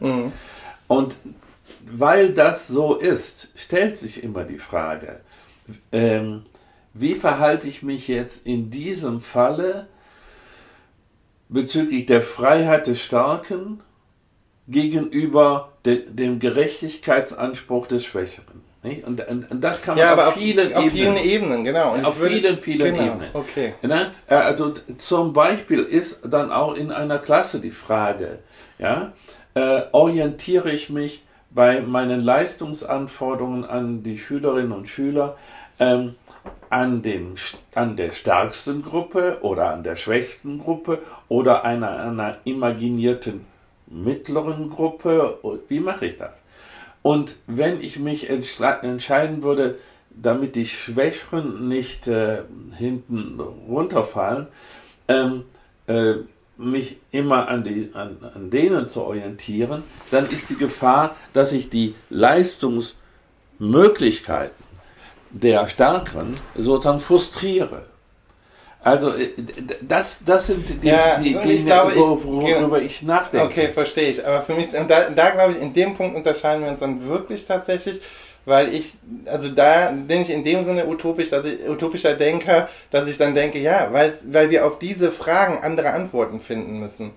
Mhm. 0.00 0.32
Und 0.88 1.16
weil 1.84 2.32
das 2.32 2.68
so 2.68 2.96
ist, 2.96 3.48
stellt 3.56 3.98
sich 3.98 4.22
immer 4.22 4.44
die 4.44 4.58
Frage, 4.58 5.20
ähm, 5.90 6.44
wie 6.94 7.14
verhalte 7.14 7.66
ich 7.66 7.82
mich 7.82 8.08
jetzt 8.08 8.46
in 8.46 8.70
diesem 8.70 9.20
Falle 9.20 9.88
bezüglich 11.48 12.06
der 12.06 12.22
Freiheit 12.22 12.86
des 12.86 13.00
Starken 13.00 13.80
gegenüber 14.68 15.72
de, 15.84 16.04
dem 16.08 16.38
Gerechtigkeitsanspruch 16.38 17.86
des 17.86 18.04
Schwächeren? 18.04 18.66
Und, 19.04 19.26
und, 19.28 19.50
und, 19.50 19.64
das 19.64 19.82
kann 19.82 19.96
man 19.96 20.04
ja, 20.04 20.28
auf, 20.28 20.34
vielen 20.34 20.72
auf, 20.72 20.84
Ebenen, 20.84 20.90
vielen 20.90 21.16
Ebenen, 21.16 21.64
genau. 21.64 21.94
Und 21.94 22.04
auf 22.04 22.20
würde, 22.20 22.36
vielen, 22.36 22.58
vielen 22.60 22.94
genau, 22.94 23.14
Ebenen. 23.14 23.30
Okay. 23.32 23.74
Ne? 23.82 24.12
Also 24.28 24.74
zum 24.98 25.32
Beispiel 25.32 25.80
ist 25.80 26.20
dann 26.24 26.52
auch 26.52 26.74
in 26.74 26.92
einer 26.92 27.18
Klasse 27.18 27.58
die 27.58 27.72
Frage, 27.72 28.38
ja, 28.78 29.12
äh, 29.54 29.82
orientiere 29.90 30.70
ich 30.70 30.88
mich 30.88 31.24
bei 31.50 31.80
meinen 31.80 32.20
Leistungsanforderungen 32.20 33.64
an 33.64 34.02
die 34.04 34.18
Schülerinnen 34.18 34.72
und 34.72 34.88
Schüler 34.88 35.36
ähm, 35.80 36.14
an, 36.70 37.02
dem, 37.02 37.34
an 37.74 37.96
der 37.96 38.12
stärksten 38.12 38.82
Gruppe 38.82 39.38
oder 39.42 39.72
an 39.72 39.82
der 39.82 39.96
schwächsten 39.96 40.58
Gruppe 40.58 41.00
oder 41.28 41.64
einer, 41.64 41.98
einer 41.98 42.38
imaginierten 42.44 43.46
mittleren 43.86 44.70
Gruppe? 44.70 45.38
Wie 45.68 45.80
mache 45.80 46.06
ich 46.06 46.18
das? 46.18 46.40
Und 47.02 47.36
wenn 47.46 47.80
ich 47.80 47.98
mich 47.98 48.28
entscheiden 48.28 49.42
würde, 49.42 49.78
damit 50.10 50.56
die 50.56 50.66
Schwächeren 50.66 51.68
nicht 51.68 52.08
äh, 52.08 52.42
hinten 52.76 53.38
runterfallen, 53.38 54.48
ähm, 55.08 55.44
äh, 55.86 56.14
mich 56.56 56.96
immer 57.10 57.48
an, 57.48 57.64
die, 57.64 57.90
an, 57.92 58.16
an 58.34 58.50
denen 58.50 58.88
zu 58.88 59.02
orientieren, 59.02 59.82
dann 60.10 60.30
ist 60.30 60.48
die 60.48 60.56
Gefahr, 60.56 61.14
dass 61.32 61.52
ich 61.52 61.70
die 61.70 61.94
Leistungsmöglichkeiten 62.08 64.65
der 65.40 65.68
Stärkeren 65.68 66.34
sozusagen 66.56 67.00
frustriere. 67.00 67.82
Also 68.82 69.10
äh, 69.14 69.30
das, 69.82 70.20
das 70.24 70.46
sind 70.46 70.82
die, 70.82 70.88
ja, 70.88 71.18
die 71.18 71.34
Dinge, 71.34 71.64
glaube, 71.64 71.96
worüber 71.96 72.78
ich, 72.78 72.86
ich 72.86 73.02
nachdenke. 73.02 73.46
Okay, 73.46 73.68
verstehe 73.68 74.10
ich. 74.10 74.24
Aber 74.24 74.42
für 74.42 74.54
mich, 74.54 74.68
da, 74.70 75.10
da 75.10 75.30
glaube 75.30 75.52
ich, 75.52 75.60
in 75.60 75.72
dem 75.72 75.96
Punkt 75.96 76.16
unterscheiden 76.16 76.62
wir 76.62 76.70
uns 76.70 76.78
dann 76.78 77.06
wirklich 77.08 77.44
tatsächlich, 77.46 78.00
weil 78.44 78.72
ich, 78.72 78.94
also 79.26 79.48
da 79.48 79.92
bin 79.92 80.22
ich 80.22 80.30
in 80.30 80.44
dem 80.44 80.64
Sinne 80.64 80.86
utopisch, 80.86 81.30
dass 81.30 81.44
ich, 81.46 81.68
utopischer 81.68 82.14
Denker, 82.14 82.68
dass 82.92 83.08
ich 83.08 83.18
dann 83.18 83.34
denke, 83.34 83.58
ja, 83.58 83.88
weil, 83.90 84.14
weil 84.30 84.50
wir 84.50 84.64
auf 84.64 84.78
diese 84.78 85.10
Fragen 85.10 85.64
andere 85.64 85.90
Antworten 85.90 86.38
finden 86.38 86.78
müssen. 86.78 87.10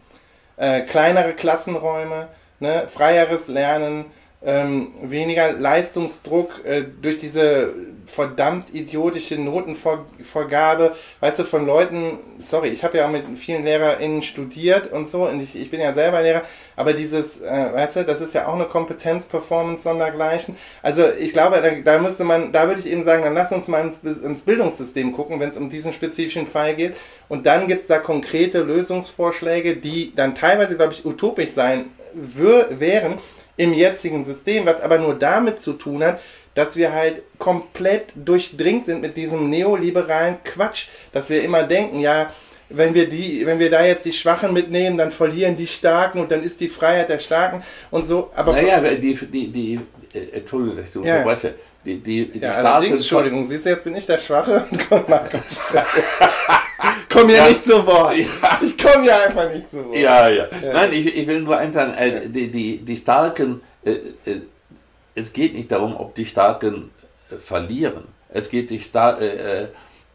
Äh, 0.58 0.82
kleinere 0.82 1.34
Klassenräume, 1.34 2.30
ne, 2.60 2.88
freieres 2.88 3.48
Lernen, 3.48 4.06
ähm, 4.42 4.94
weniger 5.02 5.52
Leistungsdruck 5.52 6.64
äh, 6.64 6.84
durch 7.02 7.20
diese 7.20 7.74
verdammt 8.06 8.74
idiotische 8.74 9.40
Notenvorgabe, 9.40 10.96
weißt 11.20 11.40
du, 11.40 11.44
von 11.44 11.66
Leuten, 11.66 12.18
sorry, 12.40 12.70
ich 12.70 12.84
habe 12.84 12.98
ja 12.98 13.06
auch 13.06 13.12
mit 13.12 13.24
vielen 13.38 13.64
LehrerInnen 13.64 14.24
studiert 14.24 14.92
und 14.92 15.08
so, 15.08 15.28
und 15.28 15.42
ich, 15.42 15.56
ich 15.56 15.70
bin 15.70 15.80
ja 15.80 15.94
selber 15.94 16.22
Lehrer, 16.22 16.42
aber 16.76 16.94
dieses, 16.94 17.42
äh, 17.42 17.74
weißt 17.74 17.98
du, 17.98 18.06
das 18.06 18.22
ist 18.22 18.34
ja 18.34 18.48
auch 18.48 18.56
eine 18.56 18.66
Kompetenz-Performance 18.66 19.84
sondergleichen. 19.84 20.56
Also 20.82 21.04
ich 21.20 21.34
glaube, 21.34 21.62
da, 21.62 21.70
da 21.70 22.00
müsste 22.00 22.24
man, 22.24 22.52
da 22.52 22.68
würde 22.68 22.80
ich 22.80 22.88
eben 22.88 23.04
sagen, 23.04 23.24
dann 23.24 23.34
lass 23.34 23.52
uns 23.52 23.68
mal 23.68 23.86
ins, 23.86 24.00
ins 24.02 24.44
Bildungssystem 24.44 25.12
gucken, 25.12 25.40
wenn 25.40 25.50
es 25.50 25.58
um 25.58 25.70
diesen 25.70 25.94
spezifischen 25.94 26.48
Fall 26.48 26.76
geht. 26.76 26.96
Und 27.28 27.46
dann 27.46 27.68
gibt 27.68 27.82
es 27.82 27.88
da 27.88 28.00
konkrete 28.00 28.62
Lösungsvorschläge, 28.62 29.76
die 29.76 30.16
dann 30.16 30.34
teilweise, 30.34 30.78
glaube 30.78 30.94
ich, 30.94 31.06
utopisch 31.06 31.52
sein 31.52 31.86
wären 32.14 33.20
im 33.60 33.74
jetzigen 33.74 34.24
System, 34.24 34.66
was 34.66 34.80
aber 34.80 34.98
nur 34.98 35.16
damit 35.16 35.60
zu 35.60 35.74
tun 35.74 36.02
hat, 36.02 36.22
dass 36.56 36.78
wir 36.78 36.94
halt 36.94 37.22
komplett 37.38 38.06
durchdringt 38.16 38.86
sind 38.86 39.02
mit 39.02 39.18
diesem 39.18 39.50
neoliberalen 39.50 40.38
Quatsch, 40.46 40.88
dass 41.12 41.30
wir 41.30 41.44
immer 41.44 41.64
denken, 41.64 42.00
ja, 42.00 42.32
wenn 42.70 42.94
wir 42.94 43.10
die, 43.10 43.46
wenn 43.46 43.60
wir 43.60 43.70
da 43.70 43.84
jetzt 43.84 44.06
die 44.06 44.14
Schwachen 44.14 44.54
mitnehmen, 44.54 44.98
dann 44.98 45.12
verlieren 45.12 45.58
die 45.58 45.68
Starken 45.68 46.22
und 46.22 46.32
dann 46.32 46.42
ist 46.42 46.62
die 46.62 46.70
Freiheit 46.70 47.10
der 47.10 47.20
Starken 47.20 47.62
und 47.92 48.06
so. 48.06 48.32
Aber 48.34 48.54
naja, 48.54 48.80
die, 48.96 49.14
die, 49.14 49.48
die, 49.48 49.80
äh, 50.14 50.38
Entschuldigung, 50.38 50.78
dass 50.78 50.94
du 50.94 51.04
ja. 51.04 51.26
Die, 51.86 51.98
die, 51.98 52.30
die 52.30 52.40
ja, 52.40 52.54
Starken 52.54 52.92
Entschuldigung, 52.92 53.44
siehst 53.44 53.66
du, 53.66 53.70
jetzt 53.70 53.86
bin 53.86 53.96
ich 53.96 54.06
der 54.06 54.18
Schwache 54.18 54.66
und 54.70 54.80
komm, 54.90 55.06
komm 57.10 57.30
hier 57.30 57.38
ja. 57.38 57.48
nicht 57.48 57.64
zu 57.64 57.86
Wort. 57.86 58.18
Ja. 58.18 58.60
Ich 58.62 58.78
komme 58.78 59.04
hier 59.04 59.24
einfach 59.24 59.52
nicht 59.52 59.72
zu 59.72 59.86
Wort. 59.86 59.96
Ja, 59.96 60.28
ja. 60.28 60.48
ja. 60.62 60.74
Nein, 60.74 60.92
ich, 60.92 61.16
ich 61.16 61.26
will 61.26 61.42
nur 61.42 61.58
eins 61.58 61.76
sagen, 61.76 61.94
äh, 61.94 62.28
die, 62.28 62.52
die, 62.52 62.78
die 62.80 62.98
Starken, 62.98 63.62
äh, 63.86 63.92
äh, 64.26 64.42
es 65.16 65.32
geht 65.32 65.54
nicht 65.54 65.72
darum, 65.72 65.96
ob 65.96 66.16
die 66.16 66.26
Starken 66.26 66.92
äh, 67.32 67.36
verlieren. 67.36 68.04
Es 68.28 68.50
geht 68.50 68.72
die 68.72 68.80
Star 68.80 69.20
äh, 69.22 69.68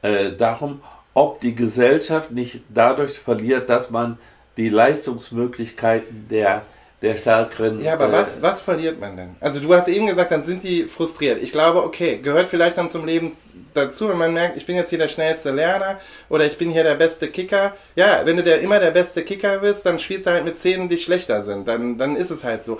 äh, 0.02 0.36
darum, 0.36 0.82
ob 1.14 1.40
die 1.40 1.54
Gesellschaft 1.54 2.30
nicht 2.30 2.60
dadurch 2.68 3.18
verliert, 3.18 3.70
dass 3.70 3.90
man 3.90 4.18
die 4.56 4.68
Leistungsmöglichkeiten 4.68 6.28
der 6.28 6.62
der 7.04 7.16
stärkeren. 7.16 7.82
Ja, 7.82 7.94
aber 7.94 8.08
äh, 8.08 8.12
was, 8.12 8.42
was 8.42 8.60
verliert 8.60 8.98
man 8.98 9.16
denn? 9.16 9.36
Also 9.40 9.60
du 9.60 9.72
hast 9.74 9.88
eben 9.88 10.06
gesagt, 10.06 10.30
dann 10.30 10.42
sind 10.42 10.62
die 10.62 10.84
frustriert. 10.84 11.42
Ich 11.42 11.52
glaube, 11.52 11.82
okay, 11.82 12.18
gehört 12.18 12.48
vielleicht 12.48 12.78
dann 12.78 12.88
zum 12.88 13.06
Leben 13.06 13.32
dazu, 13.74 14.08
wenn 14.08 14.18
man 14.18 14.32
merkt, 14.32 14.56
ich 14.56 14.66
bin 14.66 14.76
jetzt 14.76 14.90
hier 14.90 14.98
der 14.98 15.08
schnellste 15.08 15.50
Lerner 15.50 15.98
oder 16.28 16.46
ich 16.46 16.58
bin 16.58 16.70
hier 16.70 16.82
der 16.82 16.94
beste 16.94 17.28
Kicker. 17.28 17.74
Ja, 17.94 18.22
wenn 18.24 18.36
du 18.36 18.42
der 18.42 18.60
immer 18.60 18.80
der 18.80 18.90
beste 18.90 19.22
Kicker 19.22 19.58
bist, 19.58 19.86
dann 19.86 19.98
spielst 19.98 20.26
du 20.26 20.30
halt 20.30 20.44
mit 20.44 20.58
Szenen, 20.58 20.88
die 20.88 20.98
schlechter 20.98 21.44
sind. 21.44 21.68
Dann, 21.68 21.98
dann 21.98 22.16
ist 22.16 22.30
es 22.30 22.42
halt 22.42 22.62
so. 22.62 22.78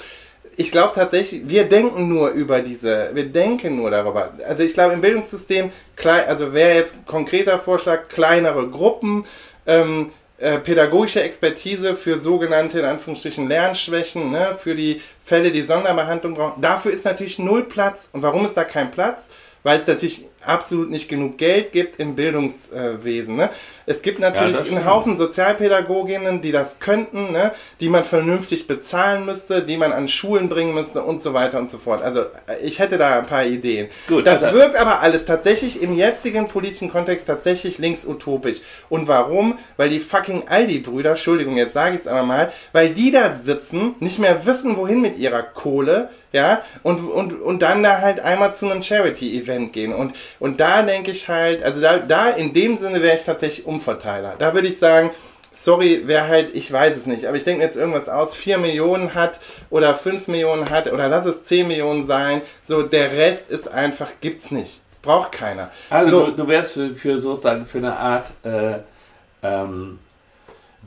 Ich 0.56 0.70
glaube 0.70 0.92
tatsächlich, 0.94 1.48
wir 1.48 1.64
denken 1.64 2.08
nur 2.08 2.30
über 2.30 2.60
diese, 2.60 3.10
wir 3.12 3.26
denken 3.26 3.76
nur 3.76 3.90
darüber. 3.90 4.34
Also 4.46 4.62
ich 4.62 4.72
glaube 4.72 4.94
im 4.94 5.00
Bildungssystem, 5.00 5.70
klein, 5.96 6.24
also 6.28 6.52
wäre 6.52 6.76
jetzt 6.76 7.06
konkreter 7.06 7.58
Vorschlag, 7.58 8.08
kleinere 8.08 8.68
Gruppen, 8.68 9.24
ähm, 9.66 10.12
äh, 10.38 10.58
pädagogische 10.58 11.22
Expertise 11.22 11.94
für 11.94 12.18
sogenannte, 12.18 12.80
in 12.80 12.84
Anführungsstrichen, 12.84 13.48
Lernschwächen, 13.48 14.30
ne, 14.32 14.56
für 14.58 14.74
die 14.74 15.00
Fälle, 15.20 15.52
die 15.52 15.62
Sonderbehandlung 15.62 16.34
brauchen. 16.34 16.60
Dafür 16.60 16.92
ist 16.92 17.04
natürlich 17.04 17.38
null 17.38 17.64
Platz. 17.64 18.08
Und 18.12 18.22
warum 18.22 18.44
ist 18.44 18.54
da 18.54 18.64
kein 18.64 18.90
Platz? 18.90 19.28
Weil 19.64 19.80
es 19.80 19.86
natürlich 19.86 20.26
absolut 20.46 20.90
nicht 20.90 21.08
genug 21.08 21.38
Geld 21.38 21.72
gibt 21.72 21.98
im 21.98 22.14
Bildungswesen. 22.14 23.34
Ne? 23.34 23.48
Es 23.86 24.02
gibt 24.02 24.20
natürlich 24.20 24.52
ja, 24.52 24.60
einen 24.60 24.84
Haufen 24.84 25.16
Sozialpädagoginnen, 25.16 26.42
die 26.42 26.52
das 26.52 26.80
könnten, 26.80 27.32
ne? 27.32 27.50
die 27.80 27.88
man 27.88 28.04
vernünftig 28.04 28.66
bezahlen 28.66 29.24
müsste, 29.24 29.62
die 29.62 29.78
man 29.78 29.92
an 29.92 30.06
Schulen 30.06 30.50
bringen 30.50 30.74
müsste 30.74 31.02
und 31.02 31.20
so 31.20 31.32
weiter 31.32 31.58
und 31.58 31.70
so 31.70 31.78
fort. 31.78 32.02
Also 32.02 32.20
äh, 32.46 32.58
ich 32.62 32.78
hätte 32.78 32.98
da 32.98 33.18
ein 33.18 33.26
paar 33.26 33.46
Ideen. 33.46 33.88
Gut, 34.06 34.26
das 34.26 34.44
also, 34.44 34.58
wirkt 34.58 34.76
aber 34.76 35.00
alles 35.00 35.24
tatsächlich 35.24 35.80
im 35.82 35.96
jetzigen 35.96 36.46
politischen 36.46 36.90
Kontext 36.90 37.26
tatsächlich 37.26 37.78
linksutopisch. 37.78 38.60
Und 38.88 39.08
warum? 39.08 39.58
Weil 39.76 39.88
die 39.88 40.00
fucking 40.00 40.44
Aldi-Brüder, 40.46 41.10
Entschuldigung, 41.10 41.56
jetzt 41.56 41.72
sage 41.72 41.94
ich 41.94 42.02
es 42.02 42.06
aber 42.06 42.22
mal, 42.22 42.52
weil 42.72 42.90
die 42.90 43.10
da 43.10 43.32
sitzen, 43.32 43.94
nicht 44.00 44.18
mehr 44.18 44.44
wissen, 44.44 44.76
wohin 44.76 45.00
mit 45.00 45.16
ihrer 45.16 45.42
Kohle, 45.42 46.10
ja, 46.34 46.62
und, 46.82 46.98
und, 46.98 47.40
und 47.40 47.62
dann 47.62 47.84
da 47.84 48.00
halt 48.00 48.18
einmal 48.18 48.52
zu 48.52 48.68
einem 48.68 48.82
Charity-Event 48.82 49.72
gehen. 49.72 49.94
Und 49.94 50.14
und 50.40 50.58
da 50.58 50.82
denke 50.82 51.12
ich 51.12 51.28
halt, 51.28 51.62
also 51.62 51.80
da, 51.80 51.98
da 51.98 52.30
in 52.30 52.52
dem 52.52 52.76
Sinne 52.76 53.02
wäre 53.02 53.14
ich 53.14 53.24
tatsächlich 53.24 53.66
Umverteiler. 53.66 54.34
Da 54.36 54.52
würde 54.52 54.66
ich 54.66 54.76
sagen, 54.76 55.10
sorry, 55.52 56.02
wer 56.06 56.26
halt, 56.26 56.52
ich 56.56 56.72
weiß 56.72 56.96
es 56.96 57.06
nicht, 57.06 57.26
aber 57.26 57.36
ich 57.36 57.44
denke 57.44 57.60
mir 57.60 57.66
jetzt 57.66 57.76
irgendwas 57.76 58.08
aus, 58.08 58.34
4 58.34 58.58
Millionen 58.58 59.14
hat 59.14 59.38
oder 59.70 59.94
5 59.94 60.26
Millionen 60.26 60.70
hat 60.70 60.92
oder 60.92 61.08
lass 61.08 61.24
es 61.24 61.44
10 61.44 61.68
Millionen 61.68 62.04
sein, 62.04 62.42
so 62.64 62.82
der 62.82 63.12
Rest 63.12 63.50
ist 63.50 63.68
einfach, 63.68 64.08
gibt's 64.20 64.50
nicht. 64.50 64.80
Braucht 65.02 65.30
keiner. 65.30 65.70
Also 65.88 66.10
so, 66.10 66.26
du, 66.26 66.32
du 66.32 66.48
wärst 66.48 66.72
für, 66.72 66.94
für 66.94 67.18
sozusagen 67.18 67.64
für 67.64 67.78
eine 67.78 67.96
Art 67.96 68.32
äh, 68.42 68.78
ähm, 69.44 70.00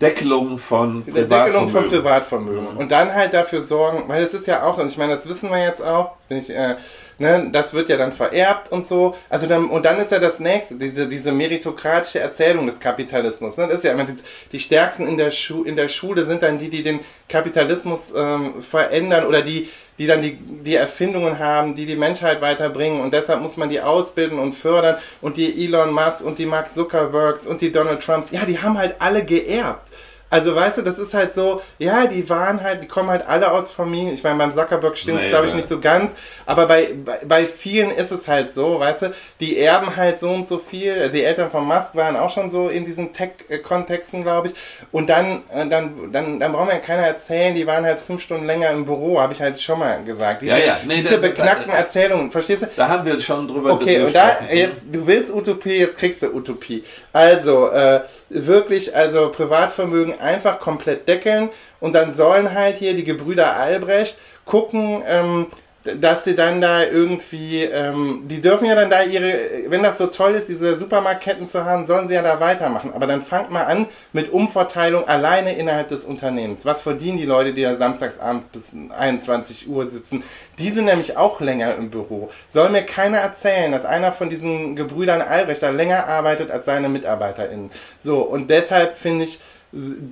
Deckelung 0.02 0.58
von 0.58 1.04
Privatvermögen. 1.04 1.30
Deckelung 1.30 1.70
von 1.70 1.88
Privatvermögen. 1.88 2.74
Mhm. 2.74 2.78
Und 2.78 2.92
dann 2.92 3.14
halt 3.14 3.34
dafür 3.34 3.62
sorgen, 3.62 4.08
weil 4.08 4.22
das 4.22 4.34
ist 4.34 4.48
ja 4.48 4.64
auch, 4.64 4.78
und 4.78 4.88
ich 4.88 4.98
meine, 4.98 5.16
das 5.16 5.28
wissen 5.28 5.50
wir 5.50 5.64
jetzt 5.64 5.82
auch, 5.82 6.14
jetzt 6.16 6.30
bin 6.30 6.38
ich, 6.38 6.50
äh, 6.50 6.76
ne, 7.18 7.50
das 7.52 7.74
wird 7.74 7.90
ja 7.90 7.98
dann 7.98 8.12
vererbt 8.12 8.72
und 8.72 8.86
so. 8.86 9.16
Also 9.30 9.48
dann, 9.48 9.70
und 9.70 9.86
dann 9.86 10.00
ist 10.00 10.12
ja 10.12 10.20
das 10.20 10.40
nächste, 10.40 10.76
diese, 10.76 11.08
diese 11.08 11.32
meritokratische 11.32 12.20
Erzählung 12.20 12.68
des 12.68 12.80
Kapitalismus. 12.80 13.58
Ne? 13.58 13.68
Das 13.68 13.78
ist 13.78 13.84
ja 13.84 13.94
immer 13.94 14.06
dieses, 14.06 14.24
die 14.52 14.60
Stärksten 14.60 15.08
in 15.08 15.18
der, 15.18 15.32
Schu 15.32 15.64
in 15.64 15.76
der 15.76 15.90
Schule 15.90 16.26
sind 16.26 16.44
dann 16.44 16.58
die, 16.58 16.70
die 16.70 16.84
den 16.84 17.00
Kapitalismus 17.28 18.14
ähm, 18.16 18.62
verändern 18.62 19.26
oder 19.26 19.42
die, 19.42 19.70
die 19.98 20.08
dann 20.08 20.22
die, 20.22 20.38
die 20.38 20.76
Erfindungen 20.76 21.40
haben, 21.40 21.76
die 21.76 21.86
die 21.86 21.96
Menschheit 21.96 22.42
weiterbringen 22.42 23.02
und 23.02 23.14
deshalb 23.14 23.42
muss 23.42 23.58
man 23.58 23.70
die 23.70 23.82
ausbilden 23.82 24.40
und 24.40 24.54
fördern 24.54 24.98
und 25.22 25.38
die 25.38 25.66
Elon 25.66 25.92
Musk 25.92 26.24
und 26.24 26.38
die 26.38 26.46
Mark 26.46 26.70
Zuckerbergs 26.70 27.48
und 27.48 27.62
die 27.62 27.72
Donald 27.72 28.02
Trumps, 28.02 28.32
ja, 28.32 28.46
die 28.46 28.60
haben 28.60 28.78
halt 28.78 28.96
alle 29.00 29.24
geerbt. 29.26 29.88
Also 30.30 30.54
weißt 30.56 30.80
du, 30.80 30.82
das 30.82 31.00
ist 31.00 31.14
halt 31.14 31.32
so, 31.32 31.62
ja, 31.78 32.06
die 32.06 32.30
waren 32.30 32.62
halt, 32.62 32.84
die 32.84 32.88
kommen 32.88 33.10
halt 33.10 33.26
alle 33.28 33.52
aus 33.52 33.72
Familien. 33.72 34.14
Ich 34.14 34.24
meine, 34.24 34.38
beim 34.38 34.52
Zuckerberg 34.52 34.98
stimmt 34.98 35.22
es, 35.22 35.30
glaube 35.30 35.48
ich, 35.48 35.54
nicht 35.54 35.70
so 35.70 35.80
ganz, 35.80 36.12
aber 36.46 36.66
bei, 36.66 36.94
bei, 37.06 37.20
bei 37.26 37.46
vielen 37.46 37.92
ist 37.92 38.12
es 38.12 38.28
halt 38.28 38.52
so, 38.52 38.80
weißt 38.80 39.04
du, 39.04 39.14
die 39.40 39.58
erben 39.58 39.96
halt 39.96 40.20
so 40.20 40.30
und 40.30 40.46
so 40.46 40.58
viel. 40.58 41.10
Die 41.10 41.24
Eltern 41.24 41.50
von 41.50 41.66
Musk 41.66 41.96
waren 41.96 42.18
auch 42.18 42.30
schon 42.30 42.50
so 42.50 42.68
in 42.68 42.84
diesen 42.84 43.14
Tech-Kontexten, 43.14 44.24
glaube 44.24 44.50
ich. 44.50 44.54
Und 44.92 45.10
dann, 45.10 45.44
äh, 45.54 45.68
dann, 45.68 46.12
dann, 46.12 46.40
dann 46.40 46.52
braucht 46.52 46.74
ja 46.74 46.80
keiner 46.80 47.04
erzählen, 47.04 47.56
die 47.56 47.66
waren 47.66 47.86
halt 47.86 48.00
fünf 48.00 48.22
Stunden 48.22 48.46
länger 48.46 48.72
im 48.72 48.86
Büro, 48.86 49.22
habe 49.22 49.32
ich 49.32 49.42
halt 49.42 49.62
schon 49.62 49.80
mal 49.80 50.04
gesagt. 50.04 50.42
Diese, 50.42 50.52
ja, 50.52 50.58
ja. 50.58 50.78
Nee, 50.86 50.98
diese 50.98 51.12
da, 51.12 51.18
beknackten 51.18 51.68
da, 51.68 51.74
da, 51.74 51.80
Erzählungen, 51.80 52.32
verstehst 52.32 52.64
du? 52.64 52.68
Da 52.76 52.90
haben 52.90 53.06
wir 53.06 53.20
schon 53.22 53.48
drüber 53.48 53.74
Okay, 53.74 54.02
und 54.02 54.14
da, 54.14 54.38
jetzt, 54.52 54.84
du 54.92 55.08
willst 55.08 55.34
Utopie, 55.34 55.78
jetzt 55.78 55.98
kriegst 55.98 56.22
du 56.22 56.28
Utopie. 56.28 56.84
Also, 57.14 57.70
äh, 57.72 58.02
wirklich, 58.30 58.94
also 58.96 59.32
Privatvermögen 59.32 60.17
einfach 60.20 60.60
komplett 60.60 61.08
deckeln 61.08 61.50
und 61.80 61.94
dann 61.94 62.14
sollen 62.14 62.54
halt 62.54 62.78
hier 62.78 62.94
die 62.94 63.04
Gebrüder 63.04 63.56
Albrecht 63.56 64.18
gucken, 64.46 65.04
ähm, 65.08 65.48
dass 65.96 66.24
sie 66.24 66.36
dann 66.36 66.62
da 66.62 66.84
irgendwie, 66.84 67.64
ähm, 67.64 68.24
die 68.26 68.42
dürfen 68.42 68.66
ja 68.66 68.76
dann 68.76 68.90
da 68.90 69.04
ihre, 69.04 69.34
wenn 69.68 69.84
das 69.84 69.98
so 69.98 70.08
toll 70.08 70.34
ist, 70.34 70.50
diese 70.50 70.78
Supermarktketten 70.78 71.48
zu 71.48 71.66
haben, 71.66 71.86
sollen 71.86 72.08
sie 72.08 72.16
ja 72.16 72.22
da 72.22 72.40
weitermachen. 72.40 72.92
Aber 72.94 73.08
dann 73.08 73.22
fangt 73.22 73.52
mal 73.52 73.64
an 73.64 73.88
mit 74.14 74.32
Umverteilung 74.32 75.08
alleine 75.08 75.54
innerhalb 75.56 75.88
des 75.88 76.06
Unternehmens. 76.06 76.66
Was 76.66 76.82
verdienen 76.82 77.18
die 77.18 77.26
Leute, 77.26 77.54
die 77.54 77.62
da 77.62 77.76
samstagsabends 77.76 78.48
bis 78.48 78.74
21 78.98 79.70
Uhr 79.70 79.88
sitzen? 79.88 80.24
Die 80.60 80.70
sind 80.70 80.86
nämlich 80.86 81.18
auch 81.18 81.40
länger 81.40 81.76
im 81.76 81.90
Büro. 81.90 82.30
Soll 82.48 82.70
mir 82.70 82.84
keiner 82.84 83.20
erzählen, 83.20 83.72
dass 83.72 83.86
einer 83.86 84.12
von 84.12 84.30
diesen 84.30 84.76
Gebrüdern 84.76 85.22
Albrecht 85.22 85.64
da 85.64 85.70
länger 85.70 86.08
arbeitet 86.08 86.52
als 86.52 86.66
seine 86.66 86.90
MitarbeiterInnen. 86.90 87.72
So, 87.98 88.20
und 88.20 88.50
deshalb 88.50 88.94
finde 88.94 89.26
ich, 89.26 89.40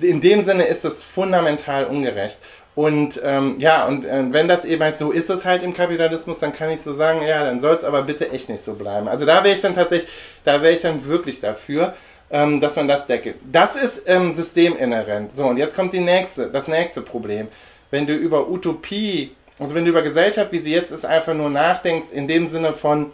in 0.02 0.22
dem 0.22 0.44
Sinne 0.46 0.64
ist 0.64 0.86
es 0.86 1.04
fundamental 1.04 1.86
ungerecht. 1.86 2.40
Und 2.76 3.22
ähm, 3.24 3.56
ja, 3.58 3.88
und 3.88 4.06
äh, 4.06 4.24
wenn 4.32 4.50
das 4.50 4.66
eben 4.66 4.84
halt 4.84 4.98
so 4.98 5.12
ist 5.12 5.30
es 5.30 5.46
halt 5.46 5.64
im 5.64 5.74
Kapitalismus, 5.74 6.40
dann 6.40 6.54
kann 6.54 6.70
ich 6.70 6.82
so 6.82 6.94
sagen, 6.94 7.22
ja, 7.26 7.44
dann 7.44 7.62
soll 7.62 7.74
es 7.76 7.86
aber 7.86 8.04
bitte 8.04 8.32
echt 8.32 8.50
nicht 8.50 8.64
so 8.64 8.74
bleiben. 8.74 9.08
Also 9.08 9.26
da 9.26 9.44
wäre 9.44 9.56
ich 9.56 9.62
dann 9.62 9.76
tatsächlich, 9.76 10.10
da 10.44 10.62
wäre 10.62 10.74
ich 10.74 10.82
dann 10.82 11.06
wirklich 11.06 11.40
dafür, 11.40 11.94
ähm, 12.30 12.60
dass 12.60 12.76
man 12.76 12.90
das 12.90 13.06
deckelt. 13.06 13.38
Das 13.50 13.82
ist 13.82 14.04
ähm, 14.08 14.34
systeminhärent. 14.34 15.34
So, 15.34 15.46
und 15.46 15.58
jetzt 15.58 15.74
kommt 15.74 15.94
die 15.94 16.02
nächste, 16.02 16.50
das 16.50 16.68
nächste 16.68 17.02
Problem. 17.02 17.48
Wenn 17.92 18.08
du 18.08 18.14
über 18.14 18.50
Utopie, 18.50 19.34
also 19.58 19.74
wenn 19.74 19.86
du 19.86 19.92
über 19.92 20.02
Gesellschaft, 20.02 20.52
wie 20.52 20.60
sie 20.60 20.74
jetzt 20.74 20.92
ist, 20.92 21.06
einfach 21.06 21.34
nur 21.34 21.50
nachdenkst, 21.50 22.08
in 22.12 22.28
dem 22.28 22.46
Sinne 22.46 22.74
von, 22.74 23.12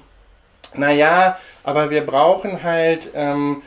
naja, 0.74 1.38
aber 1.64 1.92
wir 1.92 2.04
brauchen 2.04 2.64
halt, 2.64 3.12
ähm, 3.14 3.62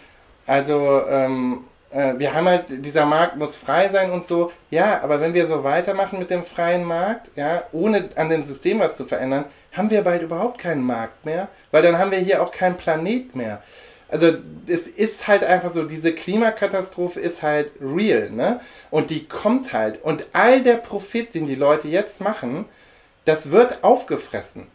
also, 0.44 1.02
ähm, 1.08 1.64
äh, 1.94 2.18
wir 2.18 2.35
haben 2.35 2.48
halt, 2.48 2.64
dieser 2.68 3.07
Markt 3.07 3.37
muss 3.37 3.57
frei 3.57 3.88
sein 3.88 4.11
und 4.11 4.24
so. 4.24 4.52
Ja, 4.70 5.00
aber 5.02 5.20
wenn 5.20 5.33
wir 5.33 5.46
so 5.46 5.64
weitermachen 5.64 6.18
mit 6.18 6.30
dem 6.30 6.44
freien 6.44 6.85
Markt, 6.85 7.30
ja, 7.37 7.62
ohne 7.72 8.09
an 8.16 8.28
dem 8.28 8.42
System 8.42 8.80
was 8.80 8.96
zu 8.96 9.07
verändern, 9.07 9.44
haben 9.72 9.90
wir 9.90 10.02
bald 10.02 10.22
überhaupt 10.22 10.59
keinen 10.59 10.85
Markt 10.85 11.24
mehr, 11.24 11.48
weil 11.70 11.83
dann 11.83 11.98
haben 11.98 12.11
wir 12.11 12.18
hier 12.18 12.42
auch 12.42 12.50
keinen 12.50 12.76
Planet 12.76 13.35
mehr. 13.35 13.62
Also 14.09 14.33
es 14.66 14.87
ist 14.87 15.26
halt 15.28 15.42
einfach 15.44 15.72
so, 15.72 15.85
diese 15.85 16.12
Klimakatastrophe 16.12 17.20
ist 17.20 17.42
halt 17.42 17.72
real, 17.80 18.30
ne? 18.30 18.61
Und 18.90 19.11
die 19.11 19.26
kommt 19.26 19.72
halt. 19.72 20.02
Und 20.04 20.26
all 20.33 20.62
der 20.62 20.76
Profit, 20.76 21.35
den 21.35 21.46
die 21.46 21.54
Leute 21.54 21.88
jetzt 21.88 22.20
machen, 22.20 22.66
das 23.24 23.50
wird 23.50 23.83
aufgefressen 23.83 24.68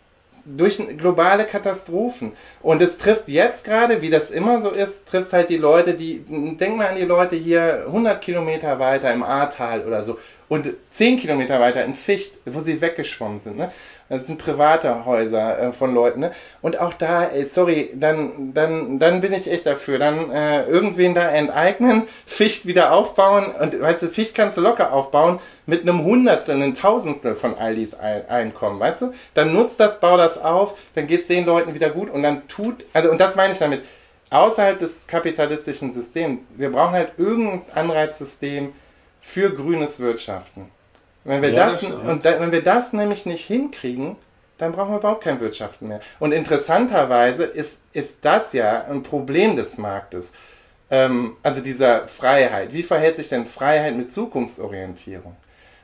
durch 0.45 0.82
globale 0.97 1.45
Katastrophen. 1.45 2.34
Und 2.62 2.82
es 2.82 2.97
trifft 2.97 3.27
jetzt 3.27 3.65
gerade, 3.65 4.02
wie 4.02 4.10
das 4.10 4.31
immer 4.31 4.62
so 4.62 4.69
ist, 4.69 5.08
trifft 5.08 5.33
halt 5.33 5.50
die 5.50 5.58
Leute, 5.58 5.94
die, 5.94 6.23
denk 6.58 6.77
mal 6.77 6.87
an 6.87 6.98
die 6.98 7.06
Leute 7.06 7.35
hier 7.35 7.83
100 7.87 8.21
Kilometer 8.21 8.79
weiter 8.79 9.13
im 9.13 9.23
Ahrtal 9.23 9.85
oder 9.85 10.04
so 10.04 10.17
und 10.50 10.67
10 10.89 11.17
Kilometer 11.17 11.60
weiter 11.60 11.85
in 11.85 11.93
Ficht, 11.93 12.37
wo 12.45 12.60
sie 12.60 12.81
weggeschwommen 12.81 13.39
sind. 13.39 13.58
Ne? 13.58 13.71
Das 14.10 14.25
sind 14.25 14.39
private 14.39 15.06
Häuser 15.06 15.60
äh, 15.60 15.71
von 15.71 15.93
Leuten. 15.93 16.21
Ne? 16.21 16.31
Und 16.63 16.79
auch 16.79 16.93
da, 16.93 17.25
ey, 17.25 17.45
sorry, 17.45 17.91
dann, 17.93 18.54
dann, 18.56 18.97
dann 18.97 19.21
bin 19.21 19.31
ich 19.31 19.50
echt 19.50 19.67
dafür. 19.67 20.00
Dann 20.00 20.31
äh, 20.31 20.65
irgendwen 20.65 21.13
da 21.13 21.29
enteignen, 21.29 22.08
Ficht 22.25 22.65
wieder 22.65 22.91
aufbauen. 22.91 23.45
Und 23.60 23.79
weißt 23.79 24.02
du, 24.02 24.08
Ficht 24.08 24.33
kannst 24.33 24.58
du 24.58 24.62
locker 24.62 24.91
aufbauen 24.91 25.39
mit 25.67 25.83
einem 25.83 26.04
Hundertstel, 26.04 26.56
einem 26.56 26.73
Tausendstel 26.73 27.35
von 27.35 27.56
Aldis 27.56 27.93
Einkommen, 27.93 28.79
weißt 28.79 29.04
du? 29.04 29.13
Dann 29.35 29.54
nutzt 29.54 29.79
das, 29.79 30.00
bau 30.00 30.17
das 30.17 30.41
auf, 30.41 30.79
dann 30.95 31.06
geht 31.06 31.21
es 31.21 31.27
den 31.27 31.45
Leuten 31.45 31.75
wieder 31.75 31.91
gut 31.91 32.10
und 32.10 32.23
dann 32.23 32.47
tut, 32.47 32.85
also 32.93 33.12
und 33.12 33.19
das 33.19 33.35
meine 33.35 33.54
ich 33.54 33.60
damit, 33.60 33.83
außerhalb 34.31 34.79
des 34.79 35.06
kapitalistischen 35.06 35.91
Systems, 35.91 36.39
wir 36.56 36.71
brauchen 36.71 36.93
halt 36.93 37.12
irgendein 37.17 37.62
Anreizsystem 37.73 38.73
für 39.30 39.54
grünes 39.54 40.00
Wirtschaften. 40.00 40.71
Wenn 41.23 41.42
wir, 41.42 41.52
ja, 41.52 41.69
das, 41.69 41.82
das 41.82 41.92
und 41.92 42.25
da, 42.25 42.40
wenn 42.40 42.52
wir 42.52 42.63
das 42.63 42.94
nämlich 42.94 43.25
nicht 43.25 43.46
hinkriegen, 43.46 44.15
dann 44.58 44.71
brauchen 44.71 44.92
wir 44.92 44.98
überhaupt 44.98 45.23
kein 45.23 45.40
Wirtschaften 45.40 45.88
mehr. 45.88 46.00
Und 46.19 46.32
interessanterweise 46.32 47.46
ist, 47.46 47.80
ist 47.94 48.19
das 48.23 48.54
ja 48.54 48.86
ein 48.86 49.04
Problem 49.04 49.56
des 49.56 49.77
Marktes. 49.77 50.34
Ähm, 50.90 51.38
also 51.44 51.62
dieser 51.62 52.08
Freiheit. 52.08 52.73
Wie 52.73 52.84
verhält 52.84 53.15
sich 53.15 53.30
denn 53.30 53.46
Freiheit 53.46 53.96
mit 53.96 54.12
Zukunftsorientierung? 54.12 55.36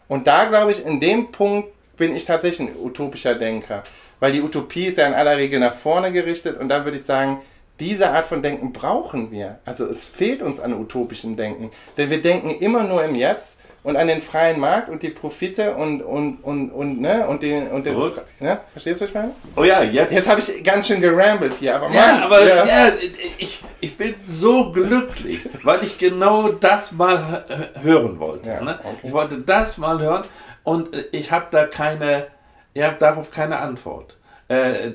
Und 0.08 0.28
da 0.28 0.46
glaube 0.46 0.72
ich, 0.72 0.84
in 0.84 1.00
dem 1.00 1.32
Punkt 1.32 1.70
bin 1.96 2.16
ich 2.16 2.26
tatsächlich 2.26 2.70
ein 2.70 2.76
utopischer 2.76 3.36
Denker. 3.36 3.84
Weil 4.20 4.32
die 4.32 4.42
Utopie 4.42 4.88
ist 4.88 4.98
ja 4.98 5.08
in 5.08 5.14
aller 5.14 5.38
Regel 5.38 5.60
nach 5.60 5.74
vorne 5.74 6.12
gerichtet 6.12 6.60
und 6.60 6.70
dann 6.70 6.84
würde 6.84 6.98
ich 6.98 7.04
sagen, 7.04 7.42
diese 7.80 8.12
Art 8.12 8.26
von 8.26 8.42
Denken 8.42 8.72
brauchen 8.74 9.32
wir. 9.32 9.60
Also 9.66 9.86
es 9.86 10.08
fehlt 10.08 10.42
uns 10.42 10.60
an 10.60 10.74
utopischem 10.74 11.36
Denken. 11.36 11.72
Denn 11.98 12.10
wir 12.10 12.22
denken 12.22 12.52
immer 12.52 12.84
nur 12.84 13.04
im 13.04 13.16
Jetzt 13.16 13.58
und 13.86 13.98
an 13.98 14.08
den 14.08 14.20
freien 14.20 14.60
Markt 14.60 14.90
und 14.90 15.04
die 15.04 15.10
Profite 15.10 15.76
und 15.76 16.02
und 16.02 16.44
und 16.44 16.72
und 16.72 17.00
ne 17.00 17.28
und 17.28 17.44
den 17.44 17.68
und 17.68 17.86
den 17.86 17.96
ne? 18.40 18.60
verstehst 18.72 19.00
du 19.00 19.04
was 19.04 19.10
ich 19.10 19.16
meine? 19.16 19.32
Oh 19.56 19.64
ja, 19.64 19.84
jetzt 19.84 20.12
jetzt 20.12 20.28
habe 20.28 20.42
ich 20.42 20.64
ganz 20.64 20.88
schön 20.88 21.02
gerambelt 21.02 21.54
hier, 21.60 21.76
aber 21.76 21.94
ja, 21.94 22.02
Mann, 22.02 22.24
aber 22.24 22.44
ja. 22.44 22.66
ja, 22.66 22.94
ich, 23.38 23.64
ich 23.80 23.96
bin 23.96 24.16
so 24.28 24.72
glücklich, 24.72 25.48
weil 25.64 25.84
ich 25.84 26.00
genau 26.00 26.50
das 26.50 26.94
mal 26.94 27.46
hören 27.84 28.20
wollte. 28.20 28.50
Ja, 28.50 28.62
ne? 28.62 28.80
okay. 28.84 28.98
Ich 29.04 29.14
wollte 29.14 29.38
das 29.38 29.78
mal 29.78 30.00
hören 30.00 30.24
und 30.64 30.90
ich 31.12 31.32
habe 31.32 31.46
da 31.52 31.68
keine, 31.68 32.28
ich 32.74 32.82
habe 32.82 32.96
darauf 32.98 33.30
keine 33.30 33.60
Antwort. 33.60 34.18
Äh, 34.48 34.94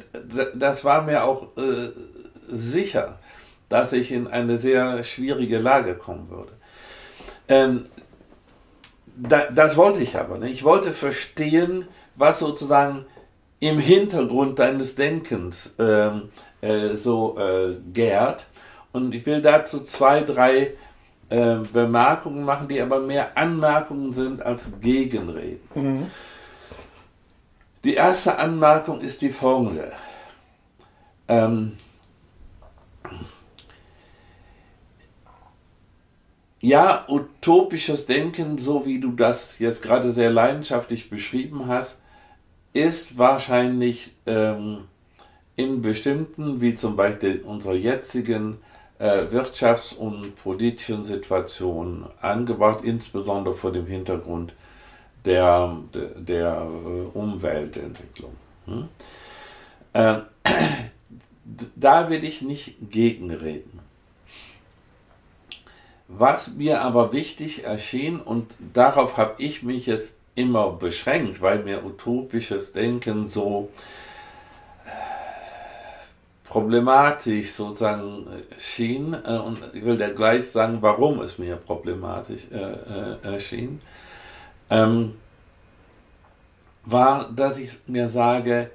das 0.55 0.85
war 0.85 1.03
mir 1.03 1.25
auch 1.25 1.45
äh, 1.57 1.91
sicher, 2.51 3.19
dass 3.69 3.93
ich 3.93 4.13
in 4.13 4.27
eine 4.27 4.59
sehr 4.59 5.03
schwierige 5.05 5.59
Lage 5.59 5.95
kommen 5.95 6.29
würde. 6.31 6.53
Ähm, 7.49 7.85
da, 9.17 9.51
das 9.51 9.77
wollte 9.77 10.01
ich 10.01 10.17
aber 10.17 10.39
nicht. 10.39 10.53
Ich 10.53 10.65
wollte 10.65 10.93
verstehen, 10.93 11.87
was 12.17 12.39
sozusagen 12.39 13.07
im 13.61 13.79
Hintergrund 13.79 14.59
deines 14.59 14.95
Denkens 14.95 15.75
ähm, 15.79 16.31
äh, 16.61 16.95
so 16.95 17.39
äh, 17.39 17.77
gärt. 17.93 18.47
Und 18.93 19.15
ich 19.15 19.25
will 19.27 19.43
dazu 19.43 19.81
zwei, 19.81 20.21
drei 20.23 20.73
äh, 21.29 21.57
Bemerkungen 21.73 22.45
machen, 22.45 22.69
die 22.69 22.81
aber 22.81 23.01
mehr 23.01 23.37
Anmerkungen 23.37 24.13
sind 24.13 24.43
als 24.43 24.73
Gegenreden. 24.81 25.61
Mhm. 25.75 26.11
Die 27.85 27.95
erste 27.95 28.39
Anmerkung 28.39 29.01
ist 29.01 29.23
die 29.23 29.31
folgende. 29.31 29.93
Ähm, 31.29 31.77
ja, 36.61 37.07
utopisches 37.09 38.07
Denken, 38.07 38.59
so 38.59 38.85
wie 38.85 39.01
du 39.01 39.13
das 39.13 39.59
jetzt 39.59 39.83
gerade 39.83 40.13
sehr 40.13 40.31
leidenschaftlich 40.31 41.09
beschrieben 41.09 41.67
hast, 41.67 41.97
ist 42.73 43.19
wahrscheinlich 43.19 44.13
ähm, 44.27 44.85
in 45.57 45.81
bestimmten, 45.83 46.61
wie 46.61 46.75
zum 46.75 46.97
Beispiel 46.97 47.41
unserer 47.41 47.75
jetzigen 47.75 48.59
äh, 48.99 49.25
Wirtschafts- 49.31 49.95
und 49.95 50.37
politischen 50.37 51.03
Situation 51.05 52.07
angebracht, 52.21 52.85
insbesondere 52.85 53.55
vor 53.55 53.73
dem 53.73 53.87
Hintergrund 53.87 54.55
der, 55.25 55.79
der, 55.95 56.09
der 56.09 56.69
äh, 56.69 57.19
Umweltentwicklung. 57.19 58.33
Hm? 58.67 58.89
Äh, 59.95 60.19
da 61.77 62.11
will 62.11 62.23
ich 62.23 62.43
nicht 62.43 62.77
gegenreden. 62.91 63.80
Was 66.13 66.55
mir 66.55 66.83
aber 66.83 67.13
wichtig 67.13 67.63
erschien, 67.63 68.19
und 68.19 68.57
darauf 68.75 69.17
habe 69.17 69.35
ich 69.39 69.63
mich 69.63 69.87
jetzt 69.87 70.15
immer 70.35 70.73
beschränkt, 70.73 71.41
weil 71.41 71.61
mir 71.63 71.85
utopisches 71.85 72.73
Denken 72.73 73.29
so 73.29 73.69
äh, 74.85 74.89
problematisch 76.43 77.53
sozusagen 77.53 78.27
äh, 78.27 78.61
schien, 78.61 79.15
äh, 79.15 79.39
und 79.39 79.61
ich 79.73 79.85
will 79.85 79.99
dir 79.99 80.13
gleich 80.13 80.51
sagen, 80.51 80.79
warum 80.81 81.21
es 81.21 81.39
mir 81.39 81.55
problematisch 81.55 82.49
erschien, 83.23 83.81
ähm, 84.69 85.15
war, 86.85 87.31
dass 87.31 87.57
ich 87.57 87.79
mir 87.87 88.09
sage, 88.09 88.73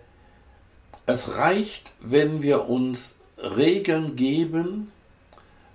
es 1.05 1.35
reicht, 1.35 1.91
wenn 1.99 2.41
wir 2.41 2.69
uns 2.69 3.17
Regeln 3.37 4.15
geben, 4.15 4.93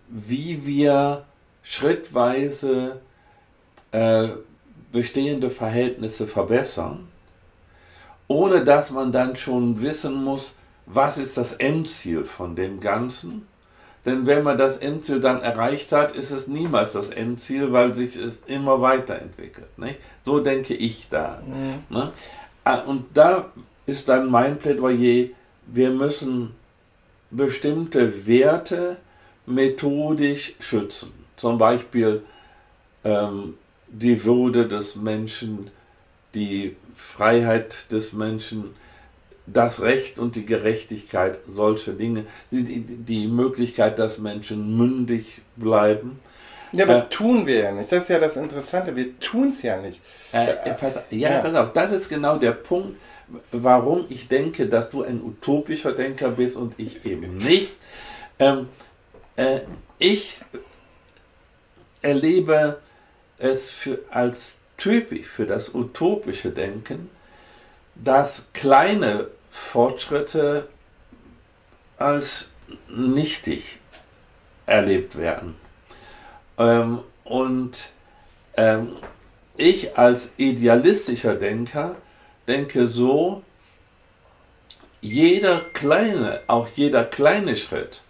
wie 0.09 0.65
wir 0.65 1.27
schrittweise 1.71 3.01
äh, 3.93 4.27
bestehende 4.91 5.51
Verhältnisse 5.51 6.27
verbessern, 6.27 7.07
ohne 8.27 8.65
dass 8.65 8.91
man 8.91 9.13
dann 9.13 9.37
schon 9.37 9.81
wissen 9.81 10.25
muss, 10.25 10.57
was 10.87 11.17
ist 11.17 11.37
das 11.37 11.53
Endziel 11.53 12.25
von 12.25 12.57
dem 12.57 12.81
Ganzen. 12.81 13.47
Denn 14.05 14.27
wenn 14.27 14.43
man 14.43 14.59
das 14.59 14.79
Endziel 14.79 15.21
dann 15.21 15.43
erreicht 15.43 15.93
hat, 15.93 16.11
ist 16.11 16.33
es 16.33 16.49
niemals 16.49 16.95
das 16.95 17.09
Endziel, 17.09 17.73
weil 17.73 17.95
sich 17.95 18.17
es 18.17 18.43
immer 18.47 18.81
weiterentwickelt. 18.81 19.79
Nicht? 19.79 20.01
So 20.23 20.41
denke 20.41 20.75
ich 20.75 21.07
da. 21.09 21.41
Mhm. 21.47 21.97
Ne? 21.97 22.13
Ah, 22.65 22.79
und 22.79 23.05
da 23.15 23.53
ist 23.87 24.09
dann 24.09 24.29
mein 24.29 24.59
Plädoyer, 24.59 25.29
wir 25.67 25.91
müssen 25.91 26.51
bestimmte 27.31 28.27
Werte 28.27 28.97
methodisch 29.47 30.55
schützen 30.59 31.20
zum 31.41 31.57
Beispiel 31.57 32.23
ähm, 33.03 33.55
die 33.89 34.23
Würde 34.25 34.69
des 34.69 34.97
Menschen, 34.97 35.71
die 36.35 36.77
Freiheit 36.95 37.91
des 37.91 38.13
Menschen, 38.13 38.75
das 39.47 39.81
Recht 39.81 40.19
und 40.19 40.37
die 40.37 40.45
Gerechtigkeit, 40.45 41.39
solche 41.49 41.93
Dinge, 41.95 42.27
die, 42.51 42.63
die, 42.63 42.81
die 42.99 43.27
Möglichkeit, 43.27 43.99
dass 43.99 44.19
Menschen 44.19 44.77
mündig 44.77 45.41
bleiben. 45.57 46.21
Ja, 46.73 46.85
aber 46.85 47.07
äh, 47.07 47.09
tun 47.09 47.47
wir 47.47 47.59
ja 47.59 47.73
nicht. 47.73 47.91
Das 47.91 48.03
ist 48.03 48.11
ja 48.11 48.21
das 48.21 48.37
Interessante. 48.37 48.95
Wir 48.95 49.19
tun 49.19 49.49
es 49.49 49.63
ja 49.63 49.79
nicht. 49.79 50.03
Äh, 50.33 50.53
äh, 50.53 50.75
pass, 50.75 50.95
ja, 51.11 51.31
ja, 51.31 51.39
pass 51.39 51.55
auf, 51.55 51.73
das 51.73 51.91
ist 51.91 52.09
genau 52.09 52.37
der 52.37 52.53
Punkt, 52.53 52.97
warum 53.51 54.05
ich 54.11 54.29
denke, 54.29 54.67
dass 54.67 54.91
du 54.91 55.03
ein 55.03 55.23
utopischer 55.23 55.93
Denker 55.93 56.29
bist 56.29 56.57
und 56.57 56.75
ich 56.77 57.05
eben 57.07 57.39
nicht. 57.39 57.71
Ähm, 58.39 58.69
äh, 59.37 59.61
ich 59.99 60.41
erlebe 62.03 62.79
es 63.39 63.71
für, 63.71 63.99
als 64.11 64.59
typisch 64.77 65.27
für 65.27 65.47
das 65.47 65.75
utopische 65.75 66.51
Denken, 66.51 67.11
dass 67.95 68.47
kleine 68.53 69.29
Fortschritte 69.51 70.69
als 71.99 72.51
nichtig 72.89 73.79
erlebt 74.67 75.17
werden. 75.19 75.57
Ähm, 76.59 77.03
und 77.25 77.91
ähm, 78.57 78.97
ich 79.57 79.99
als 79.99 80.31
idealistischer 80.37 81.35
Denker 81.35 81.97
denke 82.49 82.89
so, 82.89 83.43
jeder 85.03 85.61
kleine, 85.73 86.41
auch 86.47 86.69
jeder 86.75 87.05
kleine 87.05 87.57
Schritt 87.57 88.03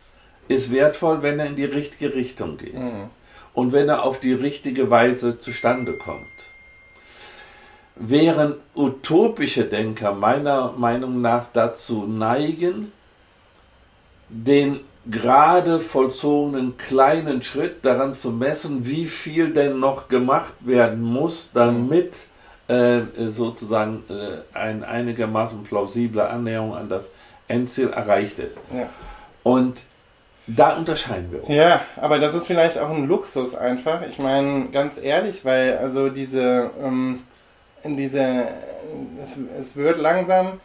ist 0.49 0.73
wertvoll, 0.73 1.23
wenn 1.23 1.39
er 1.39 1.47
in 1.47 1.57
die 1.57 1.65
richtige 1.65 2.15
Richtung 2.15 2.59
geht. 2.59 2.75
Mhm 2.75 3.11
und 3.61 3.73
wenn 3.73 3.91
er 3.91 4.05
auf 4.05 4.19
die 4.19 4.33
richtige 4.33 4.91
Weise 4.91 5.37
zustande 5.37 5.93
kommt. 5.93 6.49
Während 7.95 8.57
utopische 8.75 9.67
Denker 9.67 10.15
meiner 10.15 10.73
Meinung 10.73 11.21
nach 11.21 11.49
dazu 11.53 12.07
neigen, 12.07 12.91
den 14.31 14.81
gerade 15.11 15.81
vollzogenen 15.81 16.79
kleinen 16.79 17.43
Schritt 17.43 17.85
daran 17.85 18.15
zu 18.15 18.31
messen, 18.31 18.87
wie 18.87 19.05
viel 19.05 19.53
denn 19.53 19.79
noch 19.79 20.09
gemacht 20.09 20.55
werden 20.61 21.03
muss, 21.03 21.51
damit 21.53 22.17
äh, 22.67 23.03
sozusagen 23.29 24.05
äh, 24.09 24.57
ein 24.57 24.85
einigermaßen 24.85 25.65
plausible 25.65 26.27
Annäherung 26.27 26.75
an 26.75 26.89
das 26.89 27.11
Endziel 27.47 27.91
erreicht 27.91 28.39
ist. 28.39 28.59
Ja. 28.73 28.89
Und 29.43 29.85
da 30.57 30.77
unterscheiden 30.77 31.31
wir 31.33 31.41
uns. 31.41 31.55
Ja, 31.55 31.81
aber 31.97 32.19
das 32.19 32.35
ist 32.35 32.47
vielleicht 32.47 32.79
auch 32.79 32.91
ein 32.91 33.07
Luxus 33.07 33.55
einfach. 33.55 34.03
Ich 34.09 34.19
meine, 34.19 34.67
ganz 34.73 34.95
ehrlich, 35.01 35.45
weil 35.45 35.79
also 35.79 36.09
diese, 36.09 36.71
ähm, 36.83 37.23
diese, 37.85 38.47
es, 39.23 39.39
es 39.61 39.77
wird 39.77 39.99
langsam. 39.99 40.61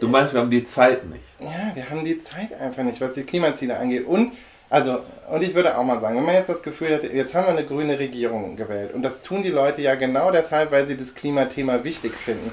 Du 0.00 0.08
meinst, 0.08 0.32
wir 0.32 0.40
haben 0.40 0.50
die 0.50 0.64
Zeit 0.64 1.04
nicht? 1.06 1.24
Ja, 1.40 1.74
wir 1.74 1.90
haben 1.90 2.04
die 2.04 2.18
Zeit 2.18 2.58
einfach 2.58 2.82
nicht, 2.82 3.00
was 3.00 3.14
die 3.14 3.24
Klimaziele 3.24 3.76
angeht. 3.76 4.06
Und 4.06 4.32
also, 4.70 4.98
und 5.30 5.42
ich 5.42 5.54
würde 5.54 5.76
auch 5.76 5.84
mal 5.84 6.00
sagen, 6.00 6.16
wenn 6.16 6.24
man 6.24 6.34
jetzt 6.34 6.48
das 6.48 6.62
Gefühl 6.62 6.94
hat, 6.94 7.04
jetzt 7.04 7.34
haben 7.34 7.46
wir 7.46 7.52
eine 7.52 7.66
grüne 7.66 7.98
Regierung 7.98 8.56
gewählt 8.56 8.94
und 8.94 9.02
das 9.02 9.20
tun 9.20 9.42
die 9.42 9.50
Leute 9.50 9.82
ja 9.82 9.94
genau 9.94 10.30
deshalb, 10.30 10.72
weil 10.72 10.86
sie 10.86 10.96
das 10.96 11.14
Klimathema 11.14 11.84
wichtig 11.84 12.14
finden. 12.14 12.50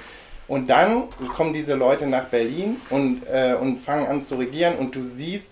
Und 0.48 0.70
dann 0.70 1.06
kommen 1.34 1.54
diese 1.54 1.76
Leute 1.76 2.08
nach 2.08 2.26
Berlin 2.26 2.76
und, 2.90 3.22
äh, 3.32 3.56
und 3.60 3.78
fangen 3.78 4.08
an 4.08 4.22
zu 4.22 4.36
regieren 4.36 4.76
und 4.76 4.96
du 4.96 5.02
siehst, 5.02 5.48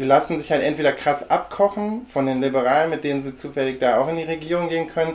sie 0.00 0.06
lassen 0.06 0.38
sich 0.38 0.50
halt 0.50 0.62
entweder 0.62 0.92
krass 0.92 1.28
abkochen 1.28 2.06
von 2.08 2.24
den 2.24 2.40
Liberalen, 2.40 2.88
mit 2.88 3.04
denen 3.04 3.22
sie 3.22 3.34
zufällig 3.34 3.80
da 3.80 3.98
auch 3.98 4.08
in 4.08 4.16
die 4.16 4.22
Regierung 4.22 4.70
gehen 4.70 4.88
können, 4.88 5.14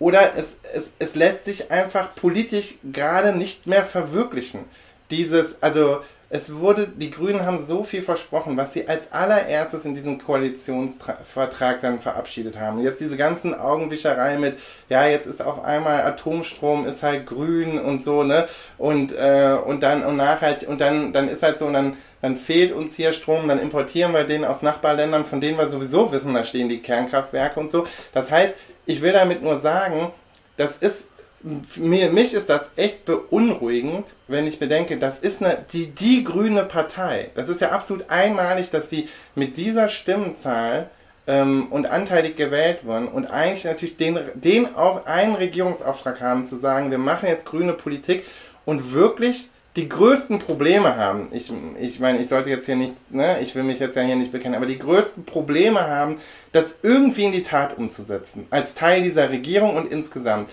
oder 0.00 0.36
es, 0.36 0.56
es, 0.74 0.90
es 0.98 1.14
lässt 1.14 1.44
sich 1.44 1.70
einfach 1.70 2.16
politisch 2.16 2.74
gerade 2.82 3.32
nicht 3.32 3.68
mehr 3.68 3.84
verwirklichen. 3.84 4.64
Dieses, 5.10 5.62
also 5.62 6.00
es 6.28 6.52
wurde, 6.52 6.88
die 6.88 7.10
Grünen 7.10 7.46
haben 7.46 7.62
so 7.62 7.84
viel 7.84 8.02
versprochen, 8.02 8.56
was 8.56 8.72
sie 8.72 8.88
als 8.88 9.12
allererstes 9.12 9.84
in 9.84 9.94
diesem 9.94 10.18
Koalitionsvertrag 10.18 11.80
dann 11.80 12.00
verabschiedet 12.00 12.58
haben. 12.58 12.80
Jetzt 12.80 13.00
diese 13.00 13.16
ganzen 13.16 13.54
Augenwischerei 13.54 14.36
mit, 14.36 14.58
ja, 14.88 15.06
jetzt 15.06 15.26
ist 15.26 15.40
auf 15.40 15.64
einmal 15.64 16.02
Atomstrom 16.02 16.84
ist 16.84 17.04
halt 17.04 17.26
grün 17.26 17.78
und 17.78 18.02
so, 18.02 18.24
ne? 18.24 18.48
Und, 18.76 19.12
äh, 19.12 19.56
und 19.64 19.84
dann, 19.84 20.04
und 20.04 20.16
nachhaltig, 20.16 20.68
und 20.68 20.80
dann, 20.80 21.12
dann 21.12 21.28
ist 21.28 21.44
halt 21.44 21.58
so, 21.58 21.66
und 21.66 21.74
dann, 21.74 21.96
dann 22.22 22.36
fehlt 22.36 22.72
uns 22.72 22.96
hier 22.96 23.12
Strom, 23.12 23.46
dann 23.46 23.60
importieren 23.60 24.12
wir 24.12 24.24
den 24.24 24.44
aus 24.44 24.62
Nachbarländern, 24.62 25.26
von 25.26 25.40
denen 25.40 25.58
wir 25.58 25.68
sowieso 25.68 26.10
wissen, 26.10 26.34
da 26.34 26.42
stehen 26.42 26.68
die 26.68 26.82
Kernkraftwerke 26.82 27.60
und 27.60 27.70
so. 27.70 27.86
Das 28.12 28.32
heißt, 28.32 28.54
ich 28.84 29.00
will 29.00 29.12
damit 29.12 29.42
nur 29.44 29.60
sagen, 29.60 30.10
das 30.56 30.76
ist 30.76 31.04
mir, 31.42 32.10
mich 32.10 32.34
ist 32.34 32.48
das 32.48 32.70
echt 32.76 33.04
beunruhigend, 33.04 34.14
wenn 34.28 34.46
ich 34.46 34.58
bedenke, 34.58 34.96
das 34.96 35.18
ist 35.18 35.42
eine, 35.42 35.64
die, 35.72 35.88
die 35.88 36.24
grüne 36.24 36.64
Partei. 36.64 37.30
Das 37.34 37.48
ist 37.48 37.60
ja 37.60 37.70
absolut 37.70 38.10
einmalig, 38.10 38.70
dass 38.70 38.90
sie 38.90 39.08
mit 39.34 39.56
dieser 39.56 39.88
Stimmenzahl 39.88 40.90
ähm, 41.26 41.66
und 41.70 41.90
anteilig 41.90 42.36
gewählt 42.36 42.84
wurden 42.84 43.08
und 43.08 43.26
eigentlich 43.26 43.64
natürlich 43.64 43.96
den, 43.96 44.18
den 44.34 44.74
auf 44.74 45.06
einen 45.06 45.34
Regierungsauftrag 45.34 46.20
haben, 46.20 46.44
zu 46.44 46.56
sagen, 46.56 46.90
wir 46.90 46.98
machen 46.98 47.28
jetzt 47.28 47.44
grüne 47.44 47.72
Politik 47.72 48.24
und 48.64 48.92
wirklich 48.92 49.48
die 49.76 49.88
größten 49.90 50.38
Probleme 50.38 50.96
haben. 50.96 51.28
Ich, 51.32 51.52
ich 51.78 52.00
meine, 52.00 52.18
ich 52.18 52.28
sollte 52.28 52.48
jetzt 52.48 52.64
hier 52.64 52.76
nicht, 52.76 52.94
ne, 53.12 53.40
ich 53.40 53.54
will 53.54 53.62
mich 53.62 53.78
jetzt 53.78 53.94
ja 53.94 54.02
hier 54.02 54.16
nicht 54.16 54.32
bekennen, 54.32 54.54
aber 54.54 54.64
die 54.64 54.78
größten 54.78 55.26
Probleme 55.26 55.80
haben, 55.80 56.16
das 56.52 56.78
irgendwie 56.82 57.24
in 57.24 57.32
die 57.32 57.42
Tat 57.42 57.76
umzusetzen. 57.76 58.46
Als 58.48 58.72
Teil 58.72 59.02
dieser 59.02 59.28
Regierung 59.28 59.76
und 59.76 59.92
insgesamt. 59.92 60.48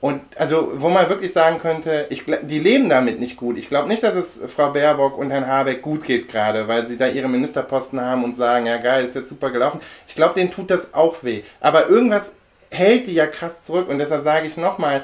Und 0.00 0.20
also, 0.36 0.72
wo 0.76 0.88
man 0.88 1.08
wirklich 1.08 1.32
sagen 1.32 1.58
könnte, 1.58 2.06
ich, 2.10 2.24
die 2.42 2.58
leben 2.58 2.88
damit 2.88 3.18
nicht 3.18 3.36
gut. 3.36 3.56
Ich 3.56 3.68
glaube 3.68 3.88
nicht, 3.88 4.02
dass 4.02 4.14
es 4.14 4.38
Frau 4.52 4.70
Baerbock 4.70 5.16
und 5.16 5.30
Herrn 5.30 5.46
Habeck 5.46 5.80
gut 5.80 6.04
geht 6.04 6.28
gerade, 6.28 6.68
weil 6.68 6.86
sie 6.86 6.98
da 6.98 7.08
ihre 7.08 7.28
Ministerposten 7.28 8.00
haben 8.00 8.22
und 8.22 8.36
sagen, 8.36 8.66
ja 8.66 8.76
geil, 8.76 9.06
ist 9.06 9.14
jetzt 9.14 9.30
super 9.30 9.50
gelaufen. 9.50 9.80
Ich 10.06 10.14
glaube, 10.14 10.34
denen 10.34 10.50
tut 10.50 10.70
das 10.70 10.92
auch 10.92 11.24
weh. 11.24 11.42
Aber 11.60 11.88
irgendwas 11.88 12.30
hält 12.70 13.06
die 13.06 13.14
ja 13.14 13.26
krass 13.26 13.62
zurück 13.62 13.88
und 13.88 13.98
deshalb 13.98 14.22
sage 14.22 14.46
ich 14.46 14.56
nochmal, 14.56 15.02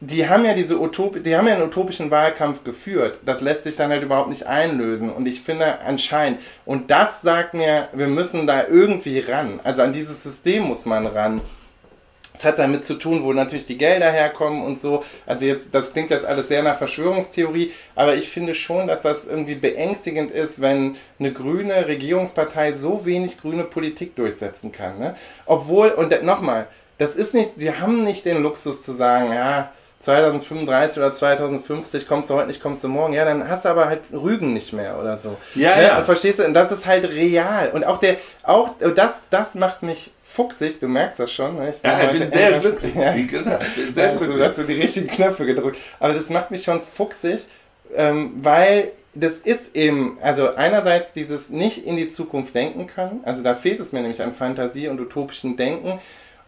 die 0.00 0.28
haben 0.28 0.44
ja 0.44 0.52
diese 0.52 0.78
Utop 0.78 1.22
die 1.22 1.34
haben 1.34 1.48
ja 1.48 1.54
einen 1.54 1.64
utopischen 1.64 2.10
Wahlkampf 2.10 2.64
geführt. 2.64 3.18
Das 3.24 3.40
lässt 3.40 3.64
sich 3.64 3.76
dann 3.76 3.90
halt 3.90 4.02
überhaupt 4.02 4.28
nicht 4.28 4.46
einlösen. 4.46 5.10
Und 5.10 5.26
ich 5.26 5.40
finde 5.40 5.80
anscheinend, 5.80 6.40
und 6.66 6.90
das 6.90 7.22
sagt 7.22 7.54
mir, 7.54 7.88
wir 7.94 8.08
müssen 8.08 8.46
da 8.46 8.66
irgendwie 8.66 9.20
ran. 9.20 9.58
Also 9.64 9.82
an 9.82 9.94
dieses 9.94 10.22
System 10.22 10.64
muss 10.64 10.84
man 10.84 11.06
ran. 11.06 11.40
Es 12.36 12.44
hat 12.44 12.58
damit 12.58 12.84
zu 12.84 12.94
tun, 12.94 13.22
wo 13.22 13.32
natürlich 13.32 13.64
die 13.64 13.78
Gelder 13.78 14.10
herkommen 14.10 14.62
und 14.62 14.78
so. 14.78 15.02
Also 15.24 15.46
jetzt, 15.46 15.68
das 15.72 15.92
klingt 15.92 16.10
jetzt 16.10 16.26
alles 16.26 16.48
sehr 16.48 16.62
nach 16.62 16.76
Verschwörungstheorie, 16.76 17.72
aber 17.94 18.14
ich 18.14 18.28
finde 18.28 18.54
schon, 18.54 18.86
dass 18.86 19.02
das 19.02 19.24
irgendwie 19.24 19.54
beängstigend 19.54 20.30
ist, 20.30 20.60
wenn 20.60 20.96
eine 21.18 21.32
grüne 21.32 21.86
Regierungspartei 21.86 22.72
so 22.72 23.06
wenig 23.06 23.38
grüne 23.38 23.64
Politik 23.64 24.16
durchsetzen 24.16 24.70
kann. 24.70 24.98
Ne? 24.98 25.14
Obwohl, 25.46 25.88
und 25.90 26.22
nochmal, 26.24 26.66
das 26.98 27.16
ist 27.16 27.32
nicht, 27.32 27.52
sie 27.56 27.72
haben 27.72 28.04
nicht 28.04 28.26
den 28.26 28.42
Luxus 28.42 28.82
zu 28.82 28.92
sagen, 28.92 29.32
ja, 29.32 29.72
2035 29.98 30.98
oder 30.98 31.12
2050 31.12 32.06
kommst 32.06 32.28
du 32.28 32.34
heute 32.34 32.48
nicht, 32.48 32.60
kommst 32.60 32.84
du 32.84 32.88
morgen. 32.88 33.14
Ja, 33.14 33.24
dann 33.24 33.48
hast 33.48 33.64
du 33.64 33.70
aber 33.70 33.86
halt 33.86 34.02
Rügen 34.12 34.52
nicht 34.52 34.72
mehr 34.72 34.98
oder 35.00 35.16
so. 35.16 35.36
Ja, 35.54 35.74
ne? 35.76 35.82
ja. 35.84 36.02
Verstehst 36.02 36.38
du? 36.38 36.44
Und 36.44 36.54
das 36.54 36.70
ist 36.70 36.84
halt 36.84 37.08
real. 37.08 37.70
Und 37.72 37.86
auch 37.86 37.98
der, 37.98 38.16
auch 38.42 38.70
das, 38.94 39.22
das 39.30 39.54
macht 39.54 39.82
mich 39.82 40.10
fuchsig. 40.22 40.78
Du 40.80 40.88
merkst 40.88 41.18
das 41.18 41.32
schon. 41.32 41.56
Ne? 41.56 41.70
Ich 41.70 41.80
bin, 41.80 41.90
ja, 41.90 42.10
ich 42.10 42.20
bin 42.20 42.32
sehr 42.32 42.58
glücklich. 42.58 42.94
Ja. 42.94 43.14
Wie 43.14 43.26
gesagt, 43.26 43.64
bin 43.74 43.92
sehr 43.94 44.10
also, 44.10 44.24
glücklich. 44.24 44.46
Hast 44.46 44.58
du 44.58 44.62
die 44.64 44.74
richtigen 44.74 45.06
Knöpfe 45.08 45.46
gedrückt. 45.46 45.78
Aber 45.98 46.12
das 46.12 46.28
macht 46.28 46.50
mich 46.50 46.62
schon 46.62 46.82
fuchsig, 46.82 47.46
ähm, 47.94 48.34
weil 48.42 48.92
das 49.14 49.38
ist 49.38 49.74
eben, 49.74 50.18
also 50.20 50.54
einerseits 50.56 51.12
dieses 51.12 51.48
nicht 51.48 51.86
in 51.86 51.96
die 51.96 52.10
Zukunft 52.10 52.54
denken 52.54 52.86
können. 52.86 53.20
Also 53.24 53.42
da 53.42 53.54
fehlt 53.54 53.80
es 53.80 53.92
mir 53.92 54.02
nämlich 54.02 54.22
an 54.22 54.34
Fantasie 54.34 54.88
und 54.88 55.00
utopischen 55.00 55.56
Denken. 55.56 55.98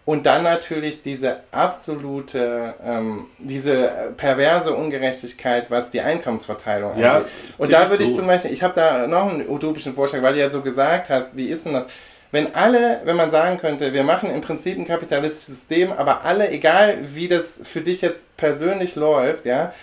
Und 0.08 0.24
dann 0.24 0.42
natürlich 0.42 1.02
diese 1.02 1.40
absolute, 1.52 2.72
ähm, 2.82 3.26
diese 3.36 4.14
perverse 4.16 4.74
Ungerechtigkeit, 4.74 5.70
was 5.70 5.90
die 5.90 6.00
Einkommensverteilung 6.00 6.92
angeht. 6.92 7.04
Ja, 7.04 7.24
und 7.58 7.70
da 7.70 7.90
würde 7.90 8.04
ich 8.04 8.16
zum 8.16 8.26
Beispiel, 8.26 8.50
ich 8.50 8.62
habe 8.62 8.72
da 8.74 9.06
noch 9.06 9.30
einen 9.30 9.46
utopischen 9.46 9.92
Vorschlag, 9.92 10.22
weil 10.22 10.32
du 10.32 10.40
ja 10.40 10.48
so 10.48 10.62
gesagt 10.62 11.10
hast, 11.10 11.36
wie 11.36 11.48
ist 11.48 11.66
denn 11.66 11.74
das? 11.74 11.84
Wenn 12.30 12.54
alle, 12.54 13.02
wenn 13.04 13.16
man 13.16 13.30
sagen 13.30 13.58
könnte, 13.58 13.92
wir 13.92 14.02
machen 14.02 14.30
im 14.34 14.40
Prinzip 14.40 14.78
ein 14.78 14.86
kapitalistisches 14.86 15.46
System, 15.46 15.92
aber 15.92 16.24
alle, 16.24 16.50
egal 16.52 16.96
wie 17.02 17.28
das 17.28 17.60
für 17.62 17.82
dich 17.82 18.00
jetzt 18.00 18.34
persönlich 18.38 18.96
läuft, 18.96 19.44
ja, 19.44 19.74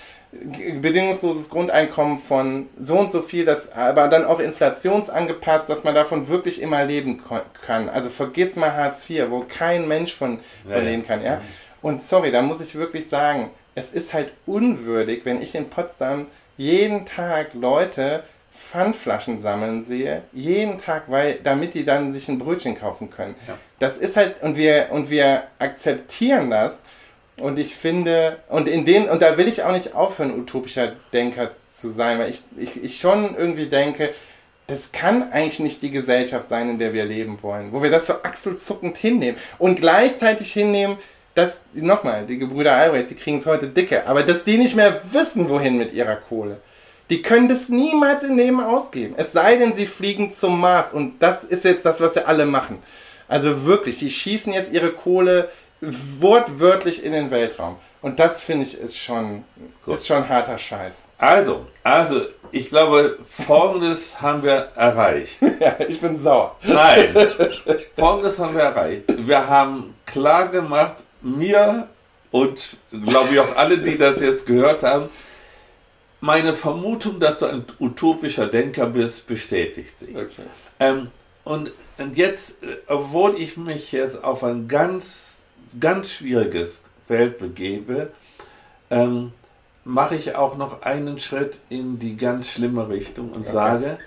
bedingungsloses 0.81 1.49
Grundeinkommen 1.49 2.19
von 2.19 2.67
so 2.77 2.97
und 2.97 3.11
so 3.11 3.21
viel, 3.21 3.45
das 3.45 3.71
aber 3.71 4.07
dann 4.07 4.25
auch 4.25 4.39
inflationsangepasst, 4.39 5.69
dass 5.69 5.83
man 5.83 5.95
davon 5.95 6.27
wirklich 6.27 6.61
immer 6.61 6.83
leben 6.83 7.21
kann. 7.65 7.89
Also 7.89 8.09
vergiss 8.09 8.55
mal 8.55 8.73
Hartz 8.73 9.09
IV, 9.09 9.29
wo 9.29 9.45
kein 9.47 9.87
Mensch 9.87 10.13
von, 10.13 10.39
von 10.63 10.71
ja, 10.71 10.79
leben 10.79 11.03
kann. 11.03 11.23
Ja? 11.23 11.37
Mhm. 11.37 11.41
Und 11.81 12.01
sorry, 12.01 12.31
da 12.31 12.41
muss 12.41 12.61
ich 12.61 12.75
wirklich 12.75 13.07
sagen, 13.07 13.49
es 13.75 13.91
ist 13.91 14.13
halt 14.13 14.31
unwürdig, 14.45 15.21
wenn 15.25 15.41
ich 15.41 15.55
in 15.55 15.69
Potsdam 15.69 16.27
jeden 16.57 17.05
Tag 17.05 17.53
Leute 17.53 18.23
Pfandflaschen 18.55 19.37
sammeln 19.37 19.83
sehe, 19.83 20.23
jeden 20.31 20.77
Tag, 20.77 21.03
weil, 21.07 21.39
damit 21.43 21.73
die 21.73 21.83
dann 21.83 22.11
sich 22.11 22.29
ein 22.29 22.39
Brötchen 22.39 22.75
kaufen 22.75 23.09
können. 23.09 23.35
Ja. 23.47 23.57
Das 23.79 23.97
ist 23.97 24.15
halt, 24.15 24.41
und 24.41 24.55
wir, 24.55 24.87
und 24.91 25.09
wir 25.09 25.43
akzeptieren 25.59 26.49
das, 26.49 26.81
und 27.37 27.59
ich 27.59 27.75
finde, 27.75 28.39
und 28.49 28.67
in 28.67 28.85
dem, 28.85 29.05
und 29.05 29.21
da 29.21 29.37
will 29.37 29.47
ich 29.47 29.63
auch 29.63 29.73
nicht 29.73 29.93
aufhören, 29.93 30.39
utopischer 30.39 30.93
Denker 31.11 31.51
zu 31.51 31.89
sein, 31.89 32.19
weil 32.19 32.29
ich, 32.29 32.43
ich, 32.57 32.83
ich 32.83 32.99
schon 32.99 33.35
irgendwie 33.35 33.67
denke, 33.67 34.13
das 34.67 34.91
kann 34.91 35.31
eigentlich 35.31 35.59
nicht 35.59 35.81
die 35.81 35.91
Gesellschaft 35.91 36.47
sein, 36.47 36.69
in 36.69 36.79
der 36.79 36.93
wir 36.93 37.05
leben 37.05 37.43
wollen, 37.43 37.71
wo 37.71 37.83
wir 37.83 37.91
das 37.91 38.07
so 38.07 38.13
achselzuckend 38.23 38.97
hinnehmen 38.97 39.37
und 39.59 39.79
gleichzeitig 39.79 40.51
hinnehmen, 40.53 40.97
dass, 41.35 41.59
nochmal, 41.73 42.25
die 42.25 42.39
Gebrüder 42.39 42.75
Albrecht, 42.75 43.09
die 43.09 43.15
kriegen 43.15 43.37
es 43.37 43.45
heute 43.45 43.67
dicke, 43.67 44.07
aber 44.07 44.23
dass 44.23 44.45
die 44.45 44.57
nicht 44.57 44.75
mehr 44.75 45.01
wissen, 45.11 45.49
wohin 45.49 45.77
mit 45.77 45.91
ihrer 45.91 46.15
Kohle. 46.15 46.61
Die 47.09 47.21
können 47.21 47.49
das 47.49 47.69
niemals 47.69 48.23
im 48.23 48.37
Leben 48.37 48.61
ausgeben. 48.61 49.13
Es 49.17 49.33
sei 49.33 49.57
denn, 49.57 49.73
sie 49.73 49.85
fliegen 49.85 50.31
zum 50.31 50.59
Mars 50.59 50.91
und 50.93 51.19
das 51.19 51.43
ist 51.43 51.65
jetzt 51.65 51.85
das, 51.85 52.01
was 52.01 52.13
sie 52.13 52.25
alle 52.25 52.45
machen. 52.45 52.79
Also 53.27 53.65
wirklich, 53.65 53.99
die 53.99 54.09
schießen 54.09 54.53
jetzt 54.53 54.71
ihre 54.71 54.91
Kohle 54.91 55.49
wortwörtlich 55.81 57.03
in 57.03 57.11
den 57.11 57.31
Weltraum. 57.31 57.77
Und 58.01 58.19
das 58.19 58.43
finde 58.43 58.65
ich 58.65 58.79
ist 58.79 58.97
schon, 58.97 59.43
ist 59.87 60.07
schon 60.07 60.27
harter 60.29 60.57
Scheiß. 60.57 61.05
Also, 61.17 61.65
also, 61.83 62.21
ich 62.51 62.69
glaube, 62.69 63.17
folgendes 63.27 64.21
haben 64.21 64.43
wir 64.43 64.69
erreicht. 64.75 65.41
ja, 65.59 65.75
ich 65.87 65.99
bin 65.99 66.15
sauer. 66.15 66.55
Nein, 66.63 67.09
folgendes 67.97 68.37
haben 68.39 68.53
wir 68.53 68.61
erreicht. 68.61 69.05
Wir 69.17 69.47
haben 69.47 69.95
klar 70.05 70.49
gemacht, 70.49 71.03
mir 71.21 71.87
und 72.31 72.77
glaube 72.91 73.29
ich 73.31 73.39
auch 73.39 73.55
alle, 73.55 73.77
die 73.77 73.97
das 73.97 74.21
jetzt 74.21 74.45
gehört 74.45 74.83
haben, 74.83 75.09
meine 76.21 76.53
Vermutung, 76.53 77.19
dass 77.19 77.39
du 77.39 77.45
ein 77.45 77.65
utopischer 77.79 78.47
Denker 78.47 78.87
bist, 78.87 79.27
bestätigt 79.27 79.99
sich. 79.99 80.15
Okay. 80.15 80.43
Ähm, 80.79 81.11
und, 81.43 81.71
und 81.97 82.17
jetzt, 82.17 82.63
äh, 82.63 82.77
obwohl 82.87 83.35
ich 83.39 83.57
mich 83.57 83.91
jetzt 83.91 84.23
auf 84.23 84.43
ein 84.43 84.67
ganz 84.67 85.44
ganz 85.79 86.11
schwieriges 86.11 86.81
Feld 87.07 87.37
begebe, 87.37 88.11
ähm, 88.89 89.31
mache 89.83 90.15
ich 90.15 90.35
auch 90.35 90.57
noch 90.57 90.81
einen 90.81 91.19
Schritt 91.19 91.61
in 91.69 91.99
die 91.99 92.17
ganz 92.17 92.49
schlimme 92.49 92.89
Richtung 92.89 93.31
und 93.31 93.41
okay. 93.41 93.51
sage, 93.51 93.97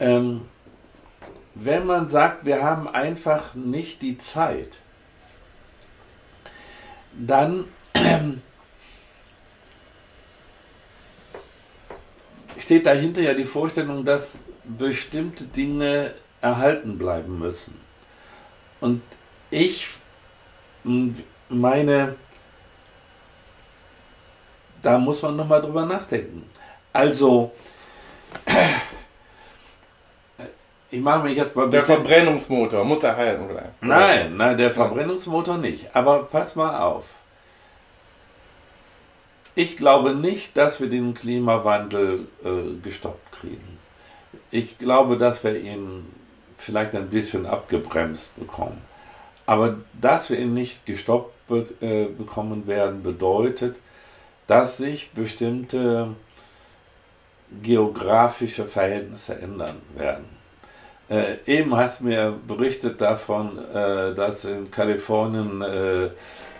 ähm, 0.00 0.42
wenn 1.54 1.86
man 1.86 2.08
sagt, 2.08 2.44
wir 2.44 2.62
haben 2.62 2.88
einfach 2.88 3.54
nicht 3.54 4.02
die 4.02 4.18
Zeit, 4.18 4.70
dann 7.14 7.64
steht 12.58 12.86
dahinter 12.86 13.20
ja 13.20 13.34
die 13.34 13.44
Vorstellung, 13.44 14.04
dass 14.04 14.38
bestimmte 14.64 15.46
Dinge 15.46 16.12
erhalten 16.40 16.98
bleiben 16.98 17.38
müssen. 17.38 17.74
Und 18.80 19.02
ich 19.50 19.88
meine 21.48 22.16
da 24.82 24.98
muss 24.98 25.22
man 25.22 25.36
nochmal 25.36 25.60
drüber 25.60 25.84
nachdenken. 25.84 26.48
Also, 26.92 27.52
ich 30.90 31.00
mache 31.00 31.24
mich 31.24 31.36
jetzt 31.36 31.54
mal 31.54 31.68
Der 31.68 31.82
Verbrennungsmotor 31.82 32.84
muss 32.84 33.02
erhalten 33.02 33.48
bleiben. 33.48 33.72
Nein, 33.80 34.36
nein, 34.36 34.56
der 34.56 34.70
Verbrennungsmotor 34.70 35.58
nicht. 35.58 35.94
Aber 35.94 36.24
pass 36.24 36.56
mal 36.56 36.80
auf. 36.80 37.04
Ich 39.54 39.76
glaube 39.76 40.14
nicht, 40.14 40.56
dass 40.56 40.80
wir 40.80 40.88
den 40.88 41.14
Klimawandel 41.14 42.28
äh, 42.44 42.80
gestoppt 42.80 43.32
kriegen. 43.32 43.78
Ich 44.52 44.78
glaube, 44.78 45.16
dass 45.16 45.42
wir 45.42 45.56
ihn 45.58 46.06
vielleicht 46.56 46.94
ein 46.94 47.10
bisschen 47.10 47.44
abgebremst 47.44 48.36
bekommen. 48.36 48.80
Aber 49.48 49.76
dass 49.98 50.28
wir 50.28 50.38
ihn 50.38 50.52
nicht 50.52 50.84
gestoppt 50.84 51.48
be 51.48 51.66
äh, 51.80 52.04
bekommen 52.04 52.66
werden, 52.66 53.02
bedeutet, 53.02 53.76
dass 54.46 54.76
sich 54.76 55.10
bestimmte 55.12 56.08
geografische 57.62 58.66
Verhältnisse 58.66 59.40
ändern 59.40 59.76
werden. 59.96 60.26
Äh, 61.08 61.36
eben 61.46 61.74
hast 61.74 62.00
du 62.00 62.04
mir 62.04 62.38
berichtet 62.46 63.00
davon, 63.00 63.56
äh, 63.56 64.14
dass 64.14 64.44
in 64.44 64.70
Kalifornien 64.70 65.62
äh, 65.62 66.04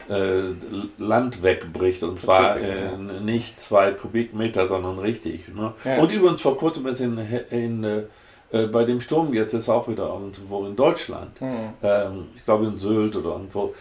äh 0.09 0.55
Land 0.97 1.43
wegbricht 1.43 2.03
und 2.03 2.22
zwar 2.22 2.59
äh, 2.59 2.97
nicht 3.20 3.61
zwei 3.61 3.91
Kubikmeter, 3.91 4.66
sondern 4.66 4.99
richtig. 4.99 5.47
Ne? 5.49 5.74
Ja. 5.84 5.99
Und 5.99 6.11
übrigens 6.11 6.41
vor 6.41 6.57
kurzem 6.57 6.86
ist 6.86 7.01
in, 7.01 7.18
in 7.51 8.07
äh, 8.51 8.66
bei 8.66 8.84
dem 8.84 9.01
Sturm 9.01 9.32
jetzt 9.34 9.55
ist 9.55 9.68
auch 9.68 9.88
wieder 9.88 10.09
irgendwo 10.09 10.66
in 10.66 10.76
Deutschland, 10.76 11.40
mhm. 11.40 11.74
ähm, 11.82 12.26
ich 12.34 12.44
glaube 12.44 12.66
in 12.66 12.78
Sylt 12.78 13.16
oder 13.16 13.30
irgendwo, 13.30 13.74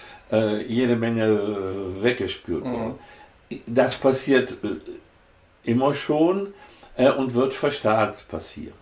jede 0.67 0.97
Menge 0.97 1.39
weggespült 2.01 2.65
mhm. 2.65 2.73
worden. 2.73 2.95
Das 3.65 3.95
passiert 3.95 4.57
immer 5.63 5.93
schon 5.93 6.53
und 7.17 7.33
wird 7.33 7.53
verstärkt 7.53 8.27
passieren. 8.27 8.73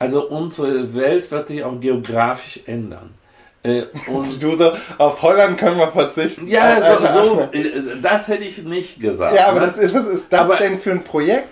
Also 0.00 0.28
unsere 0.28 0.92
Welt 0.96 1.30
wird 1.30 1.46
sich 1.46 1.62
auch 1.62 1.78
geografisch 1.78 2.58
ändern. 2.66 3.14
Äh, 3.62 3.82
und 4.08 4.42
du 4.42 4.56
so, 4.56 4.72
auf 4.98 5.22
Holland 5.22 5.56
können 5.56 5.78
wir 5.78 5.88
verzichten. 5.88 6.48
Ja, 6.48 6.98
so, 6.98 7.06
so 7.12 7.40
äh, 7.52 8.00
das 8.02 8.26
hätte 8.26 8.42
ich 8.42 8.64
nicht 8.64 9.00
gesagt. 9.00 9.36
Ja, 9.36 9.46
aber 9.46 9.60
ne? 9.60 9.66
das 9.68 9.78
ist, 9.78 9.94
was 9.94 10.06
ist 10.06 10.26
das 10.28 10.40
aber, 10.40 10.56
denn 10.56 10.78
für 10.80 10.90
ein 10.90 11.04
Projekt? 11.04 11.48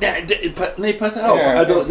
Ja, 0.00 0.08
nee, 0.76 0.92
pass 0.92 1.16
auf. 1.18 1.38
Ja, 1.40 1.54
also, 1.54 1.86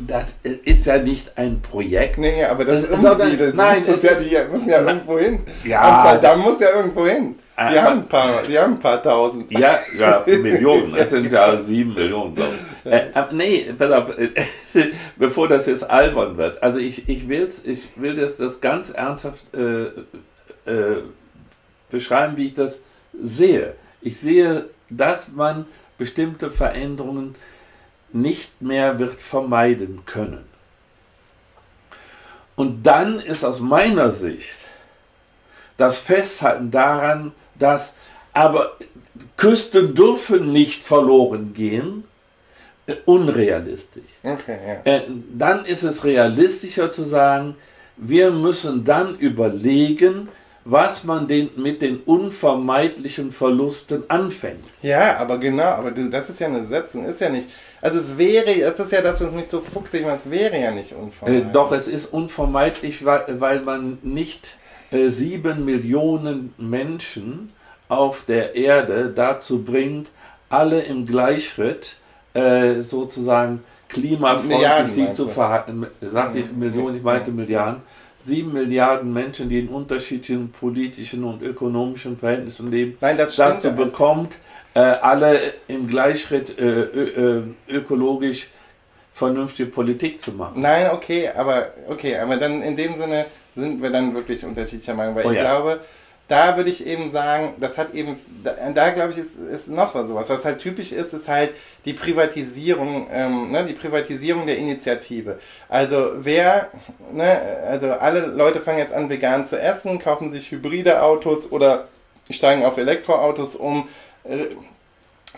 das 0.00 0.36
ist 0.42 0.86
ja 0.86 0.98
nicht 0.98 1.38
ein 1.38 1.60
Projekt. 1.62 2.18
Nee, 2.18 2.44
aber 2.44 2.64
das, 2.64 2.88
das 2.88 2.98
ist 2.98 3.04
umsiedeln. 3.04 3.56
Nein, 3.56 3.82
das 3.86 4.02
ja, 4.02 4.12
die 4.14 4.50
müssen 4.52 4.68
ja 4.68 4.82
irgendwo 4.82 5.18
hin. 5.18 5.40
Ja, 5.64 5.80
Amsterdam 5.80 6.40
muss 6.40 6.60
ja 6.60 6.70
irgendwo 6.74 7.06
hin. 7.06 7.36
Die 7.58 7.80
haben, 7.80 8.00
ein 8.00 8.08
paar, 8.08 8.42
die 8.46 8.58
haben 8.58 8.74
ein 8.74 8.80
paar 8.80 9.02
tausend. 9.02 9.50
Ja, 9.50 9.78
ja, 9.98 10.22
Millionen. 10.26 10.94
Es 10.94 11.08
sind 11.08 11.32
ja 11.32 11.58
sieben 11.58 11.94
Millionen, 11.94 12.34
glaube 12.34 12.50
ich. 12.84 12.92
Äh, 12.92 13.08
äh, 13.14 13.24
nee, 13.32 13.72
pass 13.76 13.90
auf, 13.90 14.10
äh, 14.18 14.30
bevor 15.16 15.48
das 15.48 15.64
jetzt 15.64 15.88
albern 15.88 16.36
wird. 16.36 16.62
Also 16.62 16.78
ich, 16.78 17.08
ich, 17.08 17.28
will's, 17.28 17.64
ich 17.64 17.88
will 17.96 18.14
das, 18.14 18.36
das 18.36 18.60
ganz 18.60 18.90
ernsthaft 18.90 19.42
äh, 19.54 19.86
äh, 20.70 21.02
beschreiben, 21.90 22.36
wie 22.36 22.48
ich 22.48 22.54
das 22.54 22.78
sehe. 23.18 23.74
Ich 24.02 24.18
sehe, 24.18 24.66
dass 24.90 25.32
man 25.32 25.64
bestimmte 25.98 26.50
Veränderungen 26.50 27.34
nicht 28.12 28.60
mehr 28.62 28.98
wird 28.98 29.20
vermeiden 29.20 30.02
können. 30.06 30.44
Und 32.54 32.84
dann 32.84 33.20
ist 33.20 33.44
aus 33.44 33.60
meiner 33.60 34.10
Sicht 34.10 34.56
das 35.76 35.98
Festhalten 35.98 36.70
daran, 36.70 37.32
dass 37.54 37.92
aber 38.32 38.76
Küsten 39.36 39.94
dürfen 39.94 40.52
nicht 40.52 40.82
verloren 40.82 41.52
gehen, 41.52 42.04
unrealistisch. 43.04 44.04
Okay, 44.22 44.58
ja. 44.84 44.92
Äh, 44.92 45.02
dann 45.36 45.64
ist 45.64 45.82
es 45.82 46.04
realistischer 46.04 46.92
zu 46.92 47.04
sagen, 47.04 47.56
wir 47.96 48.30
müssen 48.30 48.84
dann 48.84 49.16
überlegen, 49.18 50.28
was 50.68 51.04
man 51.04 51.28
den, 51.28 51.50
mit 51.56 51.80
den 51.80 51.98
unvermeidlichen 52.00 53.30
Verlusten 53.30 54.02
anfängt. 54.08 54.64
Ja, 54.82 55.16
aber 55.18 55.38
genau, 55.38 55.62
aber 55.62 55.92
du, 55.92 56.10
das 56.10 56.28
ist 56.28 56.40
ja 56.40 56.48
eine 56.48 56.64
Setzung, 56.64 57.04
ist 57.04 57.20
ja 57.20 57.28
nicht. 57.28 57.48
Also 57.80 58.00
es 58.00 58.18
wäre, 58.18 58.50
es 58.50 58.78
ist 58.78 58.90
ja 58.90 59.00
das, 59.00 59.20
was 59.20 59.30
mich 59.30 59.46
so 59.46 59.60
fuchsig 59.60 60.04
macht, 60.04 60.18
es 60.18 60.30
wäre 60.30 60.60
ja 60.60 60.72
nicht 60.72 60.92
unvermeidlich. 60.92 61.48
Äh, 61.48 61.52
doch, 61.52 61.70
es 61.70 61.86
ist 61.86 62.12
unvermeidlich, 62.12 63.04
weil, 63.04 63.40
weil 63.40 63.60
man 63.60 63.98
nicht 64.02 64.56
äh, 64.90 65.08
sieben 65.08 65.64
Millionen 65.64 66.52
Menschen 66.58 67.52
auf 67.88 68.24
der 68.26 68.56
Erde 68.56 69.12
dazu 69.14 69.62
bringt, 69.62 70.08
alle 70.48 70.80
im 70.80 71.06
Gleichschritt 71.06 71.96
äh, 72.34 72.82
sozusagen 72.82 73.62
klimafreundlich 73.88 74.92
sich 74.92 75.12
zu 75.12 75.28
verhalten. 75.28 75.86
Sagte 76.00 76.38
ich 76.38 76.52
Millionen, 76.52 76.96
ich 76.96 77.02
meinte 77.02 77.30
Milliarden. 77.30 77.82
Sieben 78.18 78.52
Milliarden 78.52 79.12
Menschen, 79.12 79.48
die 79.48 79.60
in 79.60 79.68
unterschiedlichen 79.68 80.50
politischen 80.50 81.22
und 81.22 81.42
ökonomischen 81.42 82.18
Verhältnissen 82.18 82.70
leben, 82.72 82.98
Nein, 83.00 83.16
das 83.16 83.36
dazu 83.36 83.72
bekommt, 83.72 84.38
äh, 84.74 84.80
alle 84.80 85.38
im 85.68 85.86
Gleichschritt 85.86 86.58
äh, 86.58 86.62
ö, 86.62 87.44
äh, 87.68 87.72
ökologisch 87.72 88.48
vernünftige 89.14 89.70
Politik 89.70 90.20
zu 90.20 90.32
machen. 90.32 90.60
Nein, 90.60 90.90
okay, 90.92 91.30
aber 91.34 91.68
okay, 91.88 92.16
aber 92.16 92.36
dann 92.36 92.62
in 92.62 92.74
dem 92.74 92.96
Sinne 93.00 93.26
sind 93.54 93.80
wir 93.80 93.90
dann 93.90 94.14
wirklich 94.14 94.44
unterschiedlicher 94.44 94.94
Meinung, 94.94 95.14
weil 95.14 95.26
oh, 95.26 95.30
ich 95.30 95.36
ja. 95.36 95.42
glaube, 95.42 95.80
da 96.28 96.56
würde 96.56 96.70
ich 96.70 96.84
eben 96.84 97.08
sagen, 97.08 97.54
das 97.60 97.78
hat 97.78 97.94
eben, 97.94 98.18
da, 98.42 98.54
da 98.74 98.90
glaube 98.90 99.12
ich, 99.12 99.18
ist, 99.18 99.36
ist 99.36 99.68
noch 99.68 99.94
was 99.94 100.08
sowas. 100.08 100.28
Was 100.28 100.44
halt 100.44 100.58
typisch 100.58 100.90
ist, 100.90 101.12
ist 101.12 101.28
halt 101.28 101.52
die 101.84 101.92
Privatisierung, 101.92 103.06
ähm, 103.12 103.52
ne, 103.52 103.64
die 103.64 103.74
Privatisierung 103.74 104.46
der 104.46 104.58
Initiative. 104.58 105.38
Also 105.68 106.12
wer, 106.16 106.68
ne, 107.12 107.40
also 107.68 107.92
alle 107.92 108.26
Leute 108.26 108.60
fangen 108.60 108.78
jetzt 108.78 108.92
an, 108.92 109.08
vegan 109.08 109.44
zu 109.44 109.60
essen, 109.60 110.00
kaufen 110.00 110.32
sich 110.32 110.50
hybride 110.50 111.02
Autos 111.02 111.52
oder 111.52 111.86
steigen 112.28 112.64
auf 112.64 112.76
Elektroautos 112.76 113.54
um, 113.54 113.88
äh, 114.24 114.46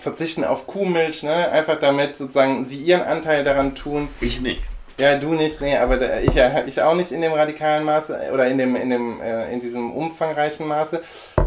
verzichten 0.01 0.45
auf 0.45 0.67
Kuhmilch, 0.67 1.23
ne, 1.23 1.51
einfach 1.51 1.79
damit 1.79 2.17
sozusagen 2.17 2.65
sie 2.65 2.79
ihren 2.79 3.03
Anteil 3.03 3.45
daran 3.45 3.75
tun. 3.75 4.09
Ich 4.23 4.41
nicht. 4.41 4.63
Ja, 4.99 5.15
du 5.15 5.33
nicht, 5.35 5.61
nee, 5.61 5.77
aber 5.77 5.97
da, 5.97 6.19
ich, 6.19 6.33
ich 6.67 6.83
auch 6.83 6.95
nicht 6.97 7.13
in 7.13 7.21
dem 7.21 7.33
radikalen 7.33 7.85
Maße 7.85 8.31
oder 8.33 8.49
in 8.49 8.59
dem, 8.59 8.75
in 8.75 8.91
dem, 8.91 9.21
äh, 9.21 9.53
in 9.53 9.61
diesem 9.61 9.93
umfangreichen 9.93 10.67
Maße, 10.67 11.01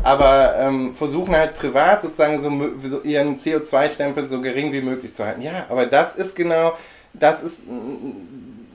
aber 0.03 0.55
ähm, 0.57 0.93
versuchen 0.93 1.35
halt 1.35 1.55
privat 1.55 2.01
sozusagen 2.01 2.41
so, 2.41 2.89
so 2.89 3.01
ihren 3.01 3.35
CO2-Stempel 3.35 4.25
so 4.25 4.39
gering 4.39 4.71
wie 4.71 4.81
möglich 4.81 5.13
zu 5.13 5.25
halten. 5.25 5.41
Ja, 5.41 5.65
aber 5.67 5.85
das 5.85 6.15
ist 6.15 6.33
genau, 6.33 6.77
das 7.13 7.43
ist, 7.43 7.57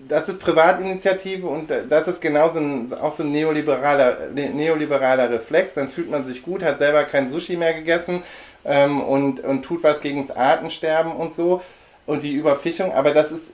das 0.09 0.29
ist 0.29 0.41
Privatinitiative 0.41 1.47
und 1.47 1.71
das 1.89 2.07
ist 2.07 2.21
genauso 2.21 2.59
ein, 2.59 2.93
auch 3.01 3.13
so 3.13 3.23
ein 3.23 3.33
neoliberaler, 3.33 4.29
neoliberaler 4.35 5.31
Reflex. 5.31 5.73
Dann 5.73 5.89
fühlt 5.89 6.11
man 6.11 6.23
sich 6.23 6.43
gut, 6.43 6.63
hat 6.63 6.77
selber 6.77 7.05
kein 7.05 7.31
Sushi 7.31 7.57
mehr 7.57 7.73
gegessen 7.73 8.23
ähm, 8.67 9.01
und, 9.01 9.41
und 9.41 9.63
tut 9.63 9.83
was 9.83 10.03
gegen 10.03 10.27
das 10.27 10.37
Artensterben 10.37 11.13
und 11.13 11.33
so 11.33 11.63
und 12.07 12.23
die 12.23 12.35
Überfischung, 12.35 12.93
aber 12.93 13.13
das 13.13 13.33
ist, 13.33 13.53